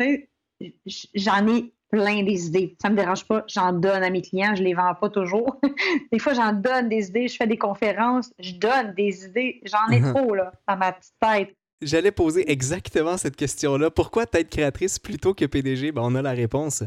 Uh-huh. 0.00 0.26
J'en 1.14 1.48
ai 1.48 1.72
plein 1.90 2.22
des 2.24 2.46
idées. 2.46 2.76
Ça 2.82 2.90
me 2.90 2.96
dérange 2.96 3.24
pas. 3.24 3.44
J'en 3.48 3.72
donne 3.72 4.02
à 4.02 4.10
mes 4.10 4.20
clients. 4.20 4.54
Je 4.54 4.62
les 4.62 4.74
vends 4.74 4.94
pas 4.94 5.08
toujours. 5.08 5.60
des 6.12 6.18
fois, 6.18 6.34
j'en 6.34 6.52
donne 6.52 6.88
des 6.88 7.08
idées. 7.08 7.28
Je 7.28 7.36
fais 7.36 7.46
des 7.46 7.56
conférences. 7.56 8.30
Je 8.38 8.52
donne 8.52 8.94
des 8.94 9.24
idées. 9.24 9.60
J'en 9.64 9.88
ai 9.92 10.02
trop, 10.02 10.34
là, 10.34 10.52
dans 10.68 10.76
ma 10.76 10.92
petite 10.92 11.14
tête. 11.20 11.56
J'allais 11.84 12.10
poser 12.10 12.50
exactement 12.50 13.16
cette 13.16 13.36
question-là. 13.36 13.90
Pourquoi 13.90 14.24
être 14.32 14.50
créatrice 14.50 14.98
plutôt 14.98 15.34
que 15.34 15.44
PDG? 15.44 15.92
Ben, 15.92 16.02
on 16.04 16.14
a 16.14 16.22
la 16.22 16.32
réponse. 16.32 16.82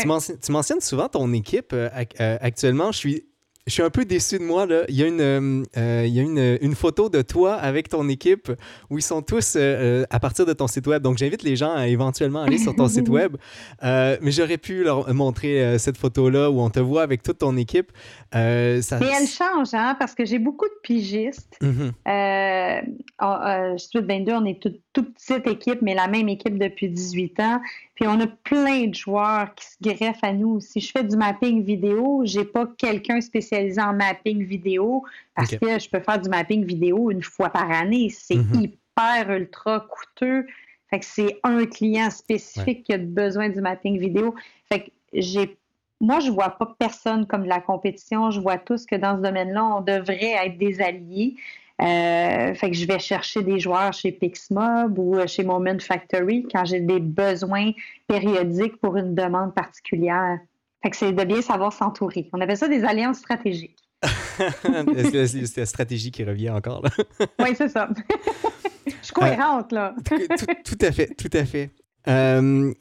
Tu, 0.00 0.06
mentionnes, 0.52 0.80
souvent 0.80 1.08
ton 1.08 1.32
équipe. 1.32 1.72
Euh, 1.72 1.88
euh, 2.20 2.38
actuellement, 2.40 2.92
je 2.92 2.98
suis 2.98 3.27
je 3.68 3.74
suis 3.74 3.82
un 3.82 3.90
peu 3.90 4.04
déçu 4.04 4.38
de 4.38 4.44
moi. 4.44 4.66
Là. 4.66 4.84
Il 4.88 4.96
y 4.96 5.02
a, 5.02 5.06
une, 5.06 5.20
euh, 5.20 5.62
euh, 5.76 6.04
il 6.06 6.14
y 6.14 6.20
a 6.20 6.22
une, 6.22 6.58
une, 6.60 6.74
photo 6.74 7.08
de 7.10 7.22
toi 7.22 7.54
avec 7.54 7.88
ton 7.88 8.08
équipe 8.08 8.50
où 8.90 8.98
ils 8.98 9.02
sont 9.02 9.20
tous 9.22 9.54
euh, 9.56 10.04
à 10.10 10.18
partir 10.18 10.46
de 10.46 10.52
ton 10.54 10.66
site 10.66 10.86
web. 10.86 11.02
Donc, 11.02 11.18
j'invite 11.18 11.42
les 11.42 11.56
gens 11.56 11.74
à 11.74 11.86
éventuellement 11.86 12.42
aller 12.42 12.58
sur 12.58 12.74
ton 12.74 12.88
site 12.88 13.08
web. 13.18 13.36
mais 13.82 14.30
j'aurais 14.30 14.58
pu 14.58 14.84
leur 14.84 15.12
montrer 15.14 15.78
cette 15.78 15.98
photo-là 15.98 16.50
où 16.50 16.60
on 16.60 16.70
te 16.70 16.80
voit 16.80 17.02
avec 17.02 17.22
toute 17.22 17.38
ton 17.38 17.56
équipe. 17.56 17.92
Ça... 18.32 18.98
Mais 18.98 19.10
elle 19.20 19.28
change, 19.28 19.74
hein, 19.74 19.96
parce 19.98 20.14
que 20.14 20.24
j'ai 20.24 20.38
beaucoup 20.38 20.66
de 20.66 20.78
pigistes. 20.82 21.58
Mm 21.60 21.70
-hmm. 21.70 21.92
22, 24.08 24.32
on 24.32 24.44
est 24.46 24.60
toute, 24.62 24.80
toute 24.92 25.14
petite 25.14 25.46
équipe, 25.46 25.82
mais 25.82 25.94
la 25.94 26.08
même 26.08 26.28
équipe 26.28 26.58
depuis 26.58 26.88
18 26.88 27.40
ans. 27.40 27.60
Puis 27.98 28.08
on 28.08 28.20
a 28.20 28.28
plein 28.28 28.86
de 28.86 28.94
joueurs 28.94 29.52
qui 29.56 29.66
se 29.66 29.76
greffent 29.80 30.22
à 30.22 30.32
nous. 30.32 30.60
Si 30.60 30.78
je 30.80 30.92
fais 30.92 31.02
du 31.02 31.16
mapping 31.16 31.64
vidéo, 31.64 32.22
j'ai 32.24 32.44
pas 32.44 32.64
quelqu'un 32.78 33.20
spécialisé 33.20 33.80
en 33.80 33.92
mapping 33.92 34.44
vidéo 34.44 35.02
parce 35.34 35.50
que 35.50 35.80
je 35.80 35.90
peux 35.90 35.98
faire 35.98 36.20
du 36.20 36.28
mapping 36.28 36.64
vidéo 36.64 37.10
une 37.10 37.24
fois 37.24 37.50
par 37.50 37.68
année. 37.68 38.08
C'est 38.10 38.36
mm-hmm. 38.36 38.62
hyper 38.62 39.32
ultra 39.32 39.80
coûteux. 39.80 40.46
Fait 40.90 41.00
que 41.00 41.04
c'est 41.04 41.40
un 41.42 41.66
client 41.66 42.10
spécifique 42.10 42.84
qui 42.84 42.92
a 42.92 42.98
besoin 42.98 43.48
du 43.48 43.60
mapping 43.60 43.98
vidéo. 43.98 44.32
Fait 44.70 44.84
que 44.84 44.90
j'ai 45.12 45.58
moi, 46.00 46.20
je 46.20 46.30
vois 46.30 46.50
pas 46.50 46.76
personne 46.78 47.26
comme 47.26 47.42
de 47.42 47.48
la 47.48 47.60
compétition. 47.60 48.30
Je 48.30 48.38
vois 48.38 48.58
tous 48.58 48.86
que 48.86 48.94
dans 48.94 49.16
ce 49.16 49.22
domaine-là, 49.22 49.64
on 49.64 49.80
devrait 49.80 50.36
être 50.46 50.56
des 50.56 50.80
alliés. 50.80 51.34
Euh, 51.80 52.54
fait 52.54 52.70
que 52.70 52.76
je 52.76 52.86
vais 52.86 52.98
chercher 52.98 53.42
des 53.42 53.60
joueurs 53.60 53.92
chez 53.92 54.10
Pixmob 54.10 54.98
ou 54.98 55.16
euh, 55.16 55.28
chez 55.28 55.44
Moment 55.44 55.78
Factory 55.78 56.46
quand 56.52 56.64
j'ai 56.64 56.80
des 56.80 56.98
besoins 56.98 57.70
périodiques 58.08 58.80
pour 58.80 58.96
une 58.96 59.14
demande 59.14 59.54
particulière. 59.54 60.40
Fait 60.82 60.90
que 60.90 60.96
c'est 60.96 61.12
de 61.12 61.24
bien 61.24 61.40
savoir 61.40 61.72
s'entourer. 61.72 62.28
On 62.32 62.40
appelle 62.40 62.56
ça 62.56 62.66
des 62.66 62.84
alliances 62.84 63.18
stratégiques. 63.18 63.78
c'est 64.02 65.56
la 65.56 65.66
stratégie 65.66 66.10
qui 66.10 66.24
revient 66.24 66.50
encore. 66.50 66.82
Là? 66.82 66.90
oui, 67.40 67.54
c'est 67.56 67.68
ça. 67.68 67.88
je 68.86 68.92
suis 69.00 69.12
cohérente, 69.12 69.70
là. 69.72 69.94
tout, 70.64 70.78
à 70.80 70.92
fait, 70.92 71.14
tout 71.14 71.30
à 71.32 71.44
fait. 71.44 71.70
Euh, 72.08 72.72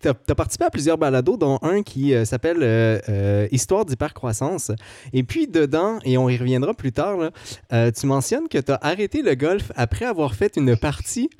tu 0.00 0.08
as, 0.08 0.34
participé 0.34 0.64
à 0.64 0.70
plusieurs 0.70 0.98
balados, 0.98 1.36
dont 1.36 1.58
un 1.62 1.82
qui 1.82 2.14
euh, 2.14 2.24
s'appelle 2.24 2.58
euh, 2.62 2.98
euh, 3.08 3.48
Histoire 3.52 3.84
d'hypercroissance. 3.84 4.72
Et 5.12 5.22
puis, 5.22 5.46
dedans, 5.46 5.98
et 6.04 6.18
on 6.18 6.28
y 6.28 6.36
reviendra 6.36 6.74
plus 6.74 6.92
tard, 6.92 7.30
tu 7.70 8.06
mentionnes 8.06 8.48
que 8.48 8.58
tu 8.58 8.72
as 8.72 8.78
arrêté 8.82 9.22
le 9.22 9.34
golf 9.34 9.72
après 9.76 10.04
avoir 10.04 10.34
fait 10.34 10.56
une 10.56 10.76
partie 10.76 11.30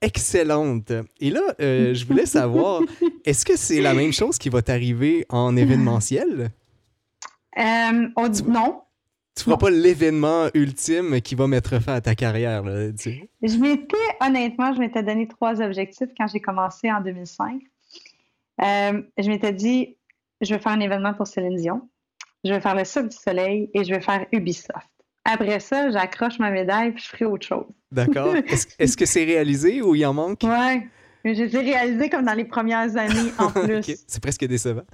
excellente. 0.00 0.92
Et 1.20 1.30
là, 1.30 1.42
je 1.58 2.04
voulais 2.06 2.26
savoir, 2.38 2.82
est-ce 3.24 3.44
que 3.44 3.56
c'est 3.56 3.80
la 3.80 3.94
même 3.94 4.12
chose 4.12 4.38
qui 4.38 4.48
va 4.48 4.62
t'arriver 4.62 5.26
en 5.28 5.56
événementiel? 5.56 6.50
on 7.56 8.28
dit 8.28 8.44
non. 8.44 8.82
Tu 9.36 9.44
feras 9.44 9.56
pas 9.56 9.70
l'événement 9.70 10.48
ultime 10.52 11.20
qui 11.20 11.36
va 11.36 11.46
mettre 11.46 11.80
fin 11.80 11.94
à 11.94 12.00
ta 12.00 12.16
carrière. 12.16 12.64
Je 12.64 13.56
m'étais, 13.58 13.96
honnêtement, 14.20 14.74
je 14.74 14.80
m'étais 14.80 15.02
donné 15.02 15.28
trois 15.28 15.60
objectifs 15.60 16.08
quand 16.16 16.26
j'ai 16.26 16.40
commencé 16.40 16.90
en 16.90 17.00
2005. 17.00 17.60
Euh, 18.62 19.02
je 19.16 19.28
m'étais 19.28 19.52
dit, 19.52 19.96
je 20.40 20.54
vais 20.54 20.60
faire 20.60 20.72
un 20.72 20.80
événement 20.80 21.14
pour 21.14 21.26
Céline 21.26 21.56
Dion, 21.56 21.88
je 22.44 22.52
vais 22.52 22.60
faire 22.60 22.74
le 22.74 22.84
Cirque 22.84 23.08
du 23.08 23.16
Soleil 23.16 23.70
et 23.74 23.84
je 23.84 23.94
vais 23.94 24.00
faire 24.00 24.26
Ubisoft. 24.32 24.88
Après 25.24 25.60
ça, 25.60 25.90
j'accroche 25.90 26.38
ma 26.38 26.50
médaille 26.50 26.90
et 26.90 26.98
je 26.98 27.08
ferai 27.08 27.24
autre 27.26 27.46
chose. 27.46 27.66
D'accord. 27.92 28.34
Est-ce 28.78 28.96
que 28.96 29.06
c'est 29.06 29.24
réalisé 29.24 29.82
ou 29.82 29.94
il 29.94 30.06
en 30.06 30.14
manque? 30.14 30.40
Oui. 30.42 30.88
J'ai 31.24 31.58
réalisé 31.58 32.08
comme 32.08 32.24
dans 32.24 32.34
les 32.34 32.44
premières 32.44 32.96
années 32.96 33.32
en 33.38 33.50
plus. 33.64 33.96
C'est 34.06 34.22
presque 34.22 34.44
décevant. 34.46 34.84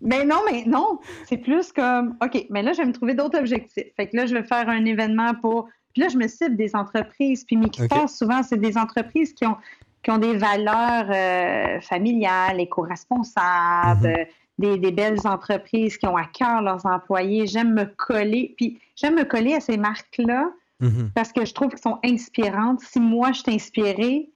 mais 0.00 0.24
non, 0.24 0.40
mais 0.50 0.64
non. 0.66 1.00
C'est 1.28 1.36
plus 1.36 1.72
comme, 1.72 2.16
OK, 2.22 2.46
mais 2.50 2.62
là, 2.62 2.72
je 2.72 2.78
vais 2.78 2.86
me 2.86 2.92
trouver 2.92 3.14
d'autres 3.14 3.38
objectifs. 3.38 3.92
Fait 3.96 4.08
que 4.08 4.16
là, 4.16 4.26
je 4.26 4.34
vais 4.34 4.44
faire 4.44 4.68
un 4.68 4.84
événement 4.84 5.34
pour. 5.34 5.68
Puis 5.92 6.02
là, 6.02 6.08
je 6.08 6.16
me 6.16 6.26
cible 6.28 6.56
des 6.56 6.74
entreprises. 6.74 7.44
Puis 7.44 7.56
mes 7.56 7.68
critères, 7.68 8.08
souvent, 8.08 8.42
c'est 8.42 8.56
des 8.56 8.78
entreprises 8.78 9.34
qui 9.34 9.44
ont 9.44 9.56
qui 10.02 10.10
ont 10.10 10.18
des 10.18 10.36
valeurs 10.36 11.06
euh, 11.10 11.80
familiales, 11.80 12.60
éco-responsables, 12.60 14.26
mhm. 14.58 14.78
des, 14.78 14.90
belles 14.90 15.26
entreprises 15.26 15.96
qui 15.96 16.06
ont 16.06 16.16
à 16.16 16.26
cœur 16.26 16.62
leurs 16.62 16.84
employés. 16.86 17.46
J'aime 17.46 17.74
me 17.74 17.84
coller, 17.84 18.54
puis 18.56 18.80
j'aime 18.96 19.14
me 19.14 19.24
coller 19.24 19.54
à 19.54 19.60
ces 19.60 19.76
marques-là 19.76 20.50
mhm. 20.80 21.10
parce 21.14 21.32
que 21.32 21.44
je 21.44 21.54
trouve 21.54 21.68
qu'elles 21.68 21.80
sont 21.80 22.00
inspirantes. 22.04 22.80
Si 22.80 23.00
moi, 23.00 23.32
je 23.32 23.42
suis 23.42 23.54
inspirée, 23.54 24.30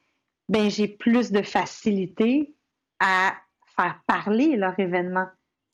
ben 0.48 0.70
j'ai 0.70 0.87
plus 0.87 1.33
de 1.33 1.42
facilité 1.42 2.55
à 3.00 3.35
faire 3.76 4.00
parler 4.07 4.57
leur 4.57 4.79
événement. 4.79 5.26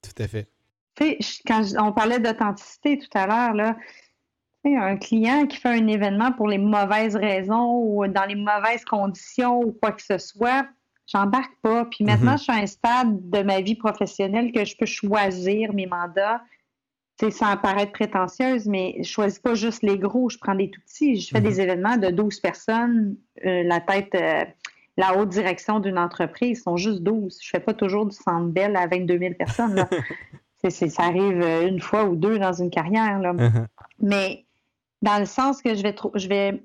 Tout 0.03 0.23
à 0.23 0.27
fait. 0.27 0.49
Tu 0.95 1.05
sais, 1.05 1.43
quand 1.47 1.63
on 1.79 1.93
parlait 1.93 2.19
d'authenticité 2.19 2.99
tout 2.99 3.19
à 3.19 3.27
l'heure, 3.27 3.55
là, 3.55 3.77
un 4.65 4.97
client 4.97 5.47
qui 5.47 5.57
fait 5.59 5.69
un 5.69 5.87
événement 5.87 6.33
pour 6.33 6.49
les 6.49 6.59
mauvaises 6.59 7.17
raisons 7.17 7.83
ou 7.83 8.07
dans 8.07 8.25
les 8.25 8.35
mauvaises 8.35 8.85
conditions 8.85 9.61
ou 9.61 9.73
quoi 9.73 9.93
que 9.93 10.03
ce 10.03 10.19
soit, 10.19 10.67
j'embarque 11.07 11.55
pas. 11.63 11.85
Puis 11.87 12.05
maintenant, 12.05 12.33
mhm. 12.33 12.39
je 12.39 12.43
suis 12.43 12.53
à 12.53 12.57
un 12.57 12.67
stade 12.67 13.31
de 13.31 13.43
ma 13.43 13.61
vie 13.61 13.75
professionnelle 13.75 14.53
que 14.53 14.65
je 14.65 14.77
peux 14.77 14.87
choisir 14.87 15.73
mes 15.73 15.87
mandats. 15.87 16.41
sans 17.31 17.57
paraître 17.57 17.93
prétentieuse, 17.93 18.67
mais 18.67 18.97
je 18.99 19.09
choisis 19.09 19.39
pas 19.39 19.55
juste 19.55 19.83
les 19.83 19.99
gros, 19.99 20.29
je 20.29 20.39
prends 20.39 20.55
des 20.55 20.71
tout 20.71 20.81
petits. 20.81 21.21
Je 21.21 21.29
fais 21.31 21.41
des 21.41 21.55
mhm. 21.55 21.61
événements 21.61 21.97
de 21.97 22.11
12 22.11 22.41
personnes, 22.41 23.17
euh, 23.45 23.63
la 23.65 23.81
tête, 23.81 24.15
euh, 24.15 24.45
la 24.97 25.17
haute 25.17 25.31
direction 25.31 25.81
d'une 25.81 25.99
entreprise, 25.99 26.59
ils 26.59 26.63
sont 26.63 26.77
juste 26.77 27.03
12. 27.03 27.39
Je 27.43 27.49
fais 27.49 27.61
pas 27.61 27.75
toujours 27.75 28.07
du 28.07 28.17
centre 28.17 28.49
belle 28.49 28.77
à 28.77 28.87
22 28.87 29.19
000 29.19 29.35
personnes. 29.35 29.87
ça 30.71 31.03
arrive 31.03 31.41
euh, 31.43 31.67
une 31.67 31.81
fois 31.81 32.05
ou 32.05 32.15
deux 32.15 32.39
dans 32.39 32.53
une 32.53 32.71
carrière. 32.71 33.19
Là. 33.19 33.33
Uh-huh. 33.33 33.67
Mais 34.01 34.45
dans 35.03 35.19
le 35.19 35.27
sens 35.27 35.61
que 35.61 35.75
je 35.75 35.83
vais, 35.83 35.95
je 36.15 36.29
vais 36.29 36.63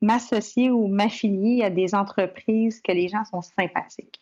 m'associer 0.00 0.70
ou 0.70 0.86
m'affilier 0.86 1.62
à 1.64 1.70
des 1.70 1.94
entreprises 1.94 2.80
que 2.80 2.92
les 2.92 3.08
gens 3.08 3.24
sont 3.24 3.42
sympathiques. 3.42 4.20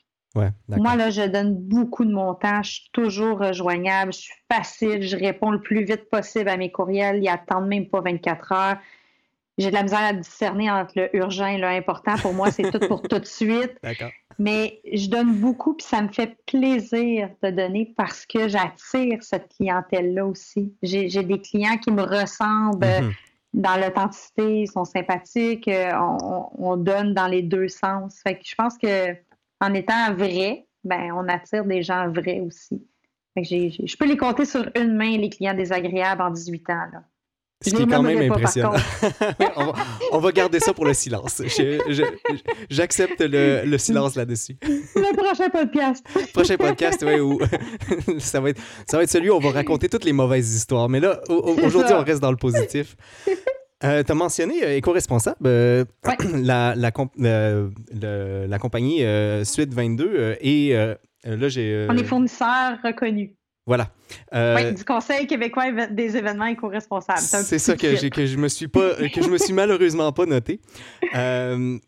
Moi, 0.68 0.96
là, 0.96 1.10
je 1.10 1.22
donne 1.28 1.54
beaucoup 1.54 2.04
de 2.04 2.12
mon 2.12 2.34
temps. 2.34 2.62
Je 2.62 2.72
suis 2.72 2.90
toujours 2.92 3.38
rejoignable. 3.38 4.12
Je 4.12 4.18
suis 4.18 4.34
facile. 4.50 5.02
Je 5.02 5.16
réponds 5.16 5.50
le 5.50 5.60
plus 5.60 5.84
vite 5.84 6.10
possible 6.10 6.48
à 6.48 6.56
mes 6.56 6.72
courriels. 6.72 7.22
Ils 7.22 7.28
attendent 7.28 7.68
même 7.68 7.88
pas 7.88 8.00
24 8.00 8.52
heures. 8.52 8.76
J'ai 9.58 9.68
de 9.68 9.74
la 9.74 9.84
misère 9.84 10.00
à 10.00 10.12
discerner 10.12 10.68
entre 10.68 10.94
le 10.96 11.16
urgent 11.16 11.46
et 11.46 11.58
le 11.58 11.68
important. 11.68 12.16
Pour 12.16 12.32
moi, 12.32 12.50
c'est 12.50 12.68
tout 12.68 12.80
pour 12.88 13.02
tout 13.02 13.20
de 13.20 13.24
suite. 13.24 13.78
Mais 14.38 14.80
je 14.92 15.08
donne 15.08 15.36
beaucoup, 15.36 15.74
puis 15.74 15.86
ça 15.86 16.02
me 16.02 16.08
fait 16.08 16.36
plaisir 16.46 17.30
de 17.42 17.50
donner 17.50 17.94
parce 17.96 18.26
que 18.26 18.48
j'attire 18.48 19.22
cette 19.22 19.48
clientèle-là 19.56 20.26
aussi. 20.26 20.74
J'ai 20.82 21.22
des 21.22 21.40
clients 21.40 21.78
qui 21.78 21.90
me 21.90 22.02
ressemblent 22.02 22.84
mm-hmm. 22.84 23.14
dans 23.54 23.76
l'authenticité, 23.76 24.62
ils 24.62 24.70
sont 24.70 24.84
sympathiques, 24.84 25.68
euh, 25.68 25.92
on, 26.58 26.76
donne 26.76 27.14
dans 27.14 27.28
les 27.28 27.42
deux 27.42 27.68
sens. 27.68 28.20
Fait 28.22 28.34
que 28.34 28.44
je 28.44 28.54
pense 28.54 28.76
que 28.78 29.12
en 29.60 29.72
étant 29.74 30.14
vrai, 30.14 30.66
ben 30.82 31.12
on 31.12 31.28
attire 31.28 31.64
des 31.64 31.82
gens 31.82 32.08
vrais 32.10 32.40
aussi. 32.40 32.86
je 33.36 33.96
peux 33.96 34.06
les 34.06 34.16
compter 34.16 34.44
sur 34.44 34.68
une 34.76 34.94
main, 34.94 35.16
les 35.16 35.30
clients 35.30 35.54
désagréables 35.54 36.22
en 36.22 36.30
18 36.30 36.70
ans. 36.70 36.86
Là. 36.92 37.04
Ce 37.64 37.70
qui 37.70 37.82
est 37.82 37.86
quand 37.86 38.02
même 38.02 38.30
impressionnant. 38.30 38.74
on, 40.12 40.18
va, 40.18 40.32
garder 40.32 40.60
ça 40.60 40.72
pour 40.72 40.84
le 40.84 40.94
silence. 40.94 41.42
J'accepte 42.70 43.20
le, 43.20 43.78
silence 43.78 44.16
là-dessus. 44.16 44.56
Le 44.62 45.16
prochain 45.16 45.48
podcast. 45.48 46.04
prochain 46.32 46.56
podcast, 46.56 47.04
oui, 47.06 47.20
où 47.20 47.38
ça, 48.18 48.40
va 48.40 48.50
être, 48.50 48.60
ça 48.86 48.96
va 48.96 49.02
être 49.02 49.10
celui 49.10 49.30
où 49.30 49.34
on 49.34 49.40
va 49.40 49.50
raconter 49.50 49.88
toutes 49.88 50.04
les 50.04 50.12
mauvaises 50.12 50.54
histoires. 50.54 50.88
Mais 50.88 51.00
là, 51.00 51.20
aujourd'hui, 51.28 51.92
on 51.92 52.04
reste 52.04 52.20
dans 52.20 52.30
le 52.30 52.36
positif. 52.36 52.96
Euh, 53.84 54.02
tu 54.02 54.12
as 54.12 54.14
mentionné 54.14 54.64
euh, 54.64 54.76
éco-responsable. 54.76 55.36
Euh, 55.46 55.84
la, 56.34 56.74
la, 56.74 56.90
la, 58.46 58.58
compagnie 58.58 59.02
Suite 59.44 59.74
22 59.74 60.36
et 60.40 60.74
là, 61.24 61.48
j'ai. 61.48 61.86
on 61.88 61.96
est 61.96 62.04
fournisseur 62.04 62.78
reconnu. 62.82 63.36
Voilà. 63.66 63.88
Euh, 64.34 64.72
du 64.72 64.84
Conseil 64.84 65.26
québécois 65.26 65.70
des 65.90 66.16
événements 66.16 66.46
éco-responsables. 66.46 67.20
C'est 67.20 67.58
ça 67.58 67.76
que, 67.76 68.08
que 68.08 68.26
je 68.26 68.36
me 68.36 68.48
suis 68.48 68.68
pas, 68.68 68.94
que 68.94 69.22
je 69.22 69.30
me 69.30 69.38
suis 69.38 69.52
malheureusement 69.54 70.12
pas 70.12 70.26
noté. 70.26 70.60
Euh, 71.14 71.78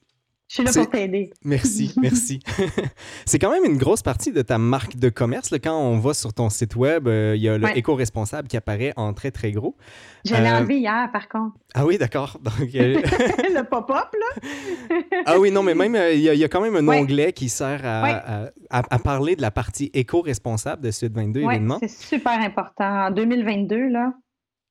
Je 0.48 0.54
suis 0.54 0.62
là 0.62 0.70
pour 0.72 0.90
t'aider. 0.90 1.30
Merci, 1.42 1.92
merci. 2.00 2.40
c'est 3.26 3.40
quand 3.40 3.50
même 3.50 3.64
une 3.64 3.78
grosse 3.78 4.02
partie 4.02 4.30
de 4.30 4.42
ta 4.42 4.58
marque 4.58 4.96
de 4.96 5.08
commerce. 5.08 5.52
Quand 5.62 5.76
on 5.76 5.98
va 5.98 6.14
sur 6.14 6.32
ton 6.32 6.50
site 6.50 6.76
web, 6.76 7.08
euh, 7.08 7.34
il 7.36 7.42
y 7.42 7.48
a 7.48 7.58
le 7.58 7.76
éco-responsable 7.76 8.46
qui 8.46 8.56
apparaît 8.56 8.92
en 8.96 9.12
très, 9.12 9.32
très 9.32 9.50
gros. 9.50 9.76
Je 10.24 10.34
l'ai 10.34 10.48
euh, 10.48 10.58
enlevé 10.58 10.78
hier, 10.78 11.10
par 11.12 11.28
contre. 11.28 11.56
Ah 11.74 11.84
oui, 11.84 11.98
d'accord. 11.98 12.38
Euh, 12.76 13.00
le 13.00 13.62
pop-up, 13.62 14.12
là. 14.12 14.96
ah 15.24 15.38
oui, 15.38 15.50
non, 15.50 15.62
mais 15.62 15.74
même, 15.74 15.96
il 16.12 16.20
y, 16.20 16.44
a 16.44 16.48
quand 16.48 16.60
même 16.60 16.76
un 16.76 16.88
onglet 16.88 17.32
qui 17.32 17.48
sert 17.48 17.80
à, 17.84 18.50
à, 18.70 18.98
parler 18.98 19.36
de 19.36 19.40
la 19.40 19.50
partie 19.50 19.90
éco-responsable 19.94 20.82
de 20.82 20.90
Sud 20.90 21.14
22 21.14 21.40
événement. 21.40 21.78
C'est 21.80 21.90
super 21.90 22.40
important. 22.40 23.06
En 23.06 23.10
2022, 23.10 23.88
là. 23.88 24.12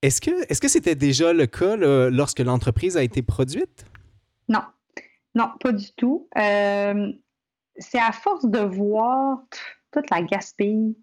Est-ce 0.01 0.21
que 0.21 0.31
est-ce 0.49 0.61
que 0.61 0.67
c'était 0.67 0.95
déjà 0.95 1.33
le 1.33 1.47
cas 1.47 1.75
lorsque 1.77 2.41
l'entreprise 2.41 2.97
a 2.97 3.03
été 3.03 3.21
produite? 3.21 3.85
Non. 4.49 4.61
Non, 5.35 5.51
pas 5.59 5.73
du 5.73 5.91
tout. 5.93 6.27
Euh, 6.37 7.11
c'est 7.77 7.99
à 7.99 8.13
force 8.13 8.45
de 8.45 8.59
voir 8.59 9.39
toute 9.91 10.09
la 10.09 10.21
gaspille, 10.21 10.95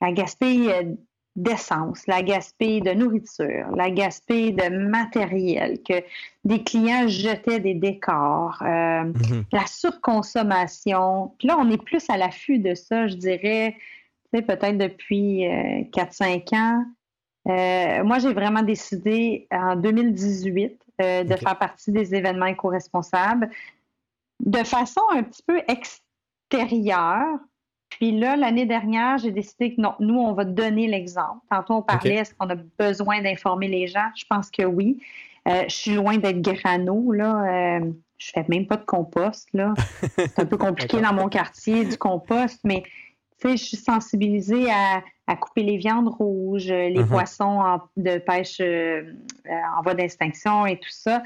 la 0.00 0.12
gaspille 0.12 0.70
euh, 0.70 0.94
d'essence, 1.34 2.06
la 2.06 2.22
gaspille 2.22 2.80
de 2.80 2.92
nourriture, 2.92 3.68
la 3.74 3.90
gaspille 3.90 4.52
de 4.52 4.68
matériel, 4.68 5.82
que 5.82 5.94
des 6.44 6.62
clients 6.62 7.08
jetaient 7.08 7.60
des 7.60 7.74
décors, 7.74 8.62
euh, 8.62 9.04
mhm. 9.04 9.44
la 9.52 9.66
surconsommation. 9.66 11.34
Puis 11.38 11.48
là, 11.48 11.56
on 11.58 11.68
est 11.68 11.82
plus 11.82 12.08
à 12.08 12.16
l'affût 12.16 12.60
de 12.60 12.74
ça, 12.74 13.08
je 13.08 13.16
dirais, 13.16 13.76
peut-être 14.32 14.78
depuis 14.78 15.44
4-5 15.92 16.54
ans. 16.54 16.84
Moi, 17.46 18.18
j'ai 18.18 18.32
vraiment 18.32 18.62
décidé 18.62 19.46
en 19.50 19.76
2018 19.76 20.80
euh, 21.02 21.24
de 21.24 21.36
faire 21.36 21.58
partie 21.58 21.92
des 21.92 22.14
événements 22.14 22.46
éco-responsables 22.46 23.50
de 24.40 24.64
façon 24.64 25.02
un 25.12 25.22
petit 25.22 25.42
peu 25.46 25.60
extérieure. 25.68 27.38
Puis 27.90 28.12
là, 28.12 28.36
l'année 28.36 28.64
dernière, 28.64 29.18
j'ai 29.18 29.30
décidé 29.30 29.74
que 29.74 29.80
non, 29.82 29.94
nous, 30.00 30.18
on 30.18 30.32
va 30.32 30.46
donner 30.46 30.86
l'exemple. 30.86 31.40
Tantôt, 31.50 31.74
on 31.74 31.82
parlait, 31.82 32.14
est-ce 32.14 32.34
qu'on 32.34 32.48
a 32.48 32.56
besoin 32.78 33.20
d'informer 33.20 33.68
les 33.68 33.88
gens? 33.88 34.08
Je 34.16 34.24
pense 34.28 34.50
que 34.50 34.62
oui. 34.62 35.02
Euh, 35.46 35.64
je 35.68 35.74
suis 35.74 35.94
loin 35.94 36.16
d'être 36.16 36.40
grano, 36.40 37.12
là. 37.12 37.78
Euh, 37.78 37.92
je 38.16 38.30
fais 38.32 38.46
même 38.48 38.66
pas 38.66 38.76
de 38.76 38.84
compost, 38.84 39.48
là. 39.52 39.74
C'est 40.16 40.38
un 40.38 40.46
peu 40.46 40.56
compliqué 40.56 41.00
dans 41.02 41.12
mon 41.12 41.28
quartier, 41.28 41.84
du 41.84 41.98
compost, 41.98 42.60
mais 42.64 42.84
tu 43.38 43.50
sais, 43.50 43.56
je 43.58 43.64
suis 43.64 43.76
sensibilisée 43.76 44.70
à, 44.70 45.02
couper 45.34 45.64
les 45.64 45.76
viandes 45.76 46.08
rouges, 46.08 46.68
les 46.68 46.94
uh-huh. 46.94 47.08
poissons 47.08 47.80
de 47.96 48.18
pêche 48.18 48.60
euh, 48.60 49.02
en 49.76 49.82
voie 49.82 49.94
d'extinction 49.94 50.66
et 50.66 50.76
tout 50.76 50.90
ça. 50.90 51.22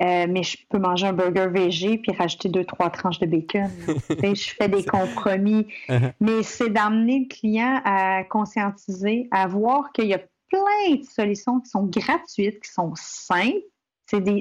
Euh, 0.00 0.26
mais 0.28 0.44
je 0.44 0.56
peux 0.68 0.78
manger 0.78 1.08
un 1.08 1.12
burger 1.12 1.48
végé 1.48 1.98
puis 1.98 2.12
rajouter 2.12 2.48
deux, 2.48 2.64
trois 2.64 2.88
tranches 2.90 3.18
de 3.18 3.26
bacon. 3.26 3.68
je 4.08 4.54
fais 4.56 4.68
des 4.68 4.84
compromis. 4.84 5.66
Uh-huh. 5.88 6.12
Mais 6.20 6.42
c'est 6.42 6.70
d'amener 6.70 7.20
le 7.20 7.28
client 7.28 7.80
à 7.84 8.24
conscientiser, 8.24 9.28
à 9.30 9.46
voir 9.46 9.92
qu'il 9.92 10.06
y 10.06 10.14
a 10.14 10.20
plein 10.50 10.96
de 10.96 11.04
solutions 11.04 11.60
qui 11.60 11.70
sont 11.70 11.84
gratuites, 11.84 12.60
qui 12.60 12.70
sont 12.70 12.92
simples. 12.94 13.62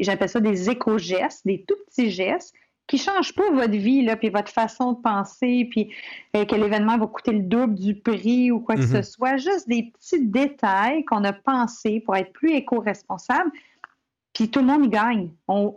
j'appelle 0.02 0.30
ça 0.30 0.40
des 0.40 0.70
éco-gestes, 0.70 1.46
des 1.46 1.64
tout 1.68 1.76
petits 1.88 2.12
gestes 2.12 2.54
qui 2.88 2.98
change 2.98 3.34
pas 3.36 3.50
votre 3.52 3.76
vie, 3.76 4.02
là, 4.02 4.16
puis 4.16 4.30
votre 4.30 4.52
façon 4.52 4.94
de 4.94 5.02
penser, 5.02 5.68
puis 5.70 5.94
euh, 6.36 6.46
que 6.46 6.56
l'événement 6.56 6.98
va 6.98 7.08
coûter 7.08 7.34
le 7.34 7.42
double 7.44 7.76
du 7.76 7.96
prix 7.96 8.50
ou 8.50 8.62
quoi 8.62 8.76
que 8.76 8.88
ce 8.88 8.98
mhm. 8.98 9.04
soit. 9.04 9.38
Juste 9.38 9.68
des 9.68 9.92
petits 9.92 10.26
détails 10.26 11.04
qu'on 11.06 11.24
a 11.26 11.34
pensés 11.34 12.00
pour 12.00 12.16
être 12.16 12.32
plus 12.32 12.54
éco-responsable. 12.54 13.52
Puis 14.34 14.50
tout 14.50 14.60
le 14.60 14.68
monde 14.68 14.86
y 14.86 14.90
gagne. 14.90 15.32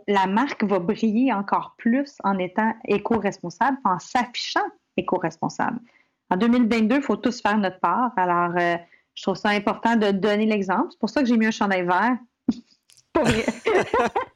la 0.07 0.27
marque 0.27 0.63
va 0.63 0.79
briller 0.79 1.33
encore 1.33 1.75
plus 1.77 2.15
en 2.23 2.37
étant 2.37 2.73
éco-responsable, 2.87 3.77
en 3.83 3.99
s'affichant 3.99 4.61
éco-responsable. 4.95 5.79
En 6.29 6.37
2022, 6.37 6.97
il 6.97 7.01
faut 7.01 7.17
tous 7.17 7.41
faire 7.41 7.57
notre 7.57 7.79
part. 7.79 8.11
Alors, 8.15 8.53
euh, 8.57 8.77
je 9.15 9.23
trouve 9.23 9.35
ça 9.35 9.49
important 9.49 9.95
de 9.95 10.11
donner 10.11 10.45
l'exemple. 10.45 10.87
C'est 10.91 10.99
pour 10.99 11.09
ça 11.09 11.21
que 11.21 11.27
j'ai 11.27 11.37
mis 11.37 11.47
un 11.47 11.51
chandail 11.51 11.85
vert. 11.85 12.17
Pour 13.13 13.23
vrai. 13.25 13.43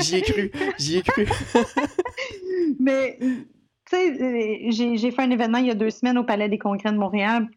j'y 0.00 0.16
ai 0.16 0.22
cru, 0.22 0.50
j'y 0.78 0.98
ai 0.98 1.02
cru. 1.02 1.26
Mais, 2.80 3.18
tu 3.20 3.36
sais, 3.90 4.70
j'ai 4.70 5.10
fait 5.10 5.22
un 5.22 5.30
événement 5.30 5.58
il 5.58 5.66
y 5.66 5.70
a 5.70 5.74
deux 5.74 5.90
semaines 5.90 6.18
au 6.18 6.24
Palais 6.24 6.48
des 6.48 6.58
Congrès 6.58 6.92
de 6.92 6.98
Montréal. 6.98 7.48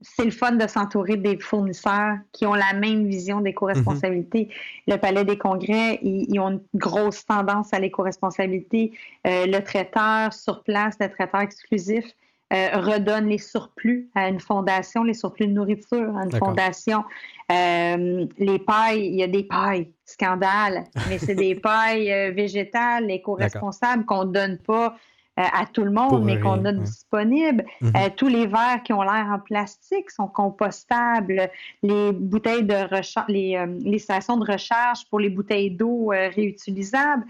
C'est 0.00 0.24
le 0.24 0.30
fun 0.30 0.52
de 0.52 0.66
s'entourer 0.68 1.16
des 1.16 1.38
fournisseurs 1.40 2.18
qui 2.32 2.46
ont 2.46 2.54
la 2.54 2.72
même 2.72 3.08
vision 3.08 3.40
d'éco-responsabilité. 3.40 4.44
Mm-hmm. 4.44 4.92
Le 4.92 4.96
Palais 4.96 5.24
des 5.24 5.36
Congrès, 5.36 5.98
ils, 6.02 6.38
ont 6.38 6.50
une 6.50 6.60
grosse 6.74 7.26
tendance 7.26 7.74
à 7.74 7.80
l'éco-responsabilité. 7.80 8.92
Euh, 9.26 9.46
le 9.46 9.58
traiteur 9.58 10.32
sur 10.32 10.62
place, 10.62 10.94
le 11.00 11.08
traiteur 11.08 11.40
exclusif, 11.40 12.04
euh, 12.50 12.68
redonne 12.80 13.26
les 13.26 13.36
surplus 13.36 14.08
à 14.14 14.30
une 14.30 14.40
fondation, 14.40 15.02
les 15.04 15.12
surplus 15.12 15.48
de 15.48 15.52
nourriture 15.52 16.16
à 16.16 16.24
une 16.24 16.32
fondation. 16.32 17.04
Euh, 17.52 18.24
les 18.38 18.58
pailles, 18.58 19.06
il 19.06 19.16
y 19.16 19.22
a 19.22 19.26
des 19.26 19.42
pailles, 19.42 19.92
scandale, 20.06 20.84
mais 21.10 21.18
c'est 21.18 21.34
des 21.34 21.54
pailles 21.60 22.10
euh, 22.10 22.30
végétales, 22.30 23.10
éco-responsables 23.10 24.06
qu'on 24.06 24.24
ne 24.24 24.32
donne 24.32 24.58
pas 24.58 24.96
à 25.36 25.66
tout 25.66 25.84
le 25.84 25.92
monde, 25.92 26.24
mais 26.24 26.40
qu'on 26.40 26.64
a 26.64 26.72
disponibles. 26.72 27.64
Mhm. 27.80 27.92
tous 28.16 28.26
les 28.26 28.48
verres 28.48 28.82
qui 28.82 28.92
ont 28.92 29.02
l'air 29.02 29.28
en 29.30 29.38
plastique 29.38 30.10
sont 30.10 30.26
compostables. 30.26 31.48
Les 31.84 32.10
bouteilles 32.10 32.64
de 32.64 32.74
recharge, 32.74 33.28
les, 33.28 33.64
les, 33.78 34.00
stations 34.00 34.36
de 34.36 34.50
recharge 34.50 35.08
pour 35.08 35.20
les 35.20 35.30
bouteilles 35.30 35.70
d'eau 35.70 36.08
réutilisables. 36.08 37.24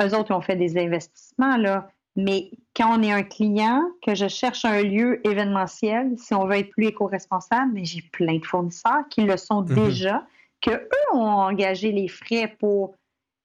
Eux 0.00 0.14
autres, 0.14 0.30
ils 0.30 0.34
ont 0.34 0.40
fait 0.40 0.54
des 0.54 0.78
investissements, 0.78 1.56
là. 1.56 1.90
Mais 2.16 2.50
quand 2.76 2.98
on 2.98 3.02
est 3.02 3.12
un 3.12 3.22
client, 3.22 3.82
que 4.04 4.14
je 4.14 4.28
cherche 4.28 4.64
un 4.64 4.82
lieu 4.82 5.26
événementiel, 5.26 6.18
si 6.18 6.34
on 6.34 6.46
veut 6.46 6.56
être 6.56 6.70
plus 6.70 6.86
éco-responsable, 6.86 7.72
mais 7.72 7.84
j'ai 7.84 8.02
plein 8.02 8.38
de 8.38 8.44
fournisseurs 8.44 9.08
qui 9.10 9.22
le 9.22 9.36
sont 9.36 9.62
mhm. 9.62 9.74
déjà, 9.74 10.26
que 10.60 10.70
eux 10.70 11.14
ont 11.14 11.20
engagé 11.20 11.92
les 11.92 12.08
frais 12.08 12.54
pour 12.58 12.94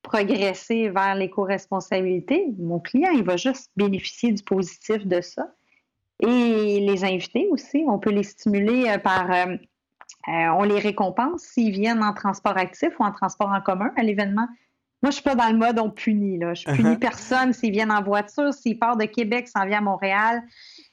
progresser 0.02 0.90
vers 0.90 1.16
l'éco-responsabilité. 1.16 2.54
Mon 2.60 2.80
client, 2.80 3.10
il 3.12 3.24
va 3.24 3.38
juste 3.38 3.72
bénéficier 3.76 4.32
du 4.32 4.44
positif 4.44 5.06
de 5.06 5.22
ça. 5.22 5.48
Et 6.22 6.80
les 6.80 7.04
invités 7.04 7.48
aussi, 7.52 7.84
on 7.88 8.00
peut 8.00 8.12
les 8.12 8.24
stimuler 8.24 8.90
euh, 8.90 8.98
par, 8.98 9.32
euh, 9.32 9.58
euh, 10.28 10.48
on 10.58 10.64
les 10.64 10.80
récompense 10.80 11.42
s'ils 11.42 11.72
viennent 11.72 12.04
en 12.04 12.14
transport 12.14 12.58
actif 12.58 12.90
ou 13.00 13.04
en 13.04 13.12
transport 13.12 13.50
en 13.50 13.62
commun 13.62 13.92
à 13.98 14.04
l'événement. 14.04 14.48
Moi, 15.06 15.12
je 15.12 15.18
suis 15.18 15.24
pas 15.24 15.36
dans 15.36 15.50
le 15.50 15.58
mode 15.58 15.78
on 15.78 15.92
punit. 15.92 16.40
Là. 16.40 16.56
Je 16.56 16.64
punis 16.66 16.96
uh-huh. 16.96 16.98
personne 16.98 17.54
s'ils 17.54 17.72
viennent 17.72 17.92
en 17.92 18.02
voiture, 18.02 18.52
s'ils 18.52 18.80
partent 18.80 19.00
de 19.00 19.06
Québec, 19.06 19.48
s'en 19.48 19.64
vient 19.68 19.78
à 19.78 19.82
Montréal. 19.82 20.42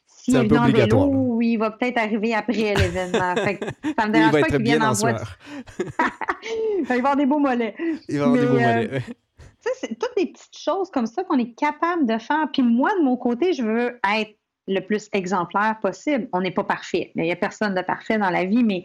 S'il 0.05 0.37
est 0.37 0.55
en 0.55 0.69
vélo, 0.69 1.07
oui, 1.07 1.53
il 1.53 1.57
va 1.57 1.71
peut-être 1.71 1.97
arriver 1.97 2.35
après 2.35 2.75
l'événement. 2.75 3.35
ça 3.35 4.07
me 4.07 4.13
dérange 4.13 4.33
pas 4.33 4.43
qu'il 4.43 4.63
vienne 4.63 4.83
en 4.83 4.93
voiture. 4.93 5.39
il 6.79 6.85
va 6.85 6.95
avoir 6.97 7.17
des 7.17 7.25
beaux 7.25 7.39
mollets. 7.39 7.75
Il 8.07 8.19
va 8.19 8.25
avoir 8.27 8.39
des 8.39 8.47
beaux 8.47 8.53
mollets. 8.53 8.91
Euh, 8.93 9.01
c'est 9.81 9.99
toutes 9.99 10.15
des 10.19 10.27
petites 10.27 10.59
choses 10.59 10.91
comme 10.91 11.07
ça 11.07 11.25
qu'on 11.25 11.39
est 11.39 11.55
capable 11.55 12.05
de 12.05 12.19
faire. 12.19 12.49
Puis 12.53 12.63
moi, 12.63 12.91
de 12.99 13.05
mon 13.05 13.17
côté, 13.17 13.55
je 13.55 13.63
veux 13.63 13.99
être 14.15 14.37
le 14.69 14.81
plus 14.81 15.09
exemplaire 15.15 15.79
possible. 15.81 16.29
On 16.35 16.43
n'est 16.43 16.51
pas 16.51 16.65
parfait. 16.65 17.13
Il 17.15 17.23
n'y 17.23 17.33
a 17.33 17.37
personne 17.37 17.75
de 17.75 17.81
parfait 17.81 18.19
dans 18.19 18.29
la 18.29 18.45
vie, 18.45 18.63
mais 18.63 18.85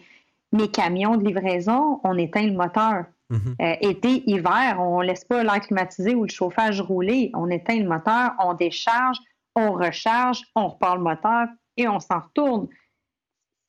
mes 0.52 0.70
camions 0.70 1.18
de 1.18 1.26
livraison, 1.26 2.00
on 2.04 2.18
éteint 2.18 2.46
le 2.46 2.54
moteur. 2.54 3.06
Mhm. 3.30 3.56
Euh, 3.62 3.76
été, 3.82 4.30
hiver, 4.30 4.78
on 4.80 5.02
ne 5.02 5.08
laisse 5.08 5.26
pas 5.26 5.44
l'air 5.44 5.60
climatisé 5.60 6.16
ou 6.16 6.24
le 6.24 6.30
chauffage 6.30 6.80
rouler. 6.80 7.32
On 7.34 7.50
éteint 7.50 7.78
le 7.78 7.88
moteur, 7.88 8.32
on 8.40 8.54
décharge, 8.54 9.18
on 9.56 9.74
recharge, 9.74 10.42
on 10.56 10.70
repart 10.70 10.98
le 10.98 11.04
moteur 11.04 11.48
et 11.76 11.88
on 11.88 12.00
s'en 12.00 12.20
retourne. 12.20 12.68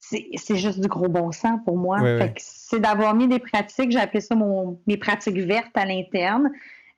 C'est 0.01 0.57
juste 0.57 0.81
du 0.81 0.89
gros 0.89 1.09
bon 1.09 1.33
sens 1.33 1.61
pour 1.64 1.76
moi. 1.76 1.99
C'est 2.37 2.81
d'avoir 2.81 3.14
mis 3.14 3.26
des 3.26 3.41
pratiques, 3.41 3.91
j'ai 3.91 3.99
appelé 3.99 4.20
ça 4.20 4.37
mon, 4.37 4.81
mes 4.87 4.97
pratiques 4.97 5.39
vertes 5.39 5.76
à 5.76 5.85
l'interne. 5.85 6.51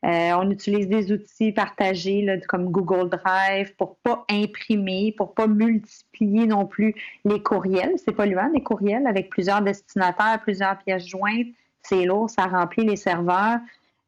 Euh, 0.05 0.33
on 0.33 0.51
utilise 0.51 0.89
des 0.89 1.13
outils 1.13 1.53
partagés 1.53 2.27
comme 2.49 2.71
Google 2.71 3.11
Drive 3.11 3.75
pour 3.77 3.97
pas 3.97 4.25
imprimer, 4.31 5.15
pour 5.17 5.35
pas 5.35 5.47
multiplier 5.47 6.47
non 6.47 6.65
plus 6.65 6.95
les 7.27 7.43
courriels. 7.43 7.93
C'est 8.03 8.13
polluant, 8.13 8.51
les 8.55 8.63
courriels 8.63 9.07
avec 9.07 9.29
plusieurs 9.29 9.61
destinataires, 9.61 10.41
plusieurs 10.43 10.79
pièces 10.79 11.07
jointes. 11.07 11.49
C'est 11.83 12.05
lourd, 12.05 12.31
ça 12.31 12.45
remplit 12.47 12.85
les 12.85 12.97
serveurs. 12.97 13.59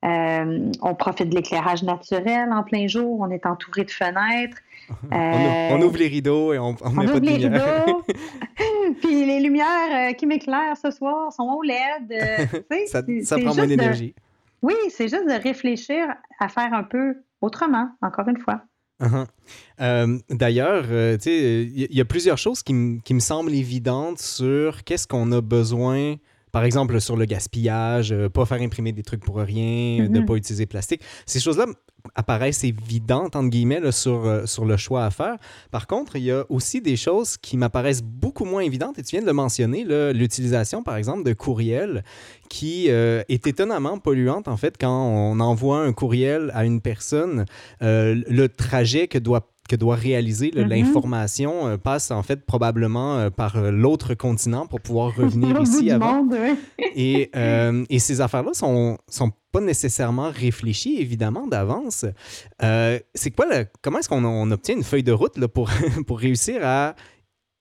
Euh, 0.05 0.72
on 0.80 0.95
profite 0.95 1.28
de 1.28 1.36
l'éclairage 1.36 1.82
naturel 1.82 2.51
en 2.53 2.62
plein 2.62 2.86
jour. 2.86 3.20
On 3.20 3.30
est 3.30 3.45
entouré 3.47 3.84
de 3.84 3.90
fenêtres. 3.90 4.57
on, 5.11 5.16
euh, 5.16 5.86
ouvre 5.86 5.99
les 5.99 6.09
rideaux 6.09 6.53
et 6.55 6.59
on, 6.59 6.74
on, 6.80 6.90
met 6.90 7.07
pas 7.07 7.20
de 7.20 7.26
les 7.26 7.36
rideaux. 7.36 8.03
Puis 9.01 9.26
les 9.26 9.40
lumières 9.40 10.16
qui 10.16 10.26
m'éclairent 10.26 10.76
ce 10.76 10.90
soir 10.90 11.32
sont 11.32 11.45
au 11.45 11.62
LED. 11.62 12.47
ça, 12.86 13.03
ça 13.22 13.38
prend 13.38 13.55
moins 13.55 13.66
d'énergie. 13.66 14.14
Oui, 14.62 14.74
c'est 14.90 15.08
juste 15.08 15.26
de 15.26 15.42
réfléchir 15.42 16.06
à 16.38 16.48
faire 16.48 16.72
un 16.72 16.84
peu 16.84 17.16
autrement, 17.40 17.90
encore 18.00 18.28
une 18.28 18.38
fois. 18.38 18.62
Uh-huh. 19.00 19.26
Euh, 19.80 20.18
d'ailleurs, 20.30 20.84
euh, 20.90 21.18
il 21.26 21.94
y, 21.94 22.00
a 22.00 22.04
plusieurs 22.04 22.38
choses 22.38 22.62
qui, 22.62 22.72
me 22.72 23.18
semblent 23.18 23.52
évidentes 23.52 24.20
sur 24.20 24.84
qu'est-ce 24.84 25.08
qu'on 25.08 25.32
a 25.32 25.40
besoin 25.40 26.14
par 26.53 26.64
exemple, 26.64 27.00
sur 27.00 27.16
le 27.16 27.24
gaspillage, 27.24 28.14
pas 28.32 28.44
faire 28.46 28.61
imprimer 28.61 28.92
des 28.92 29.03
trucs 29.03 29.24
pour 29.24 29.36
rien, 29.36 30.05
de 30.05 30.09
ne 30.09 30.20
mm-hmm. 30.20 30.24
pas 30.24 30.34
utiliser 30.34 30.66
plastique. 30.66 31.03
Ces 31.26 31.40
choses-là, 31.40 31.66
apparaissent 32.14 32.64
évidentes, 32.64 33.36
entre 33.36 33.48
guillemets, 33.48 33.92
sur, 33.92 34.26
euh, 34.26 34.46
sur 34.46 34.64
le 34.64 34.76
choix 34.76 35.05
à 35.05 35.11
faire. 35.11 35.36
Par 35.70 35.86
contre, 35.86 36.16
il 36.16 36.24
y 36.24 36.30
a 36.30 36.44
aussi 36.48 36.80
des 36.80 36.96
choses 36.96 37.36
qui 37.36 37.57
m'apparaissent 37.57 38.03
beaucoup 38.03 38.44
moins 38.44 38.62
évidentes, 38.62 38.98
et 38.98 39.03
tu 39.03 39.16
viens 39.16 39.22
de 39.22 39.26
le 39.26 39.32
mentionner, 39.32 39.84
l'utilisation, 40.12 40.82
par 40.82 40.96
exemple, 40.96 41.22
de 41.22 41.32
courriels 41.32 42.05
qui 42.48 42.90
euh, 42.90 43.22
est 43.28 43.46
étonnamment 43.46 43.98
polluante, 43.98 44.48
en 44.48 44.57
fait, 44.57 44.76
quand 44.78 45.07
on 45.07 45.40
envoie 45.40 45.80
un 45.80 45.92
courriel 45.92 46.50
à 46.55 46.64
une 46.64 46.80
personne, 46.80 47.46
euh, 47.82 48.22
le 48.28 48.48
trajet 48.48 49.09
que 49.09 49.18
doit 49.18 49.48
que 49.68 49.76
doit 49.76 49.96
réaliser 49.96 50.50
mm-hmm. 50.50 50.66
l'information 50.66 51.78
passe 51.78 52.10
en 52.10 52.22
fait 52.22 52.44
probablement 52.44 53.30
par 53.30 53.60
l'autre 53.70 54.14
continent 54.14 54.66
pour 54.66 54.80
pouvoir 54.80 55.14
revenir 55.14 55.60
ici 55.62 55.90
avant. 55.90 56.28
et, 56.78 57.30
et, 57.88 57.98
ces 57.98 58.20
affaires-là 58.20 58.54
sont, 58.54 58.98
sont 59.08 59.32
pas 59.52 59.60
nécessairement 59.60 60.30
réfléchi, 60.30 60.96
évidemment, 60.98 61.46
d'avance. 61.46 62.06
Euh, 62.62 62.98
c'est 63.14 63.30
quoi, 63.30 63.46
comment 63.82 63.98
est-ce 63.98 64.08
qu'on 64.08 64.50
obtient 64.50 64.74
une 64.74 64.82
feuille 64.82 65.02
de 65.02 65.12
route 65.12 65.36
là, 65.36 65.46
pour, 65.46 65.70
pour 66.06 66.18
réussir 66.18 66.60
à 66.64 66.96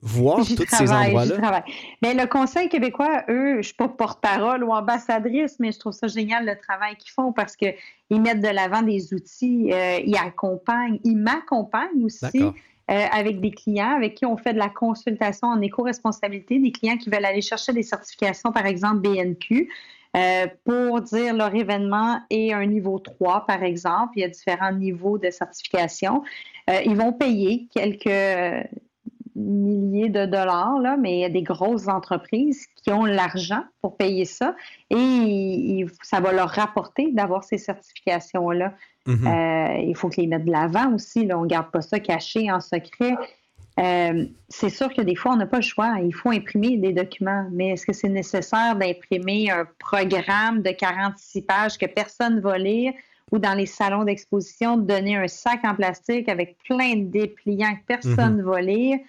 voir 0.01 0.37
tous 0.37 0.65
ces 0.67 0.91
endroits-là? 0.91 1.63
Mais 2.01 2.13
le 2.13 2.25
Conseil 2.27 2.69
québécois, 2.69 3.23
eux, 3.29 3.53
je 3.53 3.57
ne 3.57 3.61
suis 3.61 3.73
pas 3.73 3.87
porte-parole 3.87 4.63
ou 4.63 4.71
ambassadrice, 4.71 5.57
mais 5.59 5.71
je 5.71 5.79
trouve 5.79 5.93
ça 5.93 6.07
génial 6.07 6.45
le 6.45 6.57
travail 6.57 6.95
qu'ils 6.97 7.11
font 7.11 7.31
parce 7.31 7.55
qu'ils 7.55 7.75
mettent 8.09 8.41
de 8.41 8.49
l'avant 8.49 8.81
des 8.81 9.13
outils, 9.13 9.71
euh, 9.71 9.99
ils 10.05 10.17
accompagnent, 10.17 10.99
ils 11.03 11.17
m'accompagnent 11.17 12.05
aussi. 12.05 12.43
Euh, 12.89 13.05
avec 13.13 13.39
des 13.39 13.51
clients 13.51 13.95
avec 13.95 14.15
qui 14.15 14.25
on 14.25 14.35
fait 14.35 14.51
de 14.51 14.57
la 14.57 14.67
consultation 14.67 15.47
en 15.47 15.61
éco-responsabilité, 15.61 16.59
des 16.59 16.73
clients 16.73 16.97
qui 16.97 17.09
veulent 17.09 17.23
aller 17.23 17.41
chercher 17.41 17.71
des 17.71 17.83
certifications, 17.83 18.51
par 18.51 18.65
exemple 18.65 18.99
BNQ. 18.99 19.69
Euh, 20.17 20.47
pour 20.65 20.99
dire 20.99 21.33
leur 21.33 21.55
événement 21.55 22.19
est 22.29 22.51
un 22.51 22.65
niveau 22.65 22.99
3, 22.99 23.45
par 23.45 23.63
exemple. 23.63 24.13
Il 24.17 24.21
y 24.21 24.25
a 24.25 24.27
différents 24.27 24.73
niveaux 24.73 25.17
de 25.17 25.29
certification. 25.29 26.23
Euh, 26.69 26.81
ils 26.85 26.97
vont 26.97 27.13
payer 27.13 27.69
quelques 27.73 28.67
milliers 29.36 30.09
de 30.09 30.25
dollars, 30.25 30.79
là, 30.79 30.97
mais 30.97 31.17
il 31.17 31.19
y 31.19 31.25
a 31.25 31.29
des 31.29 31.43
grosses 31.43 31.88
entreprises 31.88 32.67
qui 32.75 32.91
ont 32.91 33.05
l'argent 33.05 33.63
pour 33.82 33.97
payer 33.97 34.25
ça 34.25 34.55
et 34.89 35.86
ça 36.01 36.19
va 36.19 36.32
leur 36.32 36.49
rapporter 36.49 37.11
d'avoir 37.11 37.43
ces 37.43 37.57
certifications-là. 37.57 38.73
Mm-hmm. 39.07 39.27
Euh, 39.27 39.84
il 39.88 39.95
faut 39.95 40.09
qu'ils 40.09 40.23
les 40.23 40.29
mettent 40.29 40.45
de 40.45 40.51
l'avant 40.51 40.93
aussi. 40.93 41.25
Là. 41.25 41.38
On 41.38 41.43
ne 41.43 41.47
garde 41.47 41.71
pas 41.71 41.82
ça 41.82 41.99
caché 41.99 42.51
en 42.51 42.59
secret. 42.59 43.15
Euh, 43.79 44.25
c'est 44.49 44.69
sûr 44.69 44.93
que 44.93 45.01
des 45.01 45.15
fois, 45.15 45.34
on 45.34 45.38
n'a 45.38 45.47
pas 45.47 45.57
le 45.57 45.63
choix. 45.63 45.95
Il 46.03 46.13
faut 46.13 46.29
imprimer 46.29 46.77
des 46.77 46.93
documents. 46.93 47.47
Mais 47.51 47.69
est-ce 47.69 47.86
que 47.86 47.93
c'est 47.93 48.09
nécessaire 48.09 48.75
d'imprimer 48.75 49.49
un 49.49 49.65
programme 49.79 50.61
de 50.61 50.71
46 50.71 51.41
pages 51.43 51.77
que 51.77 51.86
personne 51.86 52.36
ne 52.36 52.41
va 52.41 52.57
lire 52.57 52.93
ou 53.32 53.39
dans 53.39 53.53
les 53.53 53.65
salons 53.65 54.03
d'exposition, 54.03 54.75
de 54.75 54.86
donner 54.86 55.15
un 55.15 55.27
sac 55.27 55.61
en 55.63 55.73
plastique 55.73 56.27
avec 56.27 56.57
plein 56.65 56.97
de 56.97 57.05
dépliants 57.05 57.75
que 57.75 57.86
personne 57.88 58.38
ne 58.38 58.43
mhm. 58.43 58.49
va 58.49 58.61
lire? 58.61 58.99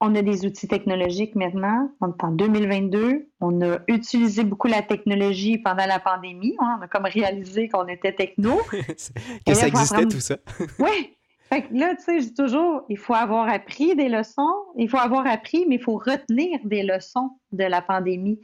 On 0.00 0.14
a 0.14 0.22
des 0.22 0.46
outils 0.46 0.68
technologiques 0.68 1.34
maintenant. 1.34 1.90
On 2.00 2.08
est 2.08 2.24
en 2.24 2.30
2022. 2.30 3.28
On 3.40 3.60
a 3.62 3.78
utilisé 3.88 4.44
beaucoup 4.44 4.68
la 4.68 4.82
technologie 4.82 5.58
pendant 5.58 5.86
la 5.86 5.98
pandémie. 5.98 6.54
On 6.60 6.82
a 6.82 6.86
comme 6.88 7.06
réalisé 7.06 7.68
qu'on 7.68 7.86
était 7.88 8.12
techno. 8.12 8.60
que 9.46 9.54
ça 9.54 9.66
existait, 9.66 10.06
tout 10.06 10.20
ça. 10.20 10.36
oui, 10.78 11.16
fait 11.48 11.62
que 11.62 11.74
là, 11.74 11.94
tu 11.96 12.04
sais, 12.04 12.20
je 12.20 12.26
dis 12.26 12.34
toujours, 12.34 12.82
il 12.88 12.98
faut 12.98 13.14
avoir 13.14 13.48
appris 13.48 13.96
des 13.96 14.08
leçons, 14.08 14.54
il 14.76 14.88
faut 14.88 14.98
avoir 14.98 15.26
appris, 15.26 15.64
mais 15.66 15.76
il 15.76 15.82
faut 15.82 15.96
retenir 15.96 16.58
des 16.64 16.82
leçons 16.82 17.30
de 17.52 17.64
la 17.64 17.80
pandémie. 17.80 18.38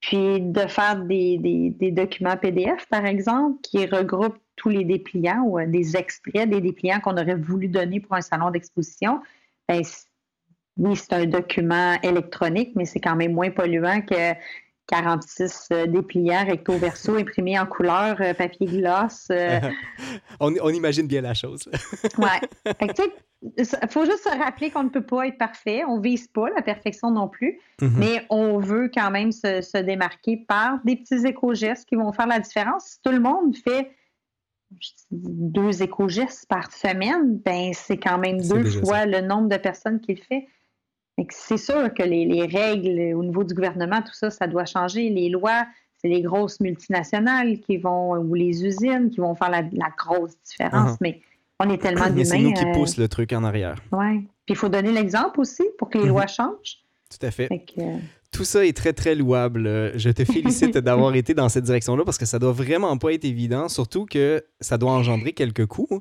Puis 0.00 0.40
de 0.40 0.60
faire 0.60 0.96
des, 1.04 1.38
des, 1.78 1.90
documents 1.90 2.36
PDF, 2.36 2.86
par 2.88 3.04
exemple, 3.04 3.60
qui 3.62 3.84
regroupent 3.84 4.38
tous 4.56 4.70
les 4.70 4.84
dépliants 4.84 5.42
ou 5.42 5.58
euh, 5.58 5.66
des 5.66 5.94
extraits 5.94 6.48
des 6.48 6.62
dépliants 6.62 7.00
qu'on 7.00 7.18
aurait 7.18 7.34
voulu 7.34 7.68
donner 7.68 8.00
pour 8.00 8.14
un 8.14 8.22
salon 8.22 8.50
d'exposition. 8.50 9.20
Ben, 9.68 9.82
oui, 10.80 10.96
c'est 10.96 11.12
un 11.12 11.26
document 11.26 12.00
électronique, 12.02 12.72
mais 12.74 12.86
c'est 12.86 13.00
quand 13.00 13.16
même 13.16 13.34
moins 13.34 13.50
polluant 13.50 14.00
que 14.00 14.34
46 14.86 15.68
euh, 15.72 15.86
dépliants 15.86 16.44
recto 16.46 16.72
verso 16.78 17.16
imprimés 17.16 17.58
en 17.58 17.66
couleur, 17.66 18.16
euh, 18.20 18.34
papier 18.34 18.66
gloss. 18.66 19.28
Euh. 19.30 19.60
on, 20.40 20.70
imagine 20.70 21.06
bien 21.06 21.20
la 21.20 21.34
chose. 21.34 21.68
oui. 22.18 22.26
Il 23.56 23.64
faut 23.88 24.04
juste 24.04 24.24
se 24.24 24.38
rappeler 24.38 24.70
qu'on 24.70 24.84
ne 24.84 24.88
peut 24.88 25.04
pas 25.04 25.26
être 25.26 25.38
parfait. 25.38 25.82
On 25.86 25.98
ne 25.98 26.02
vise 26.02 26.28
pas 26.28 26.48
la 26.54 26.62
perfection 26.62 27.10
non 27.10 27.28
plus, 27.28 27.58
mm-hmm. 27.80 27.90
mais 27.96 28.26
on 28.28 28.58
veut 28.58 28.90
quand 28.92 29.10
même 29.10 29.32
se, 29.32 29.80
démarquer 29.82 30.38
par 30.48 30.78
des 30.84 30.96
petits 30.96 31.26
éco-gestes 31.26 31.88
qui 31.88 31.94
vont 31.94 32.12
faire 32.12 32.26
la 32.26 32.38
différence. 32.38 32.84
Si 32.84 33.02
tout 33.02 33.12
le 33.12 33.20
monde 33.20 33.56
fait 33.56 33.90
deux 35.10 35.82
éco-gestes 35.82 36.46
par 36.48 36.72
semaine, 36.72 37.38
ben 37.38 37.72
c'est 37.72 37.96
quand 37.96 38.18
même 38.18 38.40
deux 38.40 38.64
fois 38.64 39.06
le 39.06 39.20
nombre 39.20 39.48
de 39.48 39.56
personnes 39.56 40.00
qui 40.00 40.14
le 40.14 40.22
fait. 40.22 40.46
C'est 41.28 41.56
sûr 41.56 41.92
que 41.92 42.02
les, 42.02 42.46
règles 42.46 43.14
au 43.14 43.22
niveau 43.22 43.44
du 43.44 43.54
gouvernement, 43.54 44.00
tout 44.02 44.14
ça, 44.14 44.30
ça 44.30 44.46
doit 44.46 44.64
changer. 44.64 45.10
Les 45.10 45.28
lois, 45.28 45.66
c'est 45.98 46.08
les 46.08 46.22
grosses 46.22 46.60
multinationales 46.60 47.58
qui 47.60 47.76
vont, 47.76 48.14
ou 48.14 48.34
les 48.34 48.64
usines 48.64 49.10
qui 49.10 49.20
vont 49.20 49.34
faire 49.34 49.50
la, 49.50 49.62
grosse 49.96 50.36
différence. 50.48 50.92
Uh-huh. 50.92 50.98
Mais 51.00 51.20
on 51.58 51.68
est 51.68 51.78
tellement 51.78 52.08
d'humains. 52.08 52.24
c'est 52.24 52.38
nous 52.38 52.52
qui 52.52 52.64
euh, 52.64 52.72
poussent 52.72 52.96
le 52.96 53.08
truc 53.08 53.32
en 53.32 53.44
arrière. 53.44 53.82
Oui. 53.92 54.20
Puis 54.46 54.54
il 54.54 54.56
faut 54.56 54.68
donner 54.68 54.92
l'exemple 54.92 55.40
aussi 55.40 55.64
pour 55.78 55.90
que 55.90 55.98
les 55.98 56.04
uh-huh. 56.04 56.08
lois 56.08 56.26
changent. 56.26 56.78
Tout 57.10 57.26
à 57.26 57.30
fait. 57.30 57.48
Euh, 57.78 57.96
tout 58.30 58.44
ça 58.44 58.64
est 58.64 58.76
très, 58.76 58.92
très 58.92 59.14
louable. 59.14 59.92
Je 59.96 60.10
te 60.10 60.24
félicite 60.24 60.78
d'avoir 60.78 61.14
été 61.16 61.34
dans 61.34 61.48
cette 61.48 61.64
direction-là 61.64 62.04
parce 62.04 62.18
que 62.18 62.26
ça 62.26 62.38
doit 62.38 62.52
vraiment 62.52 62.96
pas 62.96 63.12
être 63.12 63.24
évident, 63.24 63.68
surtout 63.68 64.06
que 64.06 64.44
ça 64.60 64.78
doit 64.78 64.92
engendrer 64.92 65.32
quelques 65.32 65.66
coûts. 65.66 66.00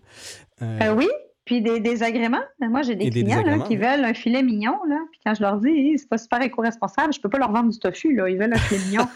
Euh, 0.62 0.94
oui, 0.96 1.08
puis 1.50 1.62
des 1.64 1.80
désagréments. 1.80 2.44
Moi, 2.62 2.84
j'ai 2.84 2.94
des, 2.94 3.10
clients 3.10 3.60
qui 3.62 3.76
veulent 3.76 4.06
un 4.06 4.14
filet 4.14 4.44
mignon. 4.44 4.78
Là. 4.88 4.98
Puis 5.10 5.20
quand 5.26 5.34
je 5.34 5.42
leur 5.42 5.58
dis, 5.58 5.98
c'est 5.98 6.08
pas 6.08 6.20
super 6.20 6.40
éco-responsable, 6.44 7.12
je 7.12 7.20
peux 7.20 7.28
pas 7.28 7.40
leur 7.40 7.52
vendre 7.52 7.72
du 7.72 7.80
tofu. 7.80 8.16
Là. 8.16 8.30
Ils 8.30 8.38
veulent 8.38 8.54
un 8.54 8.60
filet 8.60 8.80
mignon. 8.86 9.08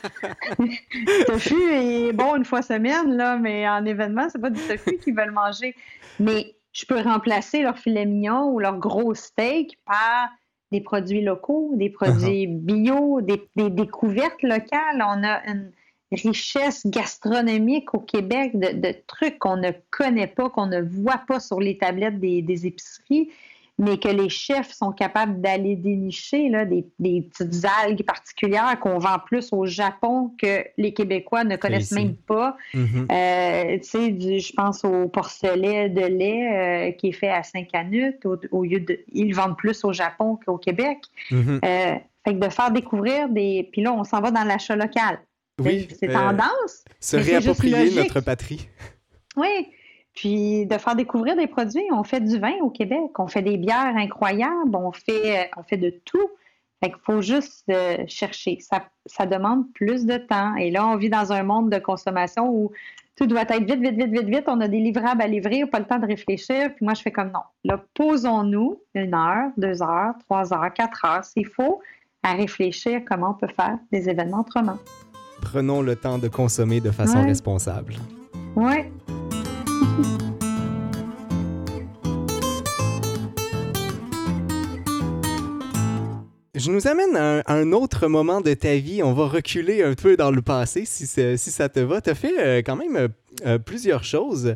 le 0.57 1.25
tofu 1.27 1.53
est 1.71 2.11
bon 2.11 2.35
une 2.35 2.43
fois 2.43 2.63
semaine, 2.63 3.15
là, 3.15 3.37
mais 3.37 3.69
en 3.69 3.85
événement, 3.85 4.29
c'est 4.31 4.41
pas 4.41 4.49
du 4.49 4.59
tofu 4.59 4.97
qu'ils 5.03 5.15
veulent 5.15 5.29
manger. 5.29 5.75
Mais 6.19 6.55
je 6.71 6.87
peux 6.87 6.99
remplacer 6.99 7.61
leur 7.61 7.77
filet 7.77 8.07
mignon 8.07 8.49
ou 8.49 8.57
leur 8.57 8.79
gros 8.79 9.13
steak 9.13 9.77
par 9.85 10.29
des 10.71 10.81
produits 10.81 11.21
locaux, 11.21 11.73
des 11.75 11.91
produits 11.91 12.47
uh-huh. 12.47 12.59
bio, 12.61 13.21
des, 13.21 13.47
des 13.55 13.69
découvertes 13.69 14.41
locales. 14.41 15.05
On 15.07 15.23
a 15.23 15.45
une 15.45 15.71
richesse 16.15 16.85
gastronomique 16.85 17.93
au 17.93 17.99
Québec 17.99 18.51
de, 18.53 18.95
trucs 19.07 19.39
qu'on 19.39 19.57
ne 19.57 19.71
connaît 19.89 20.27
pas, 20.27 20.49
qu'on 20.49 20.67
ne 20.67 20.81
voit 20.81 21.21
pas 21.27 21.39
sur 21.39 21.59
les 21.59 21.77
tablettes 21.77 22.19
des, 22.19 22.67
épiceries, 22.67 23.29
mais 23.79 23.97
que 23.97 24.07
les 24.07 24.29
chefs 24.29 24.71
sont 24.71 24.91
capables 24.91 25.41
d'aller 25.41 25.75
dénicher, 25.75 26.49
là, 26.49 26.65
des, 26.65 26.85
petites 26.99 27.65
algues 27.83 28.03
particulières 28.03 28.79
qu'on 28.79 28.99
vend 28.99 29.17
plus 29.25 29.49
au 29.51 29.65
Japon 29.65 30.31
que 30.37 30.63
les 30.77 30.93
Québécois 30.93 31.43
ne 31.43 31.55
connaissent 31.55 31.91
même 31.91 32.15
pas. 32.15 32.55
Euh, 32.75 33.77
tu 33.79 33.83
sais, 33.83 34.39
je 34.39 34.53
pense 34.53 34.85
au 34.85 35.07
porcelet 35.07 35.89
de 35.89 36.01
lait 36.01 36.89
euh, 36.89 36.91
qui 36.91 37.07
est 37.07 37.13
fait 37.13 37.29
à 37.29 37.43
Saint-Canut, 37.43 38.25
au, 38.51 38.63
lieu 38.63 38.79
de... 38.79 38.99
Ils 39.11 39.33
vendent 39.33 39.57
plus 39.57 39.83
au 39.83 39.91
Japon 39.91 40.37
qu'au 40.45 40.57
Québec. 40.57 40.99
Mm-hmm. 41.31 41.59
Euh, 41.65 41.95
fait 42.25 42.33
que 42.35 42.39
de 42.39 42.49
faire 42.49 42.71
découvrir 42.71 43.27
des... 43.29 43.67
Puis 43.71 43.81
là, 43.81 43.93
on 43.93 44.03
s'en 44.03 44.21
va 44.21 44.31
dans 44.31 44.43
l'achat 44.43 44.75
local. 44.75 45.19
Oui, 45.59 45.87
c'est 45.99 46.09
euh, 46.09 46.13
tendance. 46.13 46.83
Se 46.99 47.17
réapproprier 47.17 47.93
notre 47.95 48.21
patrie. 48.21 48.67
Oui. 49.35 49.69
Puis 50.15 50.65
de 50.65 50.77
faire 50.77 50.95
découvrir 50.95 51.35
des 51.35 51.47
produits. 51.47 51.85
On 51.91 52.03
fait 52.03 52.21
du 52.21 52.37
vin 52.37 52.53
au 52.61 52.69
Québec, 52.69 53.17
on 53.17 53.27
fait 53.27 53.41
des 53.41 53.57
bières 53.57 53.95
incroyables, 53.95 54.75
on 54.75 54.91
fait, 54.91 55.39
euh, 55.39 55.49
on 55.57 55.63
fait 55.63 55.77
de 55.77 55.89
tout. 56.05 56.29
Fait 56.83 56.89
qu'il 56.89 57.01
faut 57.03 57.21
juste 57.21 57.63
euh, 57.69 57.97
chercher. 58.07 58.59
Ça, 58.59 58.83
ça 59.05 59.25
demande 59.25 59.71
plus 59.73 60.05
de 60.05 60.17
temps. 60.17 60.55
Et 60.55 60.69
là, 60.69 60.87
on 60.87 60.97
vit 60.97 61.09
dans 61.09 61.31
un 61.31 61.43
monde 61.43 61.71
de 61.71 61.79
consommation 61.79 62.49
où 62.49 62.71
tout 63.15 63.25
doit 63.25 63.41
être 63.41 63.63
vite, 63.63 63.79
vite, 63.79 63.95
vite, 63.95 64.11
vite, 64.11 64.27
vite. 64.27 64.43
On 64.47 64.59
a 64.59 64.67
des 64.67 64.79
livrables 64.79 65.21
à 65.21 65.27
livrer, 65.27 65.65
pas 65.65 65.79
le 65.79 65.85
temps 65.85 65.99
de 65.99 66.07
réfléchir. 66.07 66.73
Puis 66.75 66.83
moi, 66.83 66.93
je 66.93 67.01
fais 67.01 67.11
comme 67.11 67.31
non. 67.31 67.43
Là, 67.63 67.83
posons-nous 67.93 68.81
une 68.95 69.13
heure, 69.13 69.51
deux 69.57 69.81
heures, 69.81 70.13
trois 70.27 70.53
heures, 70.53 70.73
quatre 70.73 71.05
heures, 71.05 71.23
s'il 71.23 71.47
faut, 71.47 71.79
à 72.21 72.33
réfléchir 72.33 73.01
comment 73.07 73.31
on 73.31 73.33
peut 73.33 73.53
faire 73.53 73.77
des 73.91 74.09
événements 74.09 74.41
autrement 74.41 74.77
prenons 75.43 75.81
le 75.81 75.95
temps 75.95 76.17
de 76.17 76.27
consommer 76.27 76.79
de 76.79 76.91
façon 76.91 77.23
responsable. 77.23 77.95
Ouais. 78.55 78.91
Je 86.55 86.71
nous 86.71 86.87
amène 86.87 87.17
à 87.17 87.43
un, 87.51 87.71
autre 87.73 88.07
moment 88.07 88.39
de 88.39 88.53
ta 88.53 88.75
vie. 88.75 89.03
On 89.03 89.13
va 89.13 89.27
reculer 89.27 89.83
un 89.83 89.95
peu 89.95 90.15
dans 90.15 90.31
le 90.31 90.41
passé, 90.41 90.85
si, 90.85 91.05
si 91.07 91.51
ça 91.51 91.67
te 91.67 91.79
va. 91.81 91.99
Tu 91.99 92.09
as 92.09 92.15
fait 92.15 92.33
euh, 92.39 92.61
quand 92.65 92.75
même 92.75 93.09
euh, 93.45 93.57
plusieurs 93.57 94.03
choses. 94.03 94.55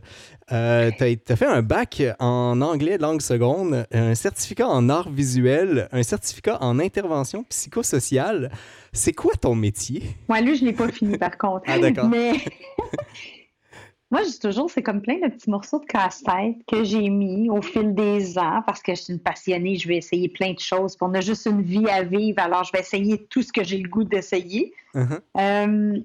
tu 0.49 0.53
as, 0.53 1.35
fait 1.35 1.45
un 1.45 1.61
bac 1.61 2.03
en 2.19 2.61
anglais 2.61 2.97
langue 2.97 3.21
seconde, 3.21 3.85
un 3.91 4.15
certificat 4.15 4.67
en 4.67 4.89
art 4.89 5.09
visuel, 5.09 5.87
un 5.91 6.03
certificat 6.03 6.57
en 6.61 6.79
intervention 6.79 7.43
psychosociale. 7.43 8.51
C'est 8.93 9.13
quoi 9.13 9.33
ton 9.39 9.55
métier? 9.55 10.03
Moi, 10.29 10.41
lui, 10.41 10.55
je 10.55 10.63
ne 10.63 10.69
l'ai 10.69 10.75
pas 10.75 10.89
fini 10.89 11.17
par 11.17 11.37
contre. 11.37 11.63
Ah, 11.67 11.79
d'accord. 11.79 12.07
Mais 12.07 12.33
moi, 14.11 14.21
je 14.23 14.29
dis 14.29 14.39
toujours, 14.39 14.69
c'est 14.69 14.83
comme 14.83 15.01
plein 15.01 15.15
de 15.15 15.31
petits 15.31 15.49
morceaux 15.49 15.79
de 15.79 15.85
casse-tête 15.85 16.55
que 16.67 16.83
j'ai 16.83 17.09
mis 17.09 17.49
au 17.49 17.61
fil 17.61 17.93
des 17.93 18.37
ans 18.37 18.61
parce 18.65 18.81
que 18.81 18.95
je 18.95 19.01
suis 19.01 19.13
une 19.13 19.19
passionnée, 19.19 19.75
je 19.75 19.87
vais 19.87 19.97
essayer 19.97 20.29
plein 20.29 20.53
de 20.53 20.59
choses. 20.59 20.95
on 21.01 21.13
a 21.13 21.21
juste 21.21 21.45
une 21.45 21.61
vie 21.61 21.87
à 21.89 22.03
vivre, 22.03 22.39
alors 22.39 22.63
je 22.63 22.71
vais 22.71 22.79
essayer 22.79 23.25
tout 23.29 23.41
ce 23.41 23.51
que 23.51 23.63
j'ai 23.63 23.77
le 23.77 23.89
goût 23.89 24.03
d'essayer. 24.03 24.73
Uh-huh. 24.95 25.19
Euh, 25.37 25.99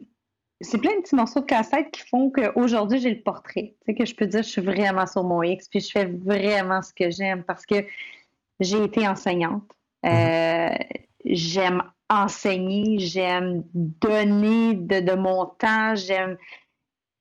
c'est 0.62 0.78
plein 0.78 0.96
de 0.96 1.02
petits 1.02 1.14
morceaux 1.14 1.40
de 1.40 1.46
casse-tête 1.46 1.90
qui 1.90 2.02
font 2.02 2.30
qu'aujourd'hui, 2.30 3.00
j'ai 3.00 3.10
le 3.10 3.20
portrait. 3.20 3.74
Tu 3.80 3.86
sais, 3.86 3.94
que 3.94 4.04
je 4.04 4.14
peux 4.14 4.26
dire, 4.26 4.42
je 4.42 4.48
suis 4.48 4.62
vraiment 4.62 5.06
sur 5.06 5.24
mon 5.24 5.42
X, 5.42 5.68
puis 5.68 5.80
je 5.80 5.90
fais 5.90 6.06
vraiment 6.06 6.82
ce 6.82 6.92
que 6.92 7.10
j'aime 7.10 7.42
parce 7.42 7.66
que 7.66 7.84
j'ai 8.60 8.82
été 8.82 9.06
enseignante. 9.06 9.68
Euh, 10.06 10.70
j'aime 11.24 11.82
enseigner, 12.08 12.98
j'aime 12.98 13.64
donner 13.74 14.74
de, 14.74 15.14
mon 15.14 15.46
temps, 15.46 15.94
j'aime 15.94 16.36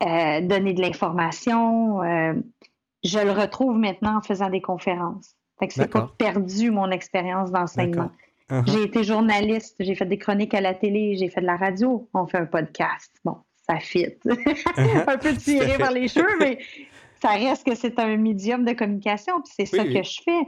euh, 0.03 0.41
donner 0.41 0.73
de 0.73 0.81
l'information. 0.81 2.01
Euh, 2.03 2.33
je 3.03 3.19
le 3.19 3.31
retrouve 3.31 3.77
maintenant 3.77 4.17
en 4.17 4.21
faisant 4.21 4.49
des 4.49 4.61
conférences. 4.61 5.35
Fait 5.59 5.67
que 5.67 5.73
c'est 5.73 5.87
pas 5.87 6.11
perdu 6.17 6.71
mon 6.71 6.89
expérience 6.89 7.51
d'enseignement. 7.51 8.11
Uh-huh. 8.51 8.63
J'ai 8.67 8.83
été 8.83 9.03
journaliste, 9.03 9.75
j'ai 9.79 9.95
fait 9.95 10.05
des 10.05 10.17
chroniques 10.17 10.53
à 10.53 10.61
la 10.61 10.73
télé, 10.73 11.15
j'ai 11.15 11.29
fait 11.29 11.41
de 11.41 11.45
la 11.45 11.55
radio, 11.55 12.09
on 12.13 12.27
fait 12.27 12.39
un 12.39 12.45
podcast. 12.45 13.11
Bon, 13.23 13.37
ça 13.67 13.79
fit. 13.79 14.07
Uh-huh. 14.25 15.09
un 15.09 15.17
peu 15.17 15.33
tiré 15.33 15.77
par 15.77 15.91
les 15.91 16.07
cheveux, 16.07 16.37
mais 16.39 16.59
ça 17.21 17.29
reste 17.29 17.65
que 17.65 17.75
c'est 17.75 17.97
un 17.99 18.17
médium 18.17 18.65
de 18.65 18.73
communication, 18.73 19.41
puis 19.41 19.53
c'est 19.55 19.65
ça 19.65 19.83
que 19.83 20.03
je 20.03 20.21
fais. 20.23 20.41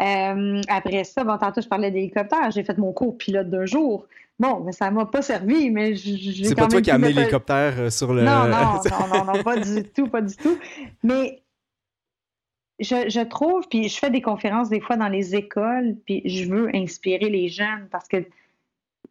Euh, 0.00 0.60
après 0.68 1.04
ça, 1.04 1.24
bon, 1.24 1.36
tantôt, 1.38 1.60
je 1.60 1.68
parlais 1.68 1.90
d'hélicoptère. 1.90 2.50
J'ai 2.50 2.62
fait 2.62 2.78
mon 2.78 2.92
cours 2.92 3.16
pilote 3.18 3.50
d'un 3.50 3.66
jour. 3.66 4.06
Bon, 4.38 4.62
mais 4.64 4.70
ça 4.70 4.90
m'a 4.92 5.06
pas 5.06 5.22
servi, 5.22 5.70
mais 5.70 5.96
j'ai 5.96 6.44
C'est 6.44 6.54
pas 6.54 6.68
toi 6.68 6.80
qui 6.80 6.92
as 6.92 6.94
amené 6.94 7.12
l'hélicoptère 7.12 7.74
euh, 7.78 7.90
sur 7.90 8.14
le... 8.14 8.22
Non, 8.22 8.46
non, 8.46 8.80
non, 8.84 9.24
non, 9.24 9.32
non, 9.32 9.42
pas 9.42 9.56
du 9.56 9.82
tout, 9.82 10.06
pas 10.06 10.20
du 10.20 10.36
tout. 10.36 10.56
Mais 11.02 11.42
je, 12.78 13.08
je, 13.08 13.20
trouve, 13.20 13.66
puis 13.68 13.88
je 13.88 13.98
fais 13.98 14.10
des 14.10 14.22
conférences 14.22 14.68
des 14.68 14.80
fois 14.80 14.96
dans 14.96 15.08
les 15.08 15.34
écoles, 15.34 15.96
puis 16.06 16.22
je 16.24 16.48
veux 16.48 16.74
inspirer 16.74 17.28
les 17.28 17.48
jeunes 17.48 17.88
parce 17.90 18.08
que 18.08 18.24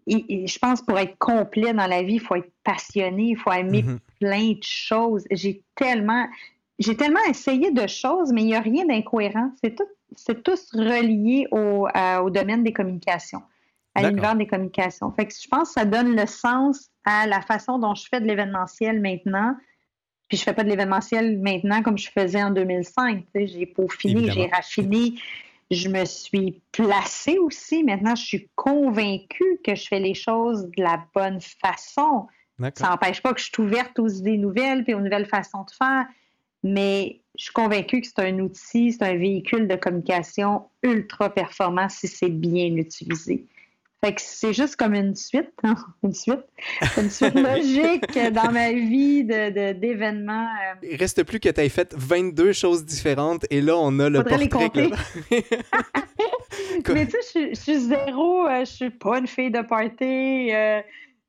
je 0.08 0.60
pense 0.60 0.82
pour 0.82 0.98
être 0.98 1.18
complet 1.18 1.74
dans 1.74 1.88
la 1.88 2.02
vie, 2.02 2.16
il 2.16 2.22
faut 2.22 2.36
être 2.36 2.52
passionné, 2.64 3.32
il 3.32 3.38
faut 3.38 3.52
aimer 3.52 3.84
mm-hmm. 3.84 4.00
plein 4.20 4.52
de 4.52 4.64
choses. 4.64 5.26
J'ai 5.32 5.64
tellement, 5.76 6.28
j'ai 6.80 6.96
tellement 6.96 7.24
essayé 7.30 7.72
de 7.72 7.88
choses, 7.88 8.32
mais 8.32 8.42
il 8.42 8.48
n'y 8.48 8.56
a 8.56 8.62
rien 8.62 8.86
d'incohérent. 8.86 9.52
C'est 9.62 9.76
tout 9.76 9.88
c'est 10.16 10.44
tous 10.44 10.72
relié 10.74 11.48
au, 11.52 11.88
au, 12.22 12.30
domaine 12.30 12.64
des 12.64 12.74
communications, 12.74 13.42
à 13.96 14.04
l'univers 14.04 14.36
des 14.36 14.48
communications. 14.48 15.12
Fait 15.12 15.26
que 15.26 15.34
je 15.34 15.48
pense 15.48 15.70
que 15.70 15.74
ça 15.82 15.86
donne 15.86 16.16
le 16.16 16.26
sens 16.26 16.90
à 17.06 17.28
la 17.28 17.42
façon 17.42 17.78
dont 17.80 17.94
je 17.96 18.08
fais 18.10 18.22
de 18.22 18.26
l'événementiel 18.26 19.02
maintenant. 19.02 19.56
Puis 20.28 20.38
je 20.38 20.44
fais 20.44 20.54
pas 20.54 20.64
de 20.64 20.70
l'événementiel 20.70 21.40
maintenant 21.40 21.82
comme 21.82 21.98
je 21.98 22.10
faisais 22.10 22.44
en 22.44 22.52
2005. 22.52 23.26
J'ai 23.36 23.66
peaufiné, 23.66 24.32
j'ai 24.32 24.48
raffiné, 24.48 25.14
je 25.72 25.90
me 25.90 26.06
suis 26.06 26.62
placée 26.72 27.38
aussi. 27.38 27.84
Maintenant, 27.84 28.16
je 28.16 28.24
suis 28.24 28.50
convaincue 28.56 29.60
que 29.64 29.76
je 29.76 29.88
fais 29.88 30.00
les 30.00 30.14
choses 30.14 30.70
de 30.78 30.84
la 30.84 31.06
bonne 31.16 31.40
façon. 31.42 32.28
Ça 32.76 32.90
n'empêche 32.90 33.22
pas 33.22 33.34
que 33.34 33.40
je 33.40 33.46
suis 33.46 33.62
ouverte 33.62 34.00
aux 34.00 34.08
idées 34.08 34.38
nouvelles 34.38 34.84
et 34.88 34.94
aux 34.94 35.02
nouvelles 35.02 35.28
façons 35.28 35.64
de 35.64 35.72
faire 35.72 36.08
mais 36.64 37.22
je 37.38 37.46
suis 37.46 37.54
convaincue 37.54 38.02
que 38.02 38.08
c'est 38.08 38.20
un 38.20 38.40
outil, 38.40 38.92
c'est 38.92 39.04
un 39.04 39.16
véhicule 39.16 39.68
de 39.68 39.76
communication 39.76 40.70
ultra 40.84 41.30
performant 41.30 41.90
si 41.90 42.08
c'est 42.08 42.30
bien 42.30 42.76
utilisé. 42.76 43.46
Fait 44.04 44.14
que 44.14 44.22
c'est 44.22 44.54
juste 44.54 44.76
comme 44.76 44.94
une 44.94 45.16
suite, 45.16 45.52
hein, 45.64 45.76
une 46.04 46.14
suite, 46.14 46.46
une 46.98 47.10
suite 47.10 47.34
logique 47.34 48.18
dans 48.32 48.52
ma 48.52 48.72
vie 48.72 49.24
d'événements. 49.24 50.44
De, 50.44 50.86
euh. 50.86 50.92
Il 50.92 50.98
reste 50.98 51.24
plus 51.24 51.40
que 51.40 51.50
tu 51.50 51.62
aies 51.62 51.70
fait 51.70 51.96
22 51.98 52.54
choses 52.54 52.86
différentes 52.86 53.46
et 53.50 53.60
là, 53.60 53.76
on 53.76 53.98
a 54.00 54.10
le 54.10 54.20
Faudrait 54.20 54.48
portrait. 54.48 54.92
Les 55.32 55.44
Mais 56.94 57.08
tu 57.08 57.18
sais, 57.22 57.50
je, 57.50 57.60
suis 57.60 57.80
zéro, 57.80 58.46
euh, 58.46 58.60
je 58.60 58.72
suis 58.72 58.90
pas 58.92 59.18
une 59.18 59.28
fille 59.28 59.52
de 59.52 59.62
party. 59.62 60.52
Euh, 60.54 60.82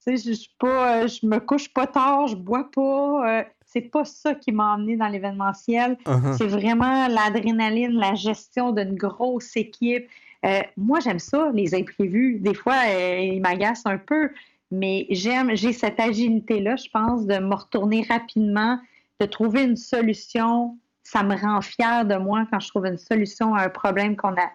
tu 0.07 0.19
sais, 0.19 0.35
je, 0.35 0.49
pas, 0.59 1.07
je 1.07 1.27
me 1.27 1.39
couche 1.39 1.73
pas 1.73 1.87
tard, 1.87 2.27
je 2.29 2.37
bois 2.37 2.71
pas 2.71 3.47
c'est 3.71 3.83
pas 3.83 4.05
ça 4.05 4.35
qui 4.35 4.51
m'a 4.51 4.75
emmené 4.75 4.97
dans 4.97 5.09
l'événementiel. 5.09 5.99
Uh-huh. 6.07 6.37
C'est 6.37 6.47
vraiment 6.47 7.07
l'adrénaline, 7.07 7.93
la 7.93 8.15
gestion 8.15 8.73
d'une 8.73 8.97
grosse 8.97 9.57
équipe. 9.57 10.09
Euh, 10.45 10.61
moi, 10.77 11.01
j'aime 11.01 11.19
ça, 11.19 11.51
les 11.53 11.75
imprévus. 11.75 12.39
Des 12.41 12.55
fois, 12.55 12.77
euh, 12.87 13.19
ils 13.19 13.41
m'agacent 13.41 13.87
un 13.87 13.99
peu, 13.99 14.31
mais 14.71 15.07
j'aime, 15.11 15.55
j'ai 15.55 15.73
cette 15.73 15.99
agilité-là, 15.99 16.77
je 16.77 16.89
pense, 16.93 17.27
de 17.27 17.39
me 17.39 17.55
retourner 17.55 18.07
rapidement, 18.09 18.79
de 19.21 19.27
trouver 19.27 19.65
une 19.65 19.77
solution. 19.77 20.79
Ça 21.03 21.23
me 21.23 21.35
rend 21.35 21.61
fière 21.61 22.05
de 22.05 22.17
moi 22.17 22.47
quand 22.51 22.61
je 22.61 22.69
trouve 22.69 22.87
une 22.87 22.99
solution 22.99 23.55
à 23.55 23.65
un 23.65 23.69
problème 23.69 24.17
qu'on 24.17 24.35
a 24.35 24.51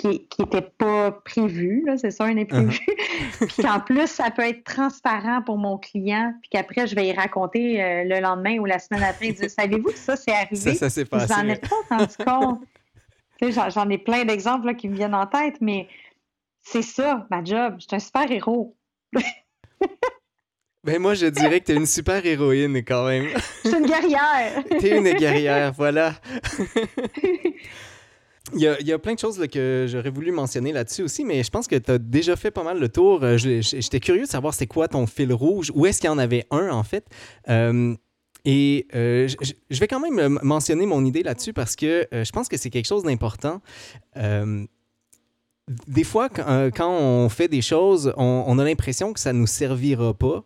qui 0.00 0.26
n'était 0.38 0.62
pas 0.62 1.10
prévu, 1.10 1.84
c'est 1.96 2.10
ça, 2.10 2.24
un 2.24 2.38
imprévu. 2.38 2.78
Uh-huh. 2.78 3.46
puis 3.46 3.62
qu'en 3.62 3.80
plus, 3.80 4.06
ça 4.06 4.30
peut 4.30 4.42
être 4.42 4.64
transparent 4.64 5.42
pour 5.42 5.58
mon 5.58 5.78
client, 5.78 6.32
puis 6.40 6.50
qu'après, 6.50 6.86
je 6.86 6.94
vais 6.94 7.08
y 7.08 7.12
raconter 7.12 7.82
euh, 7.82 8.04
le 8.04 8.20
lendemain 8.20 8.58
ou 8.58 8.64
la 8.64 8.78
semaine 8.78 9.02
après. 9.02 9.34
Savez-vous 9.34 9.90
que 9.90 9.98
ça, 9.98 10.16
c'est 10.16 10.32
arrivé? 10.32 10.56
Ça, 10.56 10.74
ça 10.74 10.90
s'est 10.90 11.04
passé. 11.04 11.34
Vous 11.34 11.42
n'en 11.42 11.48
êtes 11.48 11.68
pas 11.68 11.96
rendu 11.96 12.16
compte. 12.24 12.60
J'en 13.40 13.88
ai 13.88 13.98
plein 13.98 14.24
d'exemples 14.24 14.74
qui 14.74 14.88
me 14.88 14.94
viennent 14.94 15.14
en 15.14 15.26
tête, 15.26 15.56
mais 15.60 15.88
c'est 16.62 16.82
ça, 16.82 17.26
ma 17.30 17.42
job. 17.42 17.76
Je 17.78 17.86
suis 17.86 17.96
un 17.96 17.98
super-héros. 17.98 18.76
Ben 20.82 20.98
moi, 20.98 21.12
je 21.12 21.26
dirais 21.26 21.60
que 21.60 21.66
tu 21.66 21.72
es 21.72 21.74
une 21.74 21.84
super 21.84 22.24
héroïne 22.24 22.78
quand 22.78 23.06
même. 23.06 23.28
Je 23.64 23.68
suis 23.68 23.78
une 23.78 23.84
guerrière. 23.84 24.64
tu 24.80 24.86
es 24.86 24.96
une 24.96 25.12
guerrière, 25.12 25.72
voilà. 25.72 26.14
Il 28.54 28.60
y, 28.60 28.92
a, 28.92 28.98
plein 28.98 29.14
de 29.14 29.18
choses 29.18 29.46
que 29.52 29.86
j'aurais 29.88 30.10
voulu 30.10 30.32
mentionner 30.32 30.72
là-dessus 30.72 31.02
aussi, 31.02 31.24
mais 31.24 31.42
je 31.44 31.50
pense 31.50 31.68
que 31.68 31.76
tu 31.76 31.90
as 31.90 31.98
déjà 31.98 32.34
fait 32.34 32.50
pas 32.50 32.64
mal 32.64 32.80
le 32.80 32.88
tour. 32.88 33.22
Euh, 33.22 33.36
j'étais 33.36 34.00
curieux 34.00 34.22
de 34.22 34.28
savoir 34.28 34.54
c'est 34.54 34.66
quoi 34.66 34.88
ton 34.88 35.06
fil 35.06 35.32
rouge, 35.32 35.70
où 35.74 35.86
est-ce 35.86 36.00
qu'il 36.00 36.08
y 36.08 36.12
en 36.12 36.18
avait 36.18 36.46
un 36.50 36.70
en 36.70 36.82
fait? 36.82 37.04
Euh, 37.48 37.94
et 38.44 38.86
euh, 38.94 39.28
je 39.70 39.80
vais 39.80 39.88
quand 39.88 40.00
même 40.00 40.38
mentionner 40.42 40.86
mon 40.86 41.04
idée 41.04 41.22
là-dessus 41.22 41.52
parce 41.52 41.76
que 41.76 42.06
je 42.12 42.30
pense 42.30 42.48
que 42.48 42.56
c'est 42.56 42.70
quelque 42.70 42.86
chose 42.86 43.02
d'important. 43.02 43.60
des 45.86 46.04
fois, 46.04 46.28
quand, 46.28 46.90
on 46.90 47.28
fait 47.28 47.48
des 47.48 47.62
choses, 47.62 48.12
on, 48.16 48.58
a 48.58 48.64
l'impression 48.64 49.12
que 49.12 49.20
ça 49.20 49.32
ne 49.32 49.38
nous 49.38 49.46
servira 49.46 50.14
pas 50.14 50.44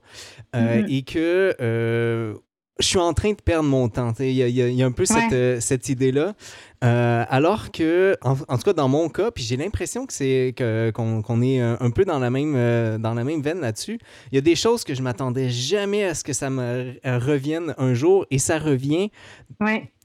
mm-hmm. 0.55 0.87
et 0.89 1.03
que 1.03 2.35
je 2.81 2.87
suis 2.87 2.99
en 2.99 3.13
train 3.13 3.31
de 3.31 3.41
perdre 3.41 3.69
mon 3.69 3.89
temps. 3.89 4.13
Il 4.19 4.33
y, 4.33 4.83
a 4.83 4.87
un 4.87 4.93
peu 4.93 5.05
cette, 5.05 5.61
cette 5.61 5.89
idée-là. 5.89 6.35
Euh, 6.83 7.25
alors 7.31 7.71
que, 7.71 8.17
en, 8.23 8.35
tout 8.35 8.63
cas 8.65 8.73
dans 8.73 8.89
mon 8.89 9.09
cas, 9.09 9.31
puis 9.31 9.43
j'ai 9.43 9.57
l'impression 9.57 10.07
que 10.07 10.13
c'est 10.13 10.55
qu'on 10.95 11.43
est 11.43 11.61
un, 11.61 11.91
peu 11.91 12.05
dans 12.05 12.19
la 12.19 12.31
même 12.31 12.55
euh, 12.57 12.99
dans 12.99 13.15
la 13.15 13.25
même 13.25 13.41
veine 13.41 13.61
là-dessus. 13.61 13.99
Il 14.31 14.35
y 14.35 14.39
a 14.39 14.41
des 14.41 14.57
choses 14.57 14.85
que 14.85 14.95
je 14.95 15.03
m'attendais 15.03 15.49
jamais 15.49 16.05
à 16.05 16.15
ce 16.15 16.25
que 16.25 16.33
ça 16.33 16.51
me 16.51 16.95
revienne 17.05 17.75
un 17.79 17.95
jour 17.95 18.27
et 18.31 18.39
ça 18.39 18.59
revient 18.59 19.11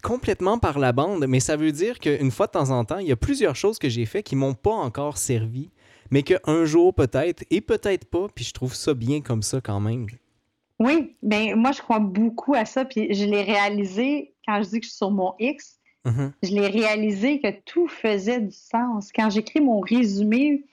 complètement 0.04 0.60
par 0.60 0.80
la 0.80 0.94
bande. 0.94 1.26
Mais 1.28 1.40
ça 1.40 1.58
veut 1.58 1.72
dire 1.72 2.00
qu'une 2.00 2.32
fois 2.32 2.46
de 2.48 2.52
temps 2.52 2.70
en 2.70 2.86
temps, 2.86 3.00
il 3.00 3.08
y 3.08 3.12
a 3.12 3.18
plusieurs 3.18 3.56
choses 3.56 3.80
que 3.80 3.90
j'ai 3.90 4.06
fait 4.06 4.24
qui 4.24 4.36
m'ont 4.36 4.54
pas 4.54 4.72
encore 4.72 5.18
servi, 5.18 5.72
mais 6.12 6.24
qu'un 6.24 6.66
jour 6.66 6.94
peut-être 6.94 7.44
et 7.50 7.62
peut-être 7.62 8.06
pas. 8.06 8.28
Puis 8.34 8.46
je 8.46 8.54
trouve 8.54 8.74
ça 8.74 8.94
bien 8.94 9.22
comme 9.22 9.42
ça 9.42 9.60
quand 9.60 9.80
même. 9.82 10.06
Oui, 10.80 11.16
ben 11.22 11.56
moi 11.56 11.72
je 11.72 11.82
crois 11.82 12.00
beaucoup 12.00 12.54
à 12.56 12.66
ça, 12.66 12.86
puis 12.86 13.14
je 13.14 13.26
l'ai 13.26 13.44
réalisé 13.44 14.34
quand 14.48 14.62
je 14.64 14.70
dis 14.70 14.80
que 14.80 14.86
je 14.86 14.90
suis 14.90 14.98
sur 14.98 15.12
mon 15.12 15.34
X 15.40 15.80
Mm-hmm. 16.06 16.32
Je 16.44 16.50
l'ai 16.52 16.68
réalisé 16.68 17.40
que 17.40 17.52
tout 17.66 17.88
faisait 17.88 18.42
du 18.42 18.56
sens. 18.56 19.12
Quand 19.14 19.30
j'écris 19.30 19.62
mon 19.62 19.80
résumé, 19.80 20.64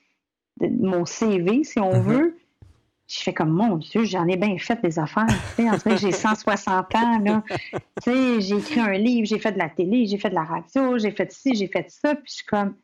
de 0.61 0.69
mon 0.69 1.05
CV, 1.05 1.65
si 1.65 1.79
on 1.81 1.93
mm-hmm. 1.93 2.03
veut, 2.03 2.39
je 3.09 3.19
fais 3.19 3.35
comme 3.35 3.51
mon 3.51 3.77
Dieu, 3.77 4.05
j'en 4.05 4.27
ai 4.27 4.37
bien 4.37 4.57
fait 4.59 4.81
des 4.83 4.99
affaires. 4.99 5.27
en 5.59 5.79
fait, 5.79 5.97
j'ai 5.99 6.13
160 6.13 6.95
ans. 6.95 7.19
Là. 7.19 7.43
j'ai 8.07 8.57
écrit 8.57 8.81
un 8.81 8.93
livre, 8.93 9.27
j'ai 9.27 9.39
fait 9.39 9.53
de 9.53 9.59
la 9.59 9.69
télé, 9.69 10.07
j'ai 10.07 10.19
fait 10.19 10.31
de 10.31 10.35
la 10.35 10.45
radio, 10.45 10.99
j'ai 10.99 11.11
fait 11.11 11.31
ci, 11.31 11.55
j'ai 11.55 11.69
fait 11.69 11.91
ça. 11.91 12.15
Puis 12.15 12.25
je 12.27 12.35
suis 12.37 12.47
comme, 12.47 12.75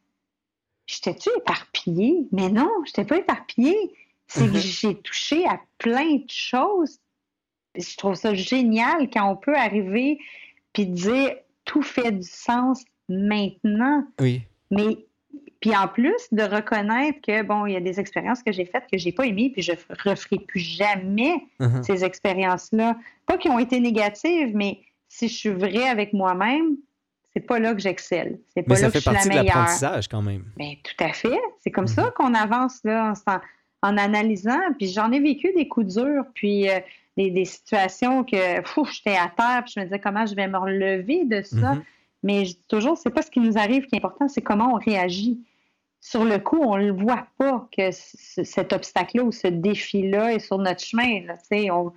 j'étais-tu 0.87 1.31
éparpillée? 1.39 2.29
Mais 2.31 2.51
non, 2.51 2.71
je 2.85 2.91
n'étais 2.91 3.05
pas 3.05 3.19
éparpillée. 3.19 3.93
C'est 4.27 4.47
que 4.47 4.57
mm-hmm. 4.57 4.81
j'ai 4.81 4.95
touché 4.97 5.47
à 5.47 5.61
plein 5.79 6.17
de 6.17 6.31
choses. 6.31 6.99
Je 7.77 7.97
trouve 7.97 8.15
ça 8.15 8.35
génial 8.35 9.09
quand 9.13 9.31
on 9.31 9.37
peut 9.37 9.57
arriver 9.57 10.19
puis 10.73 10.87
dire 10.87 11.35
tout 11.65 11.83
fait 11.83 12.13
du 12.13 12.23
sens 12.27 12.85
maintenant. 13.09 14.05
Oui. 14.21 14.43
Mais 14.71 14.99
puis 15.61 15.77
en 15.77 15.87
plus 15.87 16.13
de 16.33 16.43
reconnaître 16.43 17.21
que 17.21 17.43
bon, 17.43 17.67
il 17.67 17.75
y 17.75 17.77
a 17.77 17.81
des 17.81 18.01
expériences 18.01 18.43
que 18.43 18.51
j'ai 18.53 18.65
faites 18.65 18.85
que 18.91 18.99
j'ai 18.99 19.13
pas 19.13 19.25
aimées, 19.27 19.51
puis 19.53 19.63
je 19.63 19.73
referai 20.05 20.39
plus 20.39 20.61
jamais 20.61 21.35
uh-huh. 21.61 21.83
ces 21.85 22.05
expériences-là. 22.05 22.97
Pas 23.27 23.39
qui 23.39 23.49
ont 23.49 23.59
été 23.61 23.79
négatives, 23.79 24.51
mais 24.57 24.81
si 25.09 25.29
je 25.29 25.35
suis 25.35 25.51
vraie 25.51 25.89
avec 25.89 26.13
moi-même, 26.15 26.77
c'est 27.33 27.41
pas 27.47 27.59
là 27.61 27.75
que 27.75 27.81
j'excelle. 27.81 28.41
C'est 28.55 28.63
pas 28.63 28.75
Mais 28.75 28.81
là 28.81 28.91
ça 28.91 28.93
que 28.93 28.95
je 28.95 28.99
suis 29.01 29.07
la 29.09 29.13
partie 29.15 29.29
de 29.29 29.35
meilleure. 29.35 29.45
l'apprentissage 29.57 30.09
quand 30.09 30.23
même. 30.23 30.45
Ben, 30.57 30.75
tout 30.83 31.05
à 31.05 31.13
fait. 31.13 31.41
C'est 31.61 31.71
comme 31.71 31.85
Mhm. 31.85 31.89
ça 31.89 32.11
qu'on 32.17 32.35
avance 32.35 32.81
là, 32.85 33.13
en, 33.27 33.39
en 33.83 33.97
analysant. 33.99 34.61
Puis 34.79 34.89
j'en 34.89 35.11
ai 35.13 35.21
vécu 35.21 35.53
des 35.57 35.69
coups 35.69 35.95
durs, 35.95 36.25
puis 36.35 36.69
euh, 36.71 36.79
des, 37.17 37.31
des 37.31 37.45
situations 37.45 38.25
que 38.25 38.63
fou, 38.65 38.85
j'étais 38.93 39.17
à 39.17 39.31
terre, 39.37 39.63
puis 39.65 39.73
je 39.77 39.81
me 39.81 39.85
disais 39.85 39.99
comment 39.99 40.25
je 40.27 40.35
vais 40.35 40.49
me 40.49 40.57
relever 40.59 41.25
de 41.25 41.43
ça. 41.43 41.75
Mhm. 41.75 41.83
Mais 42.23 42.45
je 42.45 42.53
dis 42.53 42.67
toujours, 42.69 42.97
c'est 42.97 43.11
pas 43.11 43.23
ce 43.23 43.31
qui 43.31 43.41
nous 43.41 43.59
arrive 43.59 43.87
qui 43.87 43.97
est 43.97 43.99
important, 43.99 44.29
c'est 44.29 44.43
comment 44.43 44.73
on 44.75 44.79
réagit. 44.79 45.41
Sur 46.01 46.25
le 46.25 46.39
coup, 46.39 46.59
on 46.61 46.77
ne 46.77 46.87
le 46.87 46.93
voit 46.93 47.27
pas 47.39 47.69
que 47.77 47.91
cet 47.93 48.73
obstacle-là 48.73 49.23
ou 49.25 49.31
ce 49.33 49.47
défi-là 49.49 50.33
est 50.35 50.39
sur 50.41 50.59
notre 50.59 50.81
chemin. 50.85 51.21
là. 51.27 51.37
On- 51.73 51.93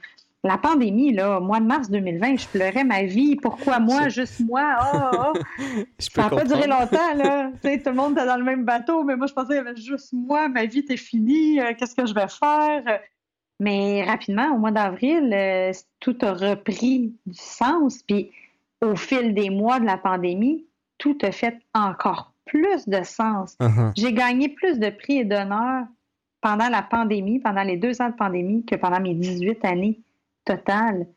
La 0.45 0.59
pandémie, 0.59 1.11
là, 1.11 1.39
au 1.39 1.41
mois 1.41 1.59
de 1.59 1.65
mars 1.65 1.89
2020, 1.89 2.37
je 2.37 2.47
pleurais 2.47 2.83
ma 2.83 3.01
vie. 3.01 3.35
Pourquoi 3.35 3.79
moi, 3.79 4.09
Je- 4.09 4.21
juste 4.21 4.41
moi? 4.41 4.75
Ah, 4.77 5.11
ah. 5.13 5.33
Je 5.99 6.07
peux 6.09 6.21
Ça 6.21 6.29
n'a 6.29 6.29
pas 6.29 6.43
duré 6.43 6.67
longtemps, 6.67 7.13
là. 7.15 7.49
Tu 7.63 7.67
sais, 7.67 7.81
tout 7.81 7.89
le 7.89 7.95
monde 7.95 8.11
était 8.11 8.27
dans 8.27 8.37
le 8.37 8.43
même 8.43 8.63
bateau, 8.63 9.03
mais 9.03 9.15
moi, 9.15 9.25
je 9.25 9.33
pensais 9.33 9.47
qu'il 9.47 9.55
y 9.55 9.59
avait 9.59 9.75
juste 9.75 10.13
moi, 10.13 10.47
ma 10.47 10.65
vie 10.65 10.79
était 10.79 10.97
finie, 10.97 11.59
euh, 11.59 11.73
qu'est-ce 11.75 11.95
que 11.95 12.05
je 12.05 12.13
vais 12.13 12.27
faire? 12.27 12.99
Mais 13.59 14.03
rapidement, 14.03 14.53
au 14.53 14.59
mois 14.59 14.69
d'avril, 14.69 15.31
euh, 15.33 15.71
tout 15.99 16.17
a 16.21 16.33
repris 16.33 17.13
du 17.25 17.39
sens. 17.39 18.03
Puis 18.03 18.29
au 18.83 18.95
fil 18.95 19.33
des 19.33 19.49
mois 19.49 19.79
de 19.79 19.85
la 19.85 19.97
pandémie, 19.97 20.65
tout 20.99 21.17
a 21.23 21.31
fait 21.31 21.57
encore 21.73 22.33
plus 22.45 22.87
de 22.87 23.01
sens. 23.03 23.55
Uh-huh. 23.59 23.91
J'ai 23.97 24.13
gagné 24.13 24.49
plus 24.49 24.77
de 24.77 24.91
prix 24.91 25.19
et 25.19 25.25
d'honneur 25.25 25.85
pendant 26.41 26.69
la 26.69 26.83
pandémie, 26.83 27.39
pendant 27.39 27.63
les 27.63 27.77
deux 27.77 27.99
ans 28.01 28.09
de 28.09 28.15
pandémie, 28.15 28.63
que 28.63 28.75
pendant 28.75 28.99
mes 28.99 29.15
18 29.15 29.65
années 29.65 29.99
totales. 30.45 31.07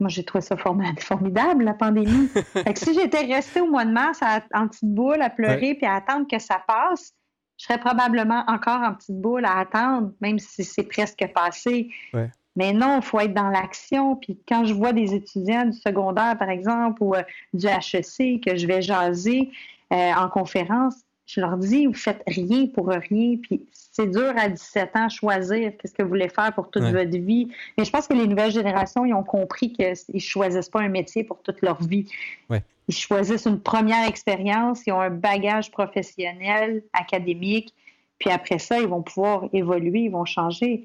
Moi, 0.00 0.08
j'ai 0.10 0.24
trouvé 0.24 0.42
ça 0.42 0.56
formidable, 1.00 1.64
la 1.64 1.74
pandémie. 1.74 2.28
Fait 2.52 2.72
que 2.74 2.78
si 2.78 2.94
j'étais 2.94 3.24
restée 3.24 3.60
au 3.60 3.66
mois 3.70 3.84
de 3.84 3.90
mars 3.92 4.18
à- 4.22 4.42
en 4.54 4.68
petite 4.68 4.92
boule 4.94 5.20
à 5.22 5.30
pleurer 5.30 5.74
puis 5.74 5.86
à 5.86 5.94
attendre 5.96 6.26
que 6.30 6.38
ça 6.38 6.62
passe, 6.66 7.12
je 7.58 7.64
serais 7.64 7.78
probablement 7.80 8.44
encore 8.46 8.80
en 8.82 8.94
petite 8.94 9.20
boule 9.20 9.44
à 9.44 9.58
attendre, 9.58 10.12
même 10.20 10.38
si 10.38 10.62
c'est 10.62 10.84
presque 10.84 11.26
passé. 11.34 11.90
Ouais. 12.14 12.30
Mais 12.54 12.72
non, 12.72 12.96
il 12.96 13.02
faut 13.02 13.18
être 13.20 13.34
dans 13.34 13.48
l'action. 13.50 14.16
Puis 14.16 14.38
quand 14.48 14.64
je 14.64 14.74
vois 14.74 14.92
des 14.92 15.14
étudiants 15.14 15.66
du 15.66 15.76
secondaire, 15.76 16.36
par 16.38 16.50
exemple, 16.50 17.02
ou 17.02 17.14
euh, 17.14 17.22
du 17.52 17.66
HEC, 17.66 18.40
que 18.44 18.56
je 18.56 18.66
vais 18.66 18.80
jaser 18.82 19.50
euh, 19.92 20.12
en 20.14 20.28
conférence, 20.28 20.94
je 21.28 21.40
leur 21.42 21.58
dis, 21.58 21.86
vous 21.86 21.92
faites 21.92 22.22
rien 22.26 22.66
pour 22.68 22.88
rien. 22.88 23.36
Puis 23.42 23.66
c'est 23.72 24.06
dur 24.10 24.32
à 24.36 24.48
17 24.48 24.96
ans 24.96 25.08
choisir 25.10 25.72
qu'est-ce 25.76 25.92
que 25.92 26.02
vous 26.02 26.08
voulez 26.08 26.30
faire 26.30 26.52
pour 26.54 26.70
toute 26.70 26.82
Ouais. 26.82 26.90
votre 26.92 27.18
vie. 27.18 27.50
Mais 27.76 27.84
je 27.84 27.90
pense 27.90 28.06
que 28.08 28.14
les 28.14 28.26
nouvelles 28.26 28.50
générations, 28.50 29.04
ils 29.04 29.12
ont 29.12 29.22
compris 29.22 29.70
qu'ils 29.72 29.92
ne 30.14 30.18
choisissent 30.18 30.70
pas 30.70 30.80
un 30.80 30.88
métier 30.88 31.24
pour 31.24 31.42
toute 31.42 31.60
leur 31.60 31.82
vie. 31.82 32.10
Ouais. 32.48 32.62
Ils 32.88 32.94
choisissent 32.94 33.44
une 33.44 33.60
première 33.60 34.08
expérience, 34.08 34.86
ils 34.86 34.92
ont 34.92 35.00
un 35.02 35.10
bagage 35.10 35.70
professionnel, 35.70 36.82
académique, 36.94 37.74
puis 38.18 38.30
après 38.30 38.58
ça, 38.58 38.80
ils 38.80 38.88
vont 38.88 39.02
pouvoir 39.02 39.44
évoluer, 39.52 40.00
ils 40.04 40.10
vont 40.10 40.24
changer. 40.24 40.84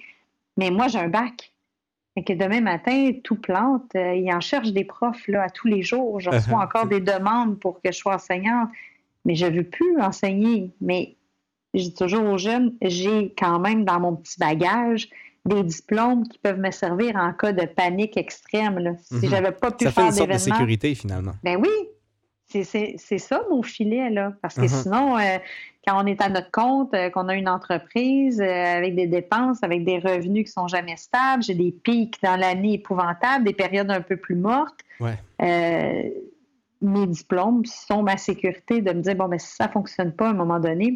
Mais 0.58 0.70
moi, 0.72 0.90
j'ai 0.90 1.00
un 1.00 1.08
bac. 1.08 1.52
Et 2.16 2.24
que 2.24 2.34
demain 2.34 2.62
matin, 2.62 3.12
tout 3.24 3.38
plante. 3.38 3.96
Euh, 3.96 4.14
ils 4.14 4.32
en 4.32 4.40
cherchent 4.40 4.72
des 4.74 4.84
profs 4.84 5.28
là, 5.28 5.44
à 5.44 5.50
tous 5.50 5.68
les 5.68 5.82
jours. 5.82 6.20
Je 6.20 6.30
reçois 6.30 6.60
Uh-huh. 6.60 6.64
encore 6.66 6.86
des 6.88 7.00
demandes 7.00 7.58
pour 7.60 7.82
que 7.82 7.92
je 7.92 7.98
sois 7.98 8.16
enseignante. 8.16 8.70
Mais 9.26 9.36
je 9.36 9.46
ne 9.46 9.58
veux 9.58 9.64
plus 9.64 10.00
enseigner. 10.02 10.72
Mais 10.82 11.16
je 11.74 11.82
dis 11.84 11.94
toujours 11.94 12.26
aux 12.26 12.38
jeunes, 12.38 12.74
j'ai 12.82 13.34
quand 13.38 13.60
même 13.60 13.86
dans 13.86 14.00
mon 14.00 14.16
petit 14.16 14.40
bagage 14.40 15.10
des 15.46 15.64
diplômes 15.64 16.28
qui 16.28 16.38
peuvent 16.40 16.60
me 16.60 16.72
servir 16.72 17.16
en 17.18 17.34
cas 17.34 17.52
de 17.52 17.66
panique 17.66 18.16
extrême. 18.18 18.80
là. 18.80 18.92
Si 19.02 19.16
Mhm. 19.26 19.30
j'avais 19.30 19.52
pas 19.52 19.72
pu 19.72 19.86
Ça 19.86 19.92
fait 19.92 19.96
faire 19.96 20.06
une 20.06 20.12
sorte 20.14 20.32
de 20.32 20.38
sécurité 20.38 20.96
finalement. 20.96 21.34
Ben 21.44 21.58
oui, 21.60 21.70
c'est- 22.64 23.18
ça 23.18 23.42
mon 23.50 23.62
filet, 23.64 24.10
là. 24.10 24.34
Parce 24.42 24.56
que 24.56 24.62
Mhm. 24.62 24.68
sinon, 24.68 25.18
euh, 25.18 25.38
quand 25.86 26.02
on 26.02 26.06
est 26.06 26.22
à 26.22 26.30
notre 26.30 26.52
compte, 26.52 26.94
euh, 26.94 27.10
qu'on 27.10 27.28
a 27.28 27.36
une 27.36 27.50
entreprise 27.50 28.40
euh, 28.40 28.78
avec 28.78 28.96
des 28.96 29.08
dépenses, 29.08 29.62
avec 29.64 29.84
des 29.84 30.00
revenus 30.00 30.46
qui 30.46 30.52
sont 30.52 30.68
jamais 30.70 30.96
stables, 30.96 31.44
j'ai 31.44 31.56
des 31.56 31.72
pics 31.72 32.16
dans 32.24 32.38
l'année 32.38 32.76
épouvantables, 32.76 33.44
des 33.44 33.54
périodes 33.54 33.92
un 33.92 34.02
peu 34.02 34.16
plus 34.16 34.36
mortes. 34.36 34.80
Ouais. 35.02 35.18
Euh, 36.84 36.88
mes 36.88 37.08
diplômes 37.08 37.64
sont 37.66 38.04
ma 38.04 38.18
sécurité 38.18 38.82
de 38.82 38.92
me 38.94 39.02
dire, 39.02 39.16
bon, 39.16 39.28
ben, 39.28 39.40
si 39.40 39.56
ça 39.56 39.68
ne 39.68 39.72
fonctionne 39.72 40.12
pas 40.14 40.28
à 40.28 40.30
un 40.32 40.34
moment 40.34 40.60
donné, 40.60 40.96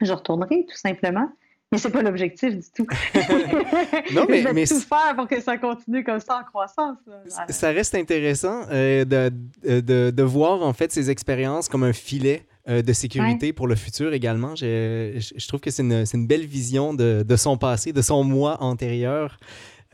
je 0.00 0.12
retournerai 0.12 0.66
tout 0.68 0.76
simplement. 0.76 1.28
Mais 1.72 1.78
c'est 1.78 1.90
pas 1.90 2.02
l'objectif 2.02 2.54
du 2.54 2.62
tout. 2.74 2.86
Non, 4.14 4.24
mais- 4.28 4.40
je 4.42 4.44
vais 4.48 4.52
mais 4.52 4.66
tout 4.66 4.78
faire 4.80 5.14
pour 5.16 5.26
que 5.26 5.40
ça 5.40 5.58
continue 5.58 6.04
comme 6.04 6.20
ça 6.20 6.38
en 6.40 6.44
croissance. 6.44 6.96
là. 7.06 7.46
Ça 7.48 7.70
reste 7.70 7.94
intéressant 7.94 8.62
euh, 8.70 9.04
de, 9.04 9.32
de, 9.80 10.10
de 10.10 10.22
voir 10.22 10.62
en 10.62 10.72
fait 10.72 10.92
ces 10.92 11.10
expériences 11.10 11.68
comme 11.68 11.82
un 11.82 11.92
filet 11.92 12.44
euh, 12.68 12.82
de 12.82 12.92
sécurité 12.92 13.52
pour 13.52 13.66
le 13.66 13.74
futur 13.74 14.12
également. 14.12 14.54
Je, 14.54 15.14
je- 15.16 15.34
je 15.36 15.48
trouve 15.48 15.60
que 15.60 15.70
c'est 15.70 15.82
une, 15.82 16.04
une 16.14 16.26
belle 16.28 16.46
vision 16.46 16.94
de, 16.94 17.24
de 17.26 17.36
son 17.36 17.56
passé, 17.56 17.92
de 17.92 18.02
son 18.02 18.22
moi 18.22 18.58
antérieur. 18.62 19.38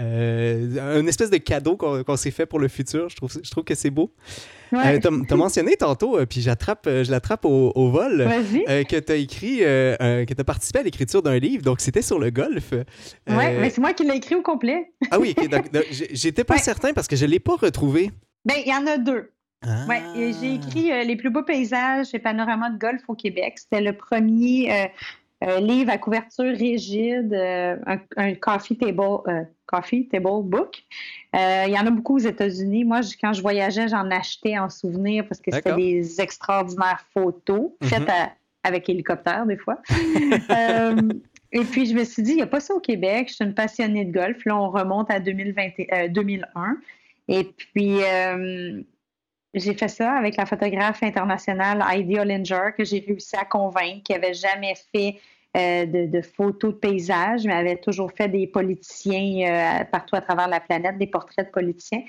Euh, 0.01 1.01
une 1.01 1.09
espèce 1.09 1.31
de 1.31 1.37
cadeau 1.37 1.77
qu'on 1.77 2.17
s'est 2.17 2.31
fait 2.31 2.47
pour 2.47 2.59
le 2.59 2.69
futur. 2.69 3.09
Je 3.09 3.17
trouve, 3.17 3.31
je 3.43 3.51
trouve 3.51 3.65
que 3.65 3.75
c'est 3.75 3.91
beau. 3.91 4.13
Ouais. 4.73 4.99
tu 5.01 5.07
as, 5.07 5.37
mentionné 5.37 5.77
tantôt, 5.77 6.19
euh, 6.19 6.25
puis 6.25 6.41
j'attrape, 6.41 6.87
euh, 6.87 7.05
je 7.05 7.11
l'attrape 7.11 7.45
au, 7.45 7.73
au 7.75 7.91
vol, 7.91 8.23
euh, 8.23 8.85
que 8.85 8.99
tu 8.99 9.13
as 9.13 9.17
écrit, 9.17 9.59
euh, 9.63 9.95
euh, 10.01 10.25
que 10.25 10.33
tu 10.33 10.41
as 10.41 10.45
participé 10.45 10.79
à 10.79 10.83
l'écriture 10.83 11.23
d'un 11.23 11.39
livre. 11.39 11.63
Donc, 11.63 11.81
c'était 11.81 12.01
sur 12.03 12.19
le 12.19 12.31
golf. 12.31 12.73
Euh, 12.73 12.85
Ouais, 13.29 13.59
mais 13.61 13.69
c'est 13.71 13.81
moi 13.83 13.93
qui 13.93 14.05
l'ai 14.05 14.17
écrit 14.17 14.35
au 14.35 14.43
complet. 14.43 14.93
Ah 15.11 15.19
oui, 15.21 15.35
j'étais 15.91 16.45
pas 16.45 16.55
Ouais. 16.55 16.61
certain 16.61 16.93
parce 16.95 17.07
que 17.07 17.17
je 17.17 17.27
l'ai 17.27 17.39
pas 17.41 17.57
retrouvé. 17.57 18.11
Ben, 18.45 18.55
il 18.65 18.71
y 18.73 18.75
en 18.75 18.87
a 18.87 18.97
deux. 18.99 19.31
Ah. 19.65 19.87
J'ai 20.17 20.55
écrit 20.55 20.91
euh, 20.91 21.05
Les 21.05 21.15
plus 21.17 21.31
beaux 21.31 21.45
paysages 21.45 22.09
et 22.15 22.19
panoramas 22.19 22.71
de 22.71 22.79
golf 22.79 23.03
au 23.09 23.15
Québec. 23.15 23.55
C'était 23.59 23.81
le 23.83 23.93
premier 23.97 24.73
euh, 24.73 24.87
euh, 25.45 25.61
livre 25.61 25.91
à 25.91 25.99
couverture 25.99 26.53
rigide, 26.57 27.33
euh, 27.33 27.77
un, 27.87 27.99
un 28.17 28.35
coffee 28.35 28.77
table, 28.77 29.01
euh, 29.29 29.43
coffee 29.73 30.07
table 30.09 30.43
book. 30.45 30.83
Euh, 31.35 31.65
il 31.67 31.73
y 31.73 31.79
en 31.79 31.87
a 31.87 31.91
beaucoup 31.91 32.17
aux 32.17 32.27
États-Unis. 32.35 32.85
Moi, 32.85 33.01
je- 33.01 33.15
quand 33.21 33.33
je 33.33 33.41
voyageais, 33.41 33.89
j'en 33.89 34.11
achetais 34.11 34.59
en 34.59 34.69
souvenir 34.69 35.27
parce 35.27 35.41
que 35.41 35.51
c'était 35.53 35.75
des 35.75 36.21
extraordinaires 36.21 37.05
photos 37.15 37.71
Mhm. 37.81 37.89
faites 37.89 38.09
à- 38.09 38.33
avec 38.65 38.89
hélicoptère, 38.89 39.47
des 39.47 39.57
fois. 39.57 39.79
Euh, 40.51 41.09
et 41.53 41.65
puis, 41.65 41.87
je 41.87 41.95
me 41.95 42.05
suis 42.05 42.23
dit, 42.23 42.31
il 42.33 42.37
n'y 42.37 42.43
a 42.43 42.47
pas 42.47 42.61
ça 42.61 42.75
au 42.75 42.81
Québec. 42.81 43.29
Je 43.29 43.35
suis 43.35 43.45
une 43.45 43.55
passionnée 43.55 44.05
de 44.05 44.13
golf. 44.13 44.45
Là, 44.47 44.57
on 44.57 44.71
remonte 44.71 45.11
à 45.11 45.21
2020, 45.21 45.69
euh, 45.93 46.09
2001. 46.09 46.77
Et 47.29 47.45
puis, 47.45 48.03
euh, 48.03 48.81
j'ai 49.55 49.75
fait 49.75 49.89
ça 49.89 50.13
avec 50.13 50.37
la 50.37 50.47
photographe 50.47 51.03
internationale 51.03 51.85
Heidi 51.91 52.19
Ollinger, 52.19 52.71
que 52.77 52.85
j'ai 52.85 53.05
réussi 53.07 53.37
à 53.37 53.45
convaincre, 53.45 54.03
qui 54.05 54.13
n'avait 54.13 54.33
jamais 54.35 54.75
fait 54.95 55.17
euh, 55.57 55.87
de, 55.87 56.07
de 56.07 56.23
photos 56.23 56.73
de 56.75 56.79
paysages, 56.79 57.45
mais 57.45 57.53
avait 57.53 57.77
toujours 57.77 58.11
fait 58.13 58.29
des 58.29 58.47
politiciens 58.47 59.81
euh, 59.81 59.85
partout 59.85 60.17
à 60.17 60.21
travers 60.21 60.49
la 60.49 60.61
planète, 60.61 60.99
des 60.99 61.07
portraits 61.07 61.47
de 61.47 61.51
politiciens. 61.53 62.03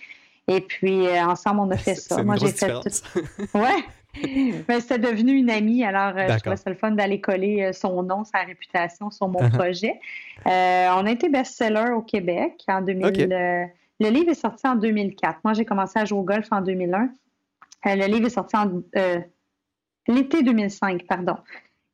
Et 0.47 0.61
puis, 0.61 1.07
euh, 1.07 1.25
ensemble, 1.25 1.61
on 1.61 1.71
a 1.71 1.77
fait 1.77 1.95
ça. 1.95 2.19
une 2.19 2.25
Moi, 2.25 2.35
j'ai 2.37 2.47
fait 2.47 2.67
tout. 2.67 3.57
Ouais. 3.57 3.83
Mais 4.69 4.79
c'était 4.79 4.99
devenu 4.99 5.31
une 5.33 5.49
amie, 5.49 5.83
alors 5.83 6.15
euh, 6.15 6.27
je 6.29 6.37
trouvais 6.39 6.55
ça 6.57 6.69
le 6.69 6.75
fun 6.75 6.91
d'aller 6.91 7.19
coller 7.19 7.63
euh, 7.63 7.73
son 7.73 8.03
nom, 8.03 8.23
sa 8.23 8.39
réputation 8.39 9.09
sur 9.09 9.27
mon 9.27 9.39
Uh-huh. 9.39 9.51
projet. 9.57 9.99
Euh, 10.45 10.87
on 10.97 11.05
a 11.07 11.11
été 11.11 11.29
best-seller 11.29 11.91
au 11.95 12.01
Québec 12.01 12.53
en 12.67 12.81
2000. 12.81 13.05
Ok. 13.07 13.17
euh, 13.19 13.65
le 13.99 14.09
livre 14.09 14.29
est 14.29 14.35
sorti 14.35 14.67
en 14.67 14.75
2004. 14.75 15.39
Moi, 15.43 15.53
j'ai 15.53 15.65
commencé 15.65 15.97
à 15.97 16.05
jouer 16.05 16.19
au 16.19 16.23
golf 16.23 16.47
en 16.51 16.61
2001. 16.61 17.09
Euh, 17.87 17.95
le 17.95 18.05
livre 18.05 18.27
est 18.27 18.29
sorti 18.29 18.55
en 18.55 18.83
l'été 20.07 20.43
2005, 20.43 21.05
pardon. 21.07 21.37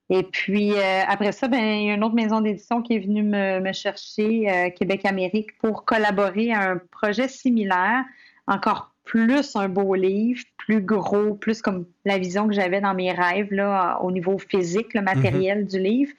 Et 0.10 0.24
puis, 0.24 0.74
euh, 0.74 1.02
après 1.08 1.32
ça, 1.32 1.48
ben, 1.48 1.60
il 1.60 1.88
y 1.88 1.92
a 1.92 1.94
une 1.94 2.04
autre 2.04 2.16
maison 2.16 2.42
d'édition 2.42 2.82
qui 2.82 2.96
est 2.96 3.00
venue 3.00 3.24
me, 3.24 3.60
me 3.60 3.74
chercher, 3.74 4.50
euh, 4.50 4.70
Québec-Amérique, 4.72 5.58
pour 5.60 5.86
collaborer 5.86 6.52
à 6.52 6.72
un 6.72 6.78
projet 6.92 7.28
similaire, 7.28 8.04
encore 8.48 8.92
plus 9.04 9.56
un 9.56 9.70
beau 9.70 9.96
livre, 9.96 10.44
plus 10.58 10.82
gros, 10.82 11.34
plus 11.34 11.62
comme 11.62 11.86
la 12.06 12.18
vision 12.18 12.48
que 12.48 12.54
j'avais 12.54 12.82
dans 12.82 12.94
mes 12.94 13.12
rêves 13.12 13.52
là, 13.52 14.00
au 14.02 14.12
niveau 14.12 14.38
physique, 14.38 14.94
le 14.94 15.02
matériel 15.02 15.66
du 15.66 15.80
livre. 15.80 16.12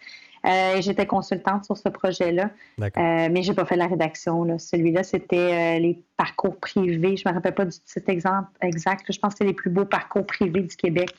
Euh, 0.47 0.80
J'étais 0.80 1.07
consultante 1.07 1.66
sur 1.66 1.76
ce 1.76 1.88
projet-là, 1.88 2.51
euh, 2.80 2.88
mais 3.30 3.43
j'ai 3.43 3.53
pas 3.53 3.66
fait 3.66 3.76
la 3.76 3.86
rédaction. 3.86 4.43
là. 4.45 4.59
Celui-là, 4.59 5.03
c'était 5.03 5.76
euh, 5.76 5.78
les 5.78 6.03
parcours 6.16 6.57
privés. 6.59 7.16
Je 7.16 7.28
me 7.28 7.34
rappelle 7.34 7.55
pas 7.55 7.66
du 7.66 7.78
titre 7.78 8.09
exemple 8.09 8.49
exact. 8.62 9.05
Je 9.12 9.18
pense 9.18 9.34
que 9.34 9.38
c'est 9.38 9.45
les 9.45 9.53
plus 9.53 9.70
beaux 9.70 9.84
parcours 9.84 10.26
privés 10.26 10.62
du 10.62 10.76
Québec, 10.76 11.14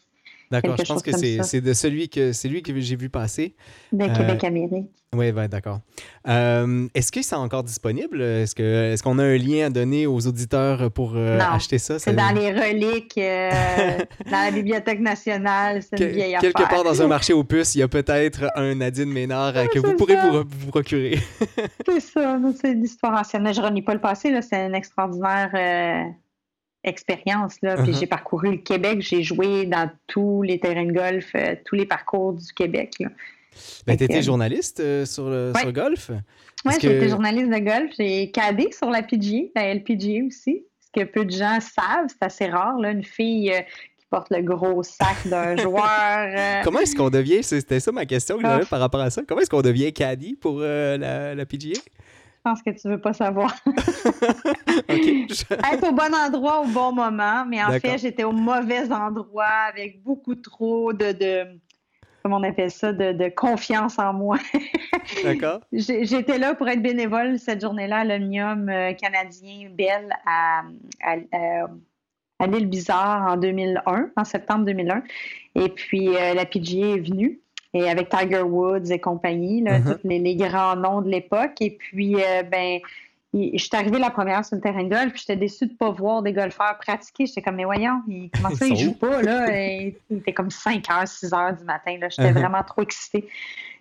D'accord, 0.51 0.75
je 0.77 0.83
pense 0.83 1.01
que 1.01 1.11
c'est 1.17 1.61
de 1.61 1.73
celui 1.73 2.09
que, 2.09 2.33
c'est 2.33 2.49
lui 2.49 2.61
que 2.61 2.77
j'ai 2.79 2.95
vu 2.97 3.09
passer. 3.09 3.55
de 3.91 4.03
Euh, 4.03 4.13
Québec-Amérique. 4.13 4.89
Oui, 5.13 5.29
ouais, 5.31 5.47
d'accord. 5.49 5.79
Euh, 6.27 6.87
Est-ce 6.95 7.11
que 7.11 7.21
c'est 7.21 7.35
encore 7.35 7.63
disponible? 7.63 8.21
Est-ce 8.21 8.55
que 8.55 8.63
est-ce 8.93 9.03
qu'on 9.03 9.19
a 9.19 9.23
un 9.23 9.37
lien 9.37 9.65
à 9.65 9.69
donner 9.69 10.07
aux 10.07 10.25
auditeurs 10.25 10.89
pour 10.91 11.13
euh, 11.17 11.37
Non, 11.37 11.45
acheter 11.53 11.79
ça? 11.79 11.99
C'est 11.99 12.13
dans 12.13 12.33
les 12.33 12.49
reliques, 12.51 13.15
dans 14.31 14.45
la 14.45 14.51
Bibliothèque 14.51 15.01
nationale. 15.01 15.81
C'est 15.83 15.99
une 15.99 16.11
vieille 16.11 16.37
quelque 16.39 16.61
affaire. 16.63 16.69
part 16.77 16.83
dans 16.85 17.01
un 17.01 17.07
marché 17.07 17.33
aux 17.33 17.43
puces, 17.43 17.75
il 17.75 17.79
y 17.79 17.83
a 17.83 17.89
peut-être 17.89 18.45
un 18.55 18.75
Nadine 18.75 19.11
Ménard 19.11 19.53
que 19.69 19.79
vous 19.79 19.95
pourrez 19.97 20.15
vous, 20.15 20.37
re- 20.39 20.45
vous 20.47 20.67
procurer. 20.67 21.19
C'est 21.85 21.99
ça, 21.99 22.39
c'est 22.61 22.73
l'histoire 22.73 23.19
ancienne. 23.19 23.43
Mais 23.43 23.53
je 23.53 23.61
renie 23.61 23.81
pas 23.81 23.93
le 23.93 23.99
passé, 24.01 24.31
là. 24.31 24.41
c'est 24.41 24.55
un 24.55 24.71
extraordinaire 24.73 25.51
expérience. 26.83 27.55
Là. 27.61 27.75
Puis 27.77 27.91
uh-huh. 27.91 27.99
j'ai 27.99 28.07
parcouru 28.07 28.51
le 28.51 28.57
Québec, 28.57 29.01
j'ai 29.01 29.23
joué 29.23 29.65
dans 29.65 29.89
tous 30.07 30.41
les 30.41 30.59
terrains 30.59 30.85
de 30.85 30.91
golf, 30.91 31.31
euh, 31.35 31.55
tous 31.65 31.75
les 31.75 31.85
parcours 31.85 32.33
du 32.33 32.51
Québec. 32.53 32.95
Ben, 33.85 33.97
tu 33.97 34.03
étais 34.03 34.21
journaliste 34.21 34.79
euh, 34.79 35.05
sur, 35.05 35.29
le, 35.29 35.53
sur 35.59 35.71
golf? 35.71 36.11
Oui, 36.65 36.73
j'étais 36.79 37.09
journaliste 37.09 37.49
de 37.49 37.59
golf. 37.59 37.91
J'ai 37.97 38.31
cadé 38.31 38.71
sur 38.71 38.89
la 38.89 39.03
PGA, 39.03 39.49
la 39.55 39.73
LPGA 39.73 40.25
aussi. 40.25 40.63
Ce 40.79 41.01
que 41.01 41.05
peu 41.05 41.25
de 41.25 41.31
gens 41.31 41.59
savent, 41.59 42.07
c'est 42.07 42.23
assez 42.23 42.47
rare. 42.47 42.77
Là, 42.79 42.91
une 42.91 43.03
fille 43.03 43.51
euh, 43.51 43.61
qui 43.99 44.05
porte 44.09 44.29
le 44.31 44.41
gros 44.41 44.83
sac 44.83 45.27
d'un 45.27 45.55
joueur. 45.61 46.63
Comment 46.63 46.79
est-ce 46.79 46.95
qu'on 46.95 47.09
devient, 47.09 47.43
c'était 47.43 47.79
ça 47.79 47.91
ma 47.91 48.05
question 48.05 48.37
que 48.37 48.43
j'avais 48.43 48.63
ah. 48.63 48.69
par 48.69 48.79
rapport 48.79 49.01
à 49.01 49.09
ça, 49.09 49.21
comment 49.27 49.41
est-ce 49.41 49.49
qu'on 49.49 49.61
devient 49.61 49.93
caddie 49.93 50.35
pour 50.35 50.59
la, 50.59 51.35
la 51.35 51.45
PGA? 51.45 51.79
Je 52.43 52.49
pense 52.49 52.63
que 52.63 52.71
tu 52.71 52.89
veux 52.89 52.99
pas 52.99 53.13
savoir. 53.13 53.55
Être 54.89 55.87
au 55.87 55.91
bon 55.91 56.11
endroit 56.15 56.61
au 56.61 56.65
bon 56.65 56.91
moment, 56.91 57.45
mais 57.45 57.63
en 57.63 57.79
fait, 57.79 57.99
j'étais 57.99 58.23
au 58.23 58.31
mauvais 58.31 58.91
endroit 58.91 59.45
avec 59.69 60.01
beaucoup 60.01 60.33
trop 60.33 60.91
de, 60.91 61.11
de 61.11 61.59
comment 62.23 62.37
on 62.37 62.43
appelle 62.43 62.71
ça, 62.71 62.93
de, 62.93 63.29
confiance 63.29 63.99
en 63.99 64.13
moi. 64.13 64.37
D'accord. 65.23 65.59
J'étais 65.71 66.39
là 66.39 66.55
pour 66.55 66.67
être 66.67 66.81
bénévole 66.81 67.37
cette 67.37 67.61
journée-là 67.61 67.99
à 67.99 68.05
l'Omnium 68.05 68.69
euh, 68.69 68.93
canadien 68.93 69.69
Belle 69.69 70.09
à, 70.25 70.63
à, 71.03 72.47
l'île 72.47 72.69
Bizarre 72.69 73.33
en 73.33 73.37
2001, 73.37 74.09
en 74.15 74.23
septembre 74.23 74.65
2001. 74.65 75.03
Et 75.55 75.69
puis, 75.69 76.09
euh, 76.09 76.33
la 76.33 76.45
PGA 76.45 76.95
est 76.95 77.07
venue 77.07 77.39
et 77.73 77.89
avec 77.89 78.09
Tiger 78.09 78.41
Woods 78.41 78.91
et 78.91 78.99
compagnie, 78.99 79.61
là, 79.61 79.79
uh-huh. 79.79 79.99
tous 80.01 80.07
les, 80.07 80.35
grands 80.35 80.75
noms 80.75 81.01
de 81.01 81.09
l'époque. 81.09 81.53
Et 81.61 81.71
puis, 81.71 82.15
euh, 82.15 82.43
ben, 82.43 82.79
je 83.33 83.57
suis 83.57 83.69
arrivée 83.73 83.99
la 83.99 84.09
première 84.09 84.43
sur 84.43 84.55
le 84.55 84.61
terrain 84.61 84.83
de 84.83 84.89
golf, 84.89 85.13
puis 85.13 85.21
j'étais 85.25 85.37
déçue 85.37 85.67
de 85.67 85.71
ne 85.71 85.77
pas 85.77 85.89
voir 85.89 86.21
des 86.21 86.33
golfeurs 86.33 86.77
pratiquer. 86.79 87.25
J'étais 87.25 87.41
comme, 87.41 87.55
mais 87.55 87.63
voyons, 87.63 88.01
comment 88.33 88.53
ça, 88.53 88.67
ils 88.67 88.73
ne 88.73 88.77
jouent 88.77 88.97
pas, 88.97 89.21
là? 89.21 89.57
il 90.09 90.17
était 90.17 90.33
comme 90.33 90.51
5 90.51 90.83
h, 90.83 91.05
6 91.05 91.31
h 91.31 91.57
du 91.59 91.63
matin, 91.63 91.97
là. 91.99 92.09
J'étais 92.09 92.31
uh-huh. 92.31 92.39
vraiment 92.39 92.63
trop 92.63 92.81
excitée. 92.81 93.29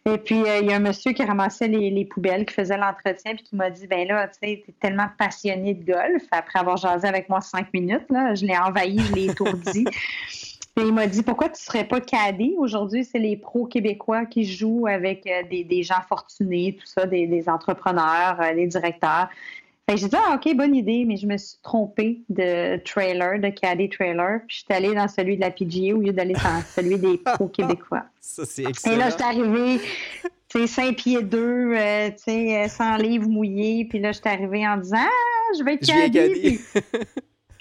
Et 0.07 0.17
puis, 0.17 0.43
euh, 0.43 0.61
il 0.63 0.71
y 0.71 0.73
a 0.73 0.77
un 0.77 0.81
monsieur 0.81 1.13
qui 1.13 1.23
ramassait 1.23 1.69
les, 1.69 2.05
poubelles, 2.07 2.47
qui 2.47 2.55
faisait 2.55 2.79
l'entretien, 2.79 3.35
puis 3.35 3.45
qui 3.45 3.57
m'a 3.57 3.69
dit, 3.69 3.87
ben 3.87 4.09
là, 4.09 4.29
tu 4.29 4.39
sais, 4.41 4.63
t'es 4.65 4.73
tellement 4.81 5.09
passionné 5.19 5.75
de 5.75 5.85
golf. 5.85 6.23
Après 6.31 6.59
avoir 6.59 6.79
jasé 6.79 7.07
avec 7.07 7.29
moi 7.29 7.41
cinq 7.41 7.73
minutes, 7.75 8.07
là, 8.09 8.35
je 8.35 8.47
l'ai 8.47 8.57
envahi, 8.57 8.99
je 8.99 9.13
l'ai 9.15 9.25
étourdi. 9.27 9.85
il 10.77 10.93
m'a 10.93 11.07
dit 11.07 11.23
pourquoi 11.23 11.49
tu 11.49 11.55
ne 11.55 11.65
serais 11.65 11.85
pas 11.85 12.01
cadé? 12.01 12.55
Aujourd'hui, 12.59 13.05
c'est 13.05 13.19
les 13.19 13.37
pros 13.37 13.67
québécois 13.67 14.27
qui 14.27 14.45
jouent 14.45 14.87
avec 14.87 15.27
euh, 15.27 15.43
des, 15.49 15.83
gens 15.83 16.01
fortunés, 16.09 16.77
tout 16.79 16.87
ça, 16.87 17.07
des, 17.07 17.45
entrepreneurs, 17.49 18.41
euh, 18.41 18.55
des 18.55 18.67
directeurs. 18.67 19.29
j'ai 19.89 20.09
dit, 20.09 20.17
ah, 20.17 20.37
OK, 20.37 20.55
bonne 20.55 20.75
idée, 20.75 21.05
mais 21.07 21.17
je 21.17 21.27
me 21.27 21.37
suis 21.37 21.59
trompée 21.63 22.23
de 22.29 22.77
trailer, 22.85 23.41
de 23.41 23.49
caddy 23.49 23.89
trailer. 23.89 24.41
Puis 24.47 24.59
je 24.59 24.65
suis 24.65 24.75
allée 24.75 24.95
dans 24.95 25.09
celui 25.09 25.37
de 25.37 25.41
la 25.41 25.51
PGA 25.51 25.95
au 25.95 26.01
lieu 26.01 26.13
d'aller 26.13 26.35
dans 26.35 26.63
celui 26.75 26.99
des 26.99 27.19
pros 27.19 27.49
québécois. 27.49 28.05
Ça, 28.21 28.45
c'est 28.47 28.65
excellent. 28.65 28.95
Et 28.95 28.99
là, 28.99 29.11
je 29.11 29.15
suis 29.15 29.25
arrivée, 29.25 29.81
tu 30.49 30.61
sais, 30.61 30.67
5 30.67 30.97
pieds 30.97 31.23
2, 31.23 31.39
euh, 31.39 32.11
tu 32.11 32.17
sais, 32.19 32.69
sans 32.69 32.97
livre 32.97 33.29
mouillé. 33.29 33.87
Puis 33.87 33.99
là, 33.99 34.13
je 34.13 34.21
suis 34.21 34.29
arrivée 34.29 34.67
en 34.67 34.77
disant, 34.77 34.99
ah, 35.01 35.57
je 35.59 35.65
vais 35.65 35.75
être 35.75 35.87
caddy. 35.87 36.61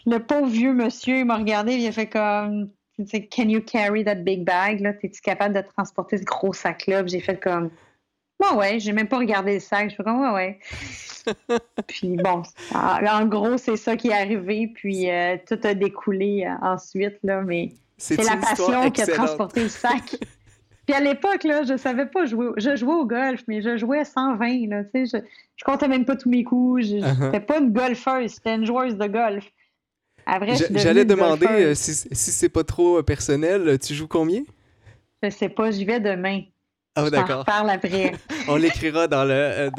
le 0.06 0.20
pauvre 0.20 0.48
vieux 0.48 0.74
monsieur, 0.74 1.18
il 1.18 1.26
m'a 1.26 1.38
regardé, 1.38 1.74
il 1.74 1.88
a 1.88 1.92
fait 1.92 2.08
comme, 2.08 2.70
Can 3.32 3.50
you 3.50 3.62
carry 3.62 4.04
that 4.04 4.24
big 4.24 4.44
bag? 4.44 4.82
Là, 4.82 4.94
es-tu 5.02 5.22
capable 5.22 5.56
de 5.56 5.62
transporter 5.62 6.18
ce 6.18 6.24
gros 6.24 6.54
sac-là? 6.54 7.06
J'ai 7.06 7.22
fait 7.22 7.40
comme, 7.40 7.70
ouais, 8.40 8.58
ouais, 8.58 8.80
j'ai 8.80 8.92
même 8.92 9.08
pas 9.08 9.18
regardé 9.18 9.56
le 9.56 9.60
sac. 9.60 9.90
Je 9.90 9.96
fais 9.96 10.04
comme, 10.04 10.22
ouais, 10.22 10.32
ouais. 10.32 10.60
puis 11.88 12.18
bon, 12.18 12.44
en, 12.74 13.26
gros, 13.26 13.58
c'est 13.58 13.78
ça 13.78 13.96
qui 13.96 14.10
est 14.10 14.14
arrivé. 14.14 14.72
Puis 14.74 15.10
euh, 15.10 15.38
tout 15.48 15.60
a 15.64 15.74
découlé 15.74 16.46
euh, 16.46 16.66
ensuite, 16.66 17.18
là, 17.24 17.42
mais 17.42 17.70
c'est 17.98 18.22
la 18.24 18.38
passion 18.38 18.90
qui 18.92 19.02
a 19.02 19.08
transporté 19.08 19.64
le 19.64 19.70
sac. 19.70 20.16
Puis 20.86 20.96
à 20.96 21.02
l'époque, 21.02 21.44
là, 21.44 21.62
je 21.62 21.78
savais 21.78 22.08
pas 22.08 22.26
jouer. 22.26 22.48
Je 22.58 22.76
jouais 22.76 22.96
au 22.96 23.06
golf, 23.06 23.44
mais 23.48 23.62
je 23.62 23.78
jouais 23.78 24.04
120. 24.04 24.68
Là, 24.70 24.82
je, 24.96 25.06
je 25.56 25.64
comptais 25.64 25.88
même 25.88 26.04
pas 26.04 26.16
tous 26.16 26.30
mes 26.30 26.44
coups. 26.44 26.88
Je 26.88 26.96
n'étais 26.96 27.38
uh-huh. 27.38 27.46
pas 27.46 27.60
une 27.60 27.72
golfeuse, 27.72 28.34
j'étais 28.34 28.56
une 28.56 28.66
joueuse 28.66 28.96
de 28.96 29.06
golf. 29.06 29.46
J'allais 30.72 31.06
demander 31.06 31.48
euh, 31.48 31.76
si, 31.76 31.94
si 31.94 32.32
c'est 32.32 32.50
pas 32.50 32.64
trop 32.64 33.00
euh, 33.00 33.04
personnel, 33.04 33.68
euh, 33.68 33.78
tu 33.78 33.94
joues 33.94 34.08
combien? 34.08 34.42
Je 35.24 35.30
sais 35.30 35.50
pas, 35.50 35.72
j'y 35.72 35.86
vais 35.86 36.00
demain. 36.00 36.42
Ah, 36.96 37.10
d'accord. 37.10 37.42
On 37.42 37.44
parle 37.44 37.70
après. 37.70 38.14
On 38.48 38.56
l'écrira 38.56 39.08
dans 39.08 39.24
le, 39.24 39.70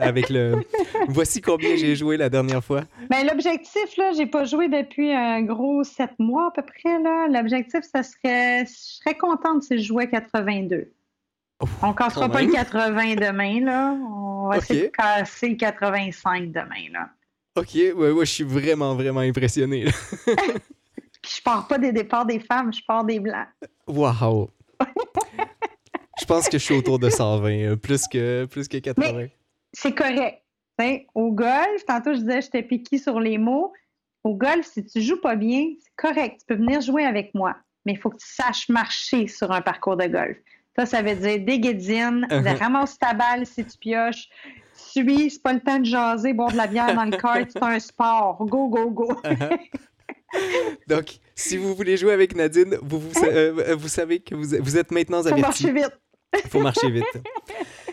avec 0.00 0.28
le. 0.28 0.56
Voici 1.08 1.40
combien 1.40 1.76
j'ai 1.76 1.96
joué 1.96 2.16
la 2.16 2.28
dernière 2.28 2.62
fois. 2.62 2.82
Ben, 3.08 3.26
l'objectif, 3.26 3.96
là, 3.96 4.12
j'ai 4.16 4.26
pas 4.26 4.44
joué 4.44 4.68
depuis 4.68 5.12
un 5.12 5.42
gros 5.42 5.84
sept 5.84 6.10
mois 6.18 6.48
à 6.48 6.50
peu 6.50 6.62
près. 6.62 6.98
L'objectif, 7.30 7.80
ça 7.82 8.02
serait. 8.02 8.66
Je 8.66 8.72
serais 8.72 9.16
contente 9.16 9.62
si 9.62 9.78
je 9.78 9.84
jouais 9.84 10.08
82. 10.08 10.92
On 11.82 11.88
ne 11.88 11.92
cassera 11.92 12.28
pas 12.28 12.42
le 12.42 12.52
80 12.52 13.14
demain, 13.16 13.60
là. 13.60 13.92
On 13.92 14.48
va 14.48 14.58
essayer 14.58 14.84
de 14.84 14.86
casser 14.88 15.50
le 15.50 15.56
85 15.56 16.52
demain, 16.52 16.90
là. 16.92 17.10
Ok, 17.56 17.74
ouais, 17.74 17.92
ouais, 17.92 18.26
je 18.26 18.30
suis 18.30 18.44
vraiment, 18.44 18.94
vraiment 18.94 19.20
impressionné. 19.20 19.86
je 20.26 21.42
pars 21.42 21.66
pas 21.66 21.78
des 21.78 21.92
départs 21.92 22.26
des 22.26 22.38
femmes, 22.38 22.72
je 22.72 22.80
pars 22.86 23.04
des 23.04 23.18
blancs. 23.18 23.48
Wow! 23.88 24.50
je 26.20 26.24
pense 26.26 26.48
que 26.48 26.58
je 26.58 26.64
suis 26.64 26.74
autour 26.74 26.98
de 26.98 27.10
120, 27.10 27.50
euh, 27.50 27.76
plus 27.76 28.06
que, 28.06 28.44
plus 28.44 28.68
que 28.68 28.76
80. 28.78 29.26
C'est 29.72 29.94
correct. 29.94 30.42
au 31.14 31.32
golf, 31.32 31.84
tantôt 31.86 32.14
je 32.14 32.20
disais 32.20 32.42
j'étais 32.42 32.62
piqué 32.62 32.98
sur 32.98 33.18
les 33.18 33.36
mots. 33.36 33.72
Au 34.22 34.34
golf, 34.34 34.66
si 34.66 34.84
tu 34.84 35.00
joues 35.00 35.20
pas 35.20 35.34
bien, 35.34 35.72
c'est 35.80 35.96
correct. 35.96 36.40
Tu 36.40 36.46
peux 36.46 36.54
venir 36.54 36.80
jouer 36.80 37.04
avec 37.04 37.34
moi. 37.34 37.56
Mais 37.84 37.92
il 37.92 37.98
faut 37.98 38.10
que 38.10 38.18
tu 38.18 38.28
saches 38.28 38.68
marcher 38.68 39.26
sur 39.26 39.50
un 39.50 39.62
parcours 39.62 39.96
de 39.96 40.06
golf. 40.06 40.36
Ça, 40.76 40.86
ça 40.86 41.02
veut 41.02 41.16
dire 41.16 41.44
des 41.44 41.58
guédines, 41.58 42.26
de 42.30 42.36
uh-huh. 42.36 42.58
ramasser 42.58 42.98
ta 42.98 43.14
balle 43.14 43.44
si 43.46 43.64
tu 43.64 43.76
pioches, 43.78 44.28
suis, 44.90 45.30
c'est 45.30 45.42
pas 45.42 45.52
le 45.52 45.60
temps 45.60 45.78
de 45.78 45.84
jaser, 45.84 46.32
boire 46.32 46.52
de 46.52 46.56
la 46.56 46.66
bière 46.66 46.94
dans 46.94 47.04
le 47.04 47.16
kart, 47.16 47.48
c'est 47.50 47.62
un 47.62 47.78
sport. 47.78 48.44
Go, 48.46 48.68
go, 48.68 48.90
go. 48.90 49.08
Donc, 50.86 51.18
si 51.34 51.56
vous 51.56 51.74
voulez 51.74 51.96
jouer 51.96 52.12
avec 52.12 52.34
Nadine, 52.36 52.76
vous, 52.82 53.00
vous, 53.00 53.12
euh, 53.24 53.74
vous 53.76 53.88
savez 53.88 54.20
que 54.20 54.34
vous, 54.34 54.56
vous 54.60 54.76
êtes 54.76 54.90
maintenant 54.90 55.26
averti. 55.26 55.40
Faut 55.40 55.46
marcher 55.46 55.72
vite. 55.72 56.00
Il 56.44 56.50
faut 56.50 56.60
marcher 56.60 56.90
vite. 56.90 57.04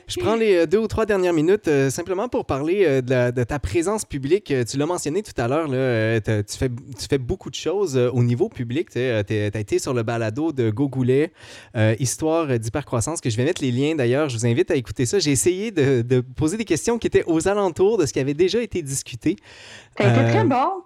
Je 0.07 0.19
prends 0.21 0.35
les 0.35 0.55
euh, 0.55 0.65
deux 0.65 0.77
ou 0.77 0.87
trois 0.87 1.05
dernières 1.05 1.33
minutes 1.33 1.67
euh, 1.67 1.89
simplement 1.89 2.29
pour 2.29 2.45
parler 2.45 2.85
euh, 2.85 3.31
de, 3.31 3.43
ta 3.43 3.59
présence 3.59 4.05
publique. 4.05 4.53
Tu 4.69 4.77
l'as 4.77 4.85
mentionné 4.85 5.21
tout 5.21 5.33
à 5.37 5.47
l'heure, 5.47 5.67
tu, 5.67 6.57
fais, 6.57 6.69
tu 6.69 7.07
fais 7.09 7.17
beaucoup 7.17 7.49
de 7.49 7.55
choses 7.55 7.97
au 7.97 8.23
niveau 8.23 8.47
public. 8.47 8.89
Tu 8.89 8.99
as 8.99 9.19
été 9.59 9.79
sur 9.79 9.93
le 9.93 10.03
balado 10.03 10.51
de 10.51 10.69
Gogoulet, 10.69 11.31
Histoire 11.99 12.59
d'hypercroissance, 12.59 13.21
que 13.21 13.29
je 13.29 13.37
vais 13.37 13.43
mettre 13.43 13.61
les 13.61 13.71
liens 13.71 13.95
d'ailleurs. 13.95 14.29
Je 14.29 14.37
vous 14.37 14.45
invite 14.45 14.71
à 14.71 14.75
écouter 14.75 15.05
ça. 15.05 15.19
J'ai 15.19 15.31
essayé 15.31 15.71
de, 15.71 16.21
poser 16.35 16.57
des 16.57 16.65
questions 16.65 16.97
qui 16.97 17.07
étaient 17.07 17.23
aux 17.25 17.47
alentours 17.47 17.97
de 17.97 18.05
ce 18.05 18.13
qui 18.13 18.19
avait 18.19 18.33
déjà 18.33 18.61
été 18.61 18.81
discuté. 18.81 19.35
A 19.97 20.09
été 20.09 20.31
très 20.31 20.43
bon. 20.43 20.83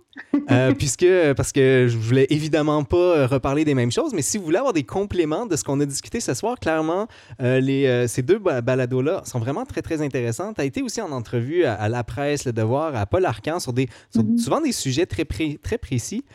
Euh, 0.52 0.74
puisque, 0.74 1.08
parce 1.36 1.52
que 1.52 1.88
je 1.90 1.98
voulais 1.98 2.28
évidemment 2.30 2.84
pas 2.84 3.28
reparler 3.28 3.64
des 3.64 3.74
mêmes 3.74 3.92
choses, 3.92 4.14
mais 4.14 4.22
si 4.22 4.38
vous 4.38 4.44
voulez 4.44 4.58
avoir 4.58 4.74
des 4.74 4.84
compléments 4.84 5.46
de 5.46 5.56
ce 5.56 5.64
qu'on 5.64 5.80
a 5.80 5.86
discuté 5.86 6.20
ce 6.20 6.34
soir, 6.34 6.60
clairement, 6.60 7.08
euh, 7.42 7.60
les, 7.60 7.86
euh, 7.86 8.08
ces 8.08 8.22
deux 8.22 8.40
balados-là 8.40 9.22
sont 9.26 9.40
vraiment 9.40 9.66
très, 9.66 9.82
très 9.82 10.02
intéressants. 10.02 10.54
Tu 10.54 10.62
as 10.62 10.66
été 10.66 10.82
aussi 10.82 11.02
en 11.02 11.12
entrevue 11.12 11.64
à, 11.64 11.88
La 11.88 12.04
Presse, 12.04 12.46
Le 12.46 12.52
Devoir, 12.52 12.96
à 12.96 13.06
Paul 13.06 13.26
Arcan 13.26 13.60
sur, 13.60 13.74
des, 13.74 13.88
mm-hmm. 14.16 14.38
souvent 14.38 14.62
des 14.62 14.72
sujets 14.72 15.06
très, 15.06 15.26
très 15.26 15.78
précis. 15.78 16.26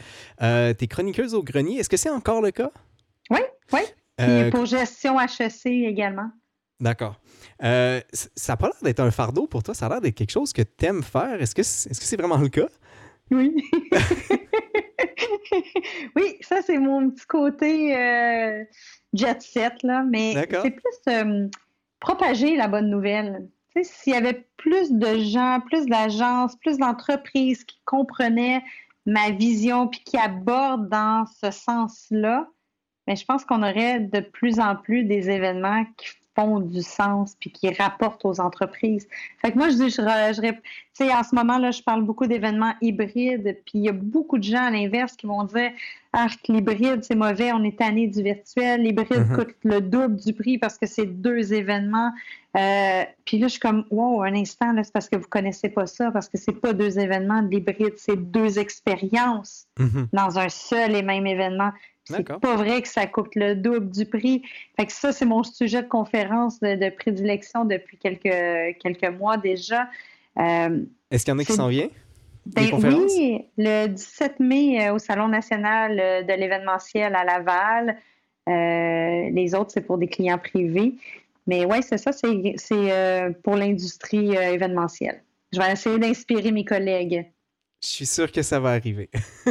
tu 0.41 0.45
es 0.47 0.87
chroniqueuse 0.89 1.35
au 1.35 1.43
grenier. 1.43 1.79
Est-ce 1.79 1.91
que 1.91 1.99
c'est 1.99 2.11
encore 2.11 2.41
le 2.41 2.51
cas? 2.51 2.71
Oui, 3.31 3.41
oui. 3.73 3.81
Et 4.19 4.51
pour 4.51 4.65
gestion 4.65 5.21
HEC 5.21 5.67
également. 5.67 6.31
D'accord. 6.81 7.21
ça 7.61 8.03
n'a 8.49 8.57
pas 8.57 8.67
l'air 8.67 8.83
d'être 8.83 9.01
un 9.01 9.11
fardeau 9.11 9.47
pour 9.47 9.63
toi, 9.63 9.75
ça 9.75 9.87
a 9.87 9.89
l'air 9.91 10.01
d'être 10.01 10.15
quelque 10.15 10.33
chose 10.33 10.53
que 10.53 10.63
tu 10.63 10.87
aimes 10.87 11.03
faire. 11.03 11.41
Est-ce 11.41 11.55
que 11.55 11.63
c'est 11.63 11.91
-ce 11.91 12.01
c'est 12.01 12.17
vraiment 12.17 12.39
le 12.39 12.49
cas? 12.49 12.69
Oui. 13.31 13.55
oui, 16.17 16.37
ça, 16.43 16.63
c'est 16.63 16.79
mon 16.79 17.11
petit 17.11 17.27
côté 17.27 17.97
euh, 17.97 18.65
jet 19.13 19.43
set, 19.43 19.83
là. 19.83 20.05
Mais 20.09 20.35
c'est 20.63 20.71
plus 20.71 21.01
euh, 21.09 21.49
propager 22.01 22.57
la 22.57 22.69
bonne 22.69 22.91
nouvelle. 22.91 23.49
S'il 23.83 24.15
y 24.15 24.17
avait 24.17 24.47
plus 24.57 24.93
de 24.93 25.19
gens, 25.19 25.61
plus 25.67 25.87
d'agences, 25.87 26.57
plus 26.57 26.79
d'entreprises 26.79 27.65
qui 27.65 27.81
comprenaient 27.85 28.63
ma 29.05 29.31
vision 29.31 29.89
puis 29.89 30.01
qui 30.01 30.17
abordent 30.17 30.89
dans 30.89 31.27
ce 31.27 31.51
sens-là, 31.51 32.49
mais 33.07 33.17
je 33.17 33.25
pense 33.25 33.45
qu'on 33.45 33.63
aurait 33.63 34.01
de 34.01 34.21
plus 34.21 34.61
en 34.61 34.77
plus 34.77 35.05
des 35.05 35.31
événements 35.31 35.85
qui 35.97 36.09
font 36.37 36.61
du 36.61 36.83
sens 36.83 37.37
puis 37.41 37.51
qui 37.51 37.73
rapportent 37.73 38.25
aux 38.25 38.41
entreprises. 38.41 39.09
Fait 39.41 39.51
que 39.51 39.59
moi, 39.59 39.71
je 39.71 39.77
dis, 39.77 39.91
je, 39.91 40.03
je 40.03 40.53
sais, 40.93 41.13
en 41.13 41.23
ce 41.23 41.35
moment, 41.35 41.59
là, 41.59 41.71
je 41.71 41.83
parle 41.83 42.05
beaucoup 42.05 42.27
d'événements 42.27 42.75
hybrides, 42.81 43.59
puis 43.65 43.79
il 43.79 43.85
y 43.85 43.89
a 43.89 43.93
beaucoup 43.93 44.39
de 44.39 44.45
gens 44.45 44.67
à 44.67 44.71
l'inverse 44.71 45.17
qui 45.17 45.27
vont 45.27 45.45
dire, 45.45 45.71
ah, 46.13 46.29
l'hybride, 46.49 47.03
c'est 47.03 47.15
mauvais, 47.15 47.53
on 47.53 47.65
est 47.65 47.79
tanné 47.79 48.07
du 48.07 48.23
virtuel, 48.23 48.83
l'hybride 48.83 49.27
mm-hmm. 49.27 49.35
coûte 49.35 49.55
le 49.65 49.81
double 49.81 50.17
du 50.17 50.33
prix 50.33 50.59
parce 50.59 50.79
que 50.79 50.87
c'est 50.87 51.07
deux 51.07 51.53
événements. 51.53 52.13
Euh, 52.57 53.05
puis 53.25 53.39
là, 53.39 53.49
je 53.49 53.53
suis 53.53 53.61
comme, 53.61 53.85
wow, 53.91 54.23
un 54.23 54.35
instant, 54.35 54.73
c'est 54.83 54.93
parce 54.93 55.09
que 55.09 55.17
vous 55.17 55.29
connaissez 55.29 55.69
pas 55.69 55.87
ça, 55.87 56.11
parce 56.11 56.29
que 56.29 56.39
c'est 56.39 56.59
pas 56.59 56.73
deux 56.73 56.99
événements 56.99 57.43
de 57.43 57.49
l'hybride, 57.49 57.95
c'est 57.97 58.17
deux 58.17 58.59
expériences 58.59 59.67
mm-hmm. 59.79 60.07
dans 60.13 60.39
un 60.39 60.49
seul 60.49 60.95
et 60.95 61.03
même 61.03 61.27
événement. 61.27 61.73
C'est 62.09 62.25
pas 62.25 62.57
vrai 62.57 62.83
que 62.83 62.89
ça 62.89 63.07
coûte 63.07 63.35
le 63.35 63.55
double 63.55 63.91
du 63.91 64.07
prix. 64.07 64.43
Fait 64.77 64.87
que 64.87 64.93
ça, 64.93 65.13
c'est 65.13 65.25
mon 65.25 65.43
sujet 65.43 65.83
de 65.83 65.89
conférence 65.89 66.61
de, 66.61 66.91
prédilection 66.91 67.65
depuis 67.65 67.99
quelques, 67.99 68.79
quelques 68.81 69.11
mois 69.19 69.37
déjà. 69.37 69.89
Euh, 70.39 70.85
Est-ce 71.11 71.25
qu'il 71.25 71.33
y 71.33 71.37
en 71.37 71.39
a 71.39 71.45
qui 71.45 71.53
s'en 71.53 71.69
viennent? 71.69 71.91
Ben, 72.47 72.69
oui, 72.75 73.45
le 73.59 73.89
17 73.89 74.39
mai 74.39 74.87
euh, 74.87 74.95
au 74.95 74.99
Salon 74.99 75.27
national 75.27 75.99
euh, 75.99 76.23
de 76.23 76.33
l'événementiel 76.33 77.17
à 77.17 77.25
Laval. 77.25 77.97
les 78.47 79.55
autres, 79.57 79.73
c'est 79.73 79.81
pour 79.81 79.99
des 79.99 80.07
clients 80.07 80.39
privés. 80.39 80.95
Mais 81.49 81.65
oui, 81.65 81.79
c'est 81.83 81.99
ça, 81.99 82.13
c'est 82.13 83.35
pour 83.43 83.57
l'industrie 83.57 84.35
événementielle. 84.35 85.23
Je 85.53 85.61
vais 85.61 85.73
essayer 85.73 85.99
d'inspirer 85.99 86.53
mes 86.53 86.65
collègues. 86.65 87.25
Je 87.87 87.93
suis 87.93 88.07
sûr 88.07 88.33
que 88.33 88.43
ça 88.43 88.59
va 88.59 88.71
arriver. 88.71 89.09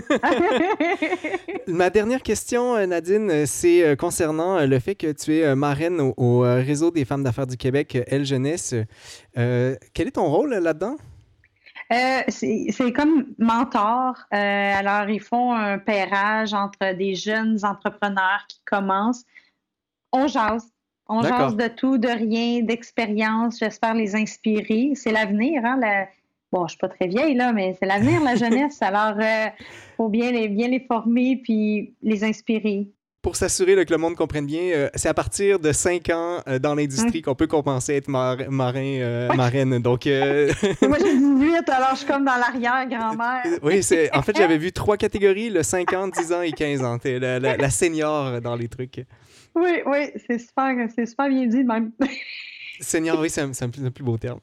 Ma 1.68 1.90
dernière 1.90 2.22
question, 2.22 2.76
euh, 2.76 2.86
Nadine, 2.86 3.32
euh, 3.32 3.46
c'est 3.46 3.82
euh, 3.82 3.96
concernant 3.96 4.66
le 4.66 4.80
fait 4.80 4.96
que 4.96 5.14
tu 5.14 5.38
es 5.38 5.56
marraine 5.56 6.12
au, 6.18 6.40
Réseau 6.42 6.92
des 6.92 7.06
femmes 7.06 7.24
d'affaires 7.24 7.48
du 7.48 7.56
Québec, 7.56 7.98
Elle 8.08 8.26
Jeunesse. 8.26 8.76
quel 9.34 10.08
est 10.08 10.16
ton 10.16 10.26
rôle 10.26 10.54
là-dedans? 10.54 10.98
c'est 12.28 12.92
comme 12.94 13.28
mentor. 13.40 14.16
alors, 14.32 15.10
ils 15.10 15.22
font 15.22 15.54
un 15.54 15.78
pairage 15.78 16.54
entre 16.54 16.94
des 16.94 17.16
jeunes 17.16 17.60
entrepreneurs 17.64 18.46
qui 18.50 18.60
commencent. 18.66 19.24
On 20.12 20.28
jase. 20.28 20.70
On 21.08 21.22
jase 21.22 21.56
de 21.56 21.68
tout, 21.68 21.98
de 21.98 22.10
rien, 22.10 22.64
d'expérience. 22.64 23.60
J'espère 23.60 23.94
les 23.94 24.16
inspirer. 24.16 24.92
C'est 24.96 25.12
l'avenir. 25.12 25.62
Hein, 25.64 25.80
bon, 26.52 26.68
je 26.68 26.72
suis 26.72 26.80
pas 26.80 26.90
très 26.90 27.08
vieille, 27.08 27.36
là, 27.36 27.54
mais 27.54 27.76
c'est 27.80 27.86
l'avenir, 27.86 28.22
la 28.22 28.36
jeunesse. 28.36 28.78
Alors, 28.82 29.16
il 29.18 29.24
euh, 29.24 29.50
faut 29.98 30.10
bien 30.10 30.32
les, 30.32 30.48
bien 30.48 30.68
les 30.68 30.80
former 30.80 31.40
puis 31.44 31.96
les 32.02 32.24
inspirer. 32.24 32.88
Pour 33.22 33.36
s'assurer 33.36 33.84
que 33.86 33.92
le 33.92 33.98
monde 33.98 34.16
comprenne 34.16 34.46
bien, 34.46 34.62
euh, 34.62 34.90
c'est 34.94 35.10
à 35.10 35.14
partir 35.16 35.60
de 35.60 35.72
5 35.72 36.10
ans 36.12 36.42
euh, 36.48 36.60
dans 36.60 36.76
l'industrie 36.76 37.24
qu'on 37.24 37.34
peut 37.34 37.48
commencer 37.48 37.94
à 37.94 37.96
être 37.96 38.08
marin, 38.08 39.30
marraine. 39.36 39.80
Donc, 39.80 40.06
Moi, 40.06 40.98
j'ai 41.00 41.18
18, 41.18 41.70
alors 41.70 41.90
je 41.92 41.98
suis 41.98 42.06
comme 42.06 42.24
dans 42.24 42.38
l'arrière-grand-mère. 42.38 43.44
oui, 43.64 43.82
c'est... 43.82 44.16
en 44.16 44.22
fait, 44.22 44.38
j'avais 44.38 44.60
vu 44.60 44.72
trois 44.72 44.96
catégories, 44.96 45.50
le 45.50 45.64
5 45.64 45.94
ans, 45.94 46.08
10 46.08 46.34
ans 46.34 46.42
et 46.42 46.52
15 46.52 46.84
ans. 46.84 47.00
T'es 47.00 47.18
la, 47.18 47.40
la, 47.40 47.70
senior 47.72 48.42
dans 48.42 48.56
les 48.56 48.68
trucs. 48.68 49.04
Oui, 49.56 49.82
oui, 49.88 50.12
c'est 50.28 50.38
super, 50.38 50.76
c'est 50.96 51.08
super 51.08 51.28
bien 51.28 51.48
dit 51.48 51.64
même. 51.64 51.94
senior, 52.80 53.20
oui, 53.20 53.32
c'est 53.32 53.42
un, 53.42 53.54
c'est 53.54 53.66
un 53.66 53.70
plus 53.70 54.04
beau 54.04 54.18
terme. 54.20 54.40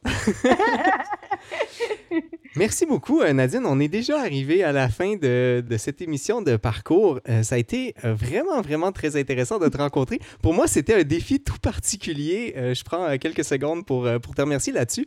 Merci 2.56 2.84
beaucoup, 2.84 3.22
euh, 3.22 3.32
Nadine. 3.32 3.62
On 3.64 3.80
est 3.80 3.88
déjà 3.88 4.20
arrivé 4.20 4.62
à 4.62 4.72
la 4.72 4.88
fin 4.88 5.16
de, 5.16 5.64
cette 5.78 6.02
émission 6.02 6.42
de 6.42 6.56
parcours. 6.56 7.18
Euh, 7.28 7.42
ça 7.42 7.54
a 7.54 7.58
été 7.58 7.94
euh, 8.04 8.12
vraiment, 8.14 8.60
vraiment 8.60 8.92
très 8.92 9.16
intéressant 9.16 9.58
de 9.58 9.68
te 9.68 9.78
rencontrer. 9.78 10.20
Pour 10.42 10.52
moi, 10.52 10.66
c'était 10.66 10.94
un 10.94 11.02
défi 11.02 11.40
tout 11.40 11.58
particulier. 11.58 12.54
je 12.74 12.82
prends 12.84 13.16
quelques 13.18 13.44
secondes 13.44 13.86
pour, 13.86 14.08
pour 14.22 14.34
te 14.34 14.42
remercier 14.42 14.72
là-dessus. 14.72 15.06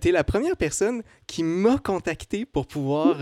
tu 0.00 0.08
es 0.08 0.12
la 0.12 0.24
première 0.24 0.56
personne 0.56 1.02
qui 1.26 1.42
m'a 1.42 1.78
contacté 1.78 2.46
pour 2.46 2.66
pouvoir 2.66 3.18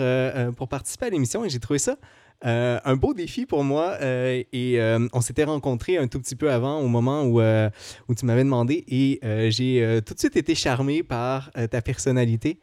pour 0.57 0.69
participer 0.69 1.07
à 1.07 1.11
l'émission 1.11 1.45
et 1.45 1.49
j'ai 1.49 1.61
trouvé 1.61 1.79
ça 1.79 1.97
euh, 2.45 2.79
un 2.85 2.97
beau 2.97 3.15
défi 3.15 3.47
pour 3.47 3.65
moi 3.65 3.97
euh, 4.03 4.43
et 4.53 4.79
euh, 4.79 5.09
on 5.15 5.23
s'était 5.23 5.45
rencontrés 5.45 5.97
un 5.97 6.07
tout 6.07 6.21
petit 6.21 6.37
peu 6.37 6.51
avant 6.51 6.81
au 6.81 6.89
moment 6.89 7.23
où, 7.23 7.41
où 7.41 8.15
tu 8.15 8.27
m'avais 8.27 8.45
demandé 8.45 8.85
et 8.89 9.21
j'ai 9.51 10.01
tout 10.05 10.15
de 10.15 10.19
suite 10.19 10.37
été 10.37 10.55
charmé 10.55 11.03
par 11.03 11.51
ta 11.71 11.81
personnalité. 11.81 12.61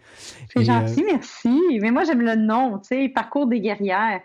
C'est 0.53 0.65
gentil, 0.65 1.03
merci. 1.03 1.59
Mais 1.81 1.91
moi, 1.91 2.03
j'aime 2.03 2.21
le 2.21 2.35
nom, 2.35 2.79
tu 2.79 2.89
sais, 2.89 3.09
Parcours 3.09 3.47
des 3.47 3.59
guerrières. 3.59 4.21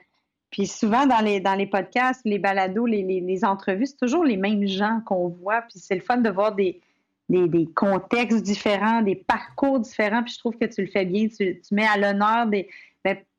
Puis 0.51 0.66
souvent, 0.66 1.07
dans 1.07 1.20
les, 1.20 1.40
dans 1.40 1.55
les 1.55 1.66
podcasts, 1.66 2.22
les 2.24 2.38
balados, 2.38 2.86
les, 2.86 3.03
les, 3.03 3.44
entrevues, 3.44 3.86
c'est 3.86 3.99
toujours 3.99 4.24
les 4.24 4.38
mêmes 4.38 4.66
gens 4.66 5.01
qu'on 5.05 5.28
voit. 5.28 5.62
Puis 5.62 5.78
c'est 5.78 5.94
le 5.94 6.01
fun 6.01 6.16
de 6.18 6.30
voir 6.30 6.55
des, 6.55 6.80
des, 7.28 7.49
des, 7.49 7.66
contextes 7.66 8.42
différents, 8.42 9.03
des 9.03 9.14
parcours 9.14 9.80
différents. 9.80 10.22
Puis 10.22 10.32
je 10.34 10.38
trouve 10.38 10.57
que 10.57 10.64
tu 10.64 10.80
le 10.80 10.86
fais 10.86 11.05
bien. 11.05 11.28
Tu, 11.28 11.61
tu 11.61 11.74
mets 11.74 11.86
à 11.86 11.99
l'honneur 11.99 12.46
des, 12.46 12.66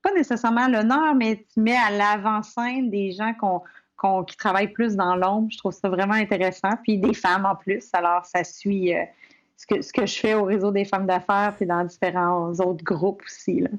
pas 0.02 0.12
nécessairement 0.14 0.68
l'honneur, 0.68 1.16
mais 1.16 1.45
tu 1.54 1.60
mets 1.60 1.78
à 1.78 1.91
l'avant-scène 1.91 2.89
des 2.89 3.12
gens 3.12 3.34
qui 4.28 4.38
travaillent 4.38 4.72
plus 4.72 4.95
dans 4.95 5.16
l'ombre. 5.16 5.50
Je 5.52 5.58
trouve 5.58 5.74
ça 5.74 5.89
vraiment 5.89 6.14
intéressant. 6.14 6.72
Puis 6.84 6.97
des 6.97 7.14
femmes 7.14 7.45
en 7.45 7.56
plus. 7.56 7.89
Alors, 7.93 8.26
ça 8.26 8.43
suit 8.43 8.95
euh, 8.95 9.04
ce, 9.58 9.66
que, 9.68 9.82
ce 9.82 9.91
que 9.91 10.06
je 10.06 10.18
fais 10.18 10.34
au 10.36 10.43
réseau 10.43 10.72
des 10.72 10.86
femmes 10.86 11.06
d'affaires, 11.06 11.54
puis 11.58 11.66
dans 11.66 11.84
différents 11.84 12.52
autres 12.54 12.84
groupes 12.84 13.22
aussi. 13.26 13.60
Là. 13.60 13.70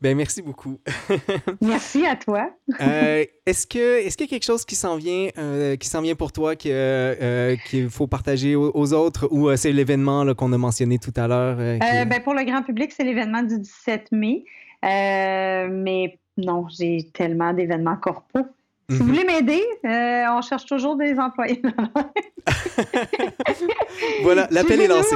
Ben, 0.00 0.16
merci 0.16 0.40
beaucoup. 0.40 0.78
merci 1.60 2.06
à 2.06 2.16
toi. 2.16 2.50
Euh, 2.80 3.26
est-ce 3.44 3.66
que 3.66 3.98
est-ce 3.98 4.16
qu'il 4.16 4.26
y 4.26 4.30
a 4.30 4.32
quelque 4.32 4.46
chose 4.46 4.64
qui 4.64 4.74
s'en 4.74 4.96
vient 4.96 5.28
euh, 5.36 5.76
qui 5.76 5.88
s'en 5.88 6.00
vient 6.00 6.14
pour 6.14 6.32
toi 6.32 6.56
qu'il 6.56 7.90
faut 7.90 8.06
partager 8.06 8.56
aux, 8.56 8.92
autres 8.94 9.28
ou 9.30 9.54
c'est 9.56 9.72
l'événement 9.72 10.34
qu'on 10.34 10.54
a 10.54 10.58
mentionné 10.58 10.98
tout 10.98 11.12
à 11.16 11.28
l'heure? 11.28 11.56
Ben, 11.56 12.22
pour 12.24 12.32
le 12.32 12.44
grand 12.44 12.62
public, 12.62 12.92
c'est 12.92 13.04
l'événement 13.04 13.42
du 13.42 13.58
17 13.58 14.12
mai. 14.12 14.44
Euh, 14.84 15.68
mais 15.70 16.18
non, 16.36 16.66
j'ai 16.68 17.08
tellement 17.12 17.52
d'événements 17.52 17.96
corporels. 17.96 18.48
Si 18.88 18.96
vous 18.96 19.04
mhm. 19.04 19.10
voulez 19.10 19.24
m'aider, 19.24 19.64
euh, 19.84 20.36
on 20.36 20.42
cherche 20.42 20.64
toujours 20.64 20.96
des 20.96 21.16
employés. 21.16 21.62
voilà, 24.22 24.48
l'appel 24.50 24.80
est 24.80 24.88
lancé. 24.88 25.14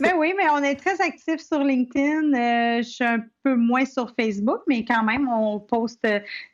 ben 0.00 0.14
oui, 0.18 0.34
mais 0.36 0.48
on 0.50 0.58
est 0.58 0.74
très 0.74 1.00
actifs 1.00 1.40
sur 1.40 1.60
LinkedIn. 1.60 2.34
Euh, 2.34 2.78
je 2.78 2.88
suis 2.88 3.04
un 3.04 3.20
peu 3.44 3.54
moins 3.54 3.84
sur 3.84 4.12
Facebook, 4.18 4.62
mais 4.66 4.84
quand 4.84 5.04
même, 5.04 5.28
on 5.28 5.60
poste 5.60 6.04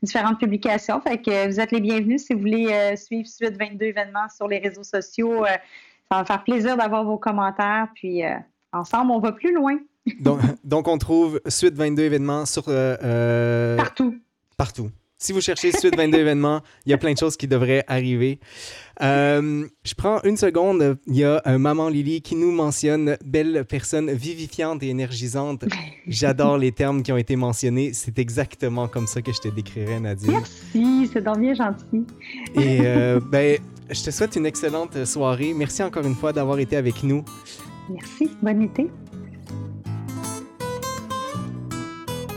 différentes 0.02 0.38
publications. 0.38 1.00
Fait 1.00 1.16
que 1.16 1.46
vous 1.46 1.58
êtes 1.58 1.72
les 1.72 1.80
bienvenus 1.80 2.26
si 2.26 2.34
vous 2.34 2.40
voulez 2.40 2.96
suivre 2.98 3.26
Suite 3.26 3.56
22 3.58 3.86
événements 3.86 4.28
sur 4.28 4.46
les 4.46 4.58
réseaux 4.58 4.84
sociaux. 4.84 5.46
ça 5.46 5.58
va 6.10 6.20
me 6.20 6.26
faire 6.26 6.44
plaisir 6.44 6.76
d'avoir 6.76 7.04
vos 7.04 7.16
commentaires. 7.16 7.88
Puis 7.94 8.24
ensemble, 8.72 9.12
on 9.12 9.20
va 9.20 9.32
plus 9.32 9.54
loin 9.54 9.78
donc, 10.20 10.40
donc, 10.64 10.88
on 10.88 10.98
trouve 10.98 11.40
Suite 11.48 11.74
22 11.74 12.02
événements 12.02 12.46
sur. 12.46 12.64
Euh, 12.68 12.96
euh, 13.02 13.76
partout. 13.76 14.14
Partout. 14.56 14.90
Si 15.18 15.32
vous 15.32 15.40
cherchez 15.40 15.70
Suite 15.70 15.96
22 15.96 16.18
événements, 16.18 16.62
il 16.84 16.90
y 16.90 16.92
a 16.92 16.98
plein 16.98 17.12
de 17.12 17.18
choses 17.18 17.36
qui 17.36 17.46
devraient 17.46 17.84
arriver. 17.86 18.40
Euh, 19.00 19.64
je 19.84 19.94
prends 19.94 20.20
une 20.24 20.36
seconde. 20.36 20.98
Il 21.06 21.16
y 21.16 21.24
a 21.24 21.40
un 21.44 21.58
Maman 21.58 21.88
Lily 21.88 22.22
qui 22.22 22.34
nous 22.34 22.50
mentionne 22.50 23.16
belle 23.24 23.64
personne 23.68 24.10
vivifiante 24.10 24.82
et 24.82 24.88
énergisante. 24.88 25.64
J'adore 26.08 26.58
les 26.58 26.72
termes 26.72 27.04
qui 27.04 27.12
ont 27.12 27.16
été 27.16 27.36
mentionnés. 27.36 27.92
C'est 27.92 28.18
exactement 28.18 28.88
comme 28.88 29.06
ça 29.06 29.22
que 29.22 29.32
je 29.32 29.40
te 29.40 29.48
décrirais, 29.48 30.00
Nadine. 30.00 30.32
Merci, 30.32 31.10
c'est 31.12 31.22
donc 31.22 31.38
bien 31.38 31.54
gentil. 31.54 32.04
Et 32.56 32.80
ben, 33.30 33.58
je 33.90 34.02
te 34.02 34.10
souhaite 34.10 34.34
une 34.34 34.46
excellente 34.46 35.04
soirée. 35.04 35.54
Merci 35.54 35.84
encore 35.84 36.04
une 36.04 36.16
fois 36.16 36.32
d'avoir 36.32 36.58
été 36.58 36.76
avec 36.76 37.04
nous. 37.04 37.24
Merci. 37.88 38.28
Bonne 38.42 38.62
été. 38.62 38.88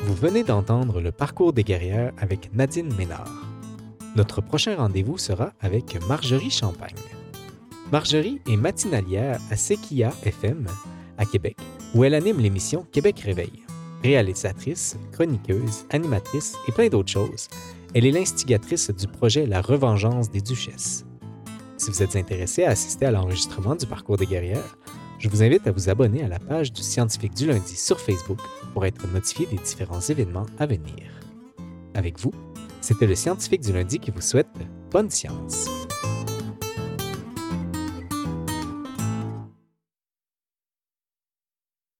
Vous 0.06 0.14
venez 0.14 0.44
d'entendre 0.44 1.02
le 1.02 1.12
parcours 1.12 1.52
des 1.52 1.64
guerrières 1.64 2.14
avec 2.20 2.54
Nadine 2.54 2.94
Ménard. 2.96 3.44
Notre 4.16 4.40
prochain 4.40 4.76
rendez-vous 4.76 5.18
sera 5.18 5.54
avec 5.62 5.98
Marjorie 6.08 6.52
Champagne. 6.52 6.94
Marjorie 7.92 8.40
est 8.48 8.56
matinalière 8.56 9.40
à 9.50 9.58
Sequia 9.58 10.14
FM 10.24 10.68
à 11.18 11.26
Québec, 11.26 11.58
où 11.96 12.04
elle 12.04 12.14
anime 12.14 12.38
l'émission 12.38 12.86
Québec 12.92 13.20
Réveil. 13.22 13.52
Réalisatrice, 14.04 14.96
chroniqueuse, 15.12 15.88
animatrice 15.90 16.56
et 16.68 16.72
plein 16.72 16.88
d'autres 16.88 17.12
choses, 17.12 17.48
elle 17.96 18.06
est 18.06 18.12
l'instigatrice 18.12 18.92
du 18.92 19.08
projet 19.08 19.48
La 19.48 19.60
Revengeance 19.60 20.30
des 20.30 20.42
Duchesses. 20.42 21.04
Si 21.78 21.90
vous 21.90 22.04
êtes 22.04 22.16
intéressé 22.16 22.64
à 22.64 22.70
assister 22.70 23.08
à 23.08 23.12
l'enregistrement 23.12 23.74
du 23.74 23.88
parcours 23.88 24.18
des 24.18 24.28
guerrières, 24.28 24.78
je 25.18 25.30
vous 25.30 25.42
invite 25.42 25.66
à 25.66 25.72
vous 25.72 25.90
abonner 25.90 26.24
à 26.24 26.28
la 26.28 26.38
page 26.38 26.72
du 26.72 26.84
Scientifique 26.84 27.34
du 27.34 27.48
lundi 27.48 27.76
sur 27.76 28.00
Facebook 28.00 28.38
pour 28.76 28.86
être 28.86 29.08
notifié 29.14 29.48
des 29.48 29.56
différents 29.56 30.02
événements 30.02 30.46
à 30.60 30.66
venir. 30.66 31.10
Avec 31.94 32.20
vous, 32.20 32.34
c'était 32.82 33.08
le 33.08 33.16
Scientifique 33.16 33.62
du 33.62 33.72
lundi 33.72 34.00
qui 34.00 34.12
vous 34.12 34.20
souhaite 34.20 34.50
bonne 34.92 35.10
science. 35.10 35.70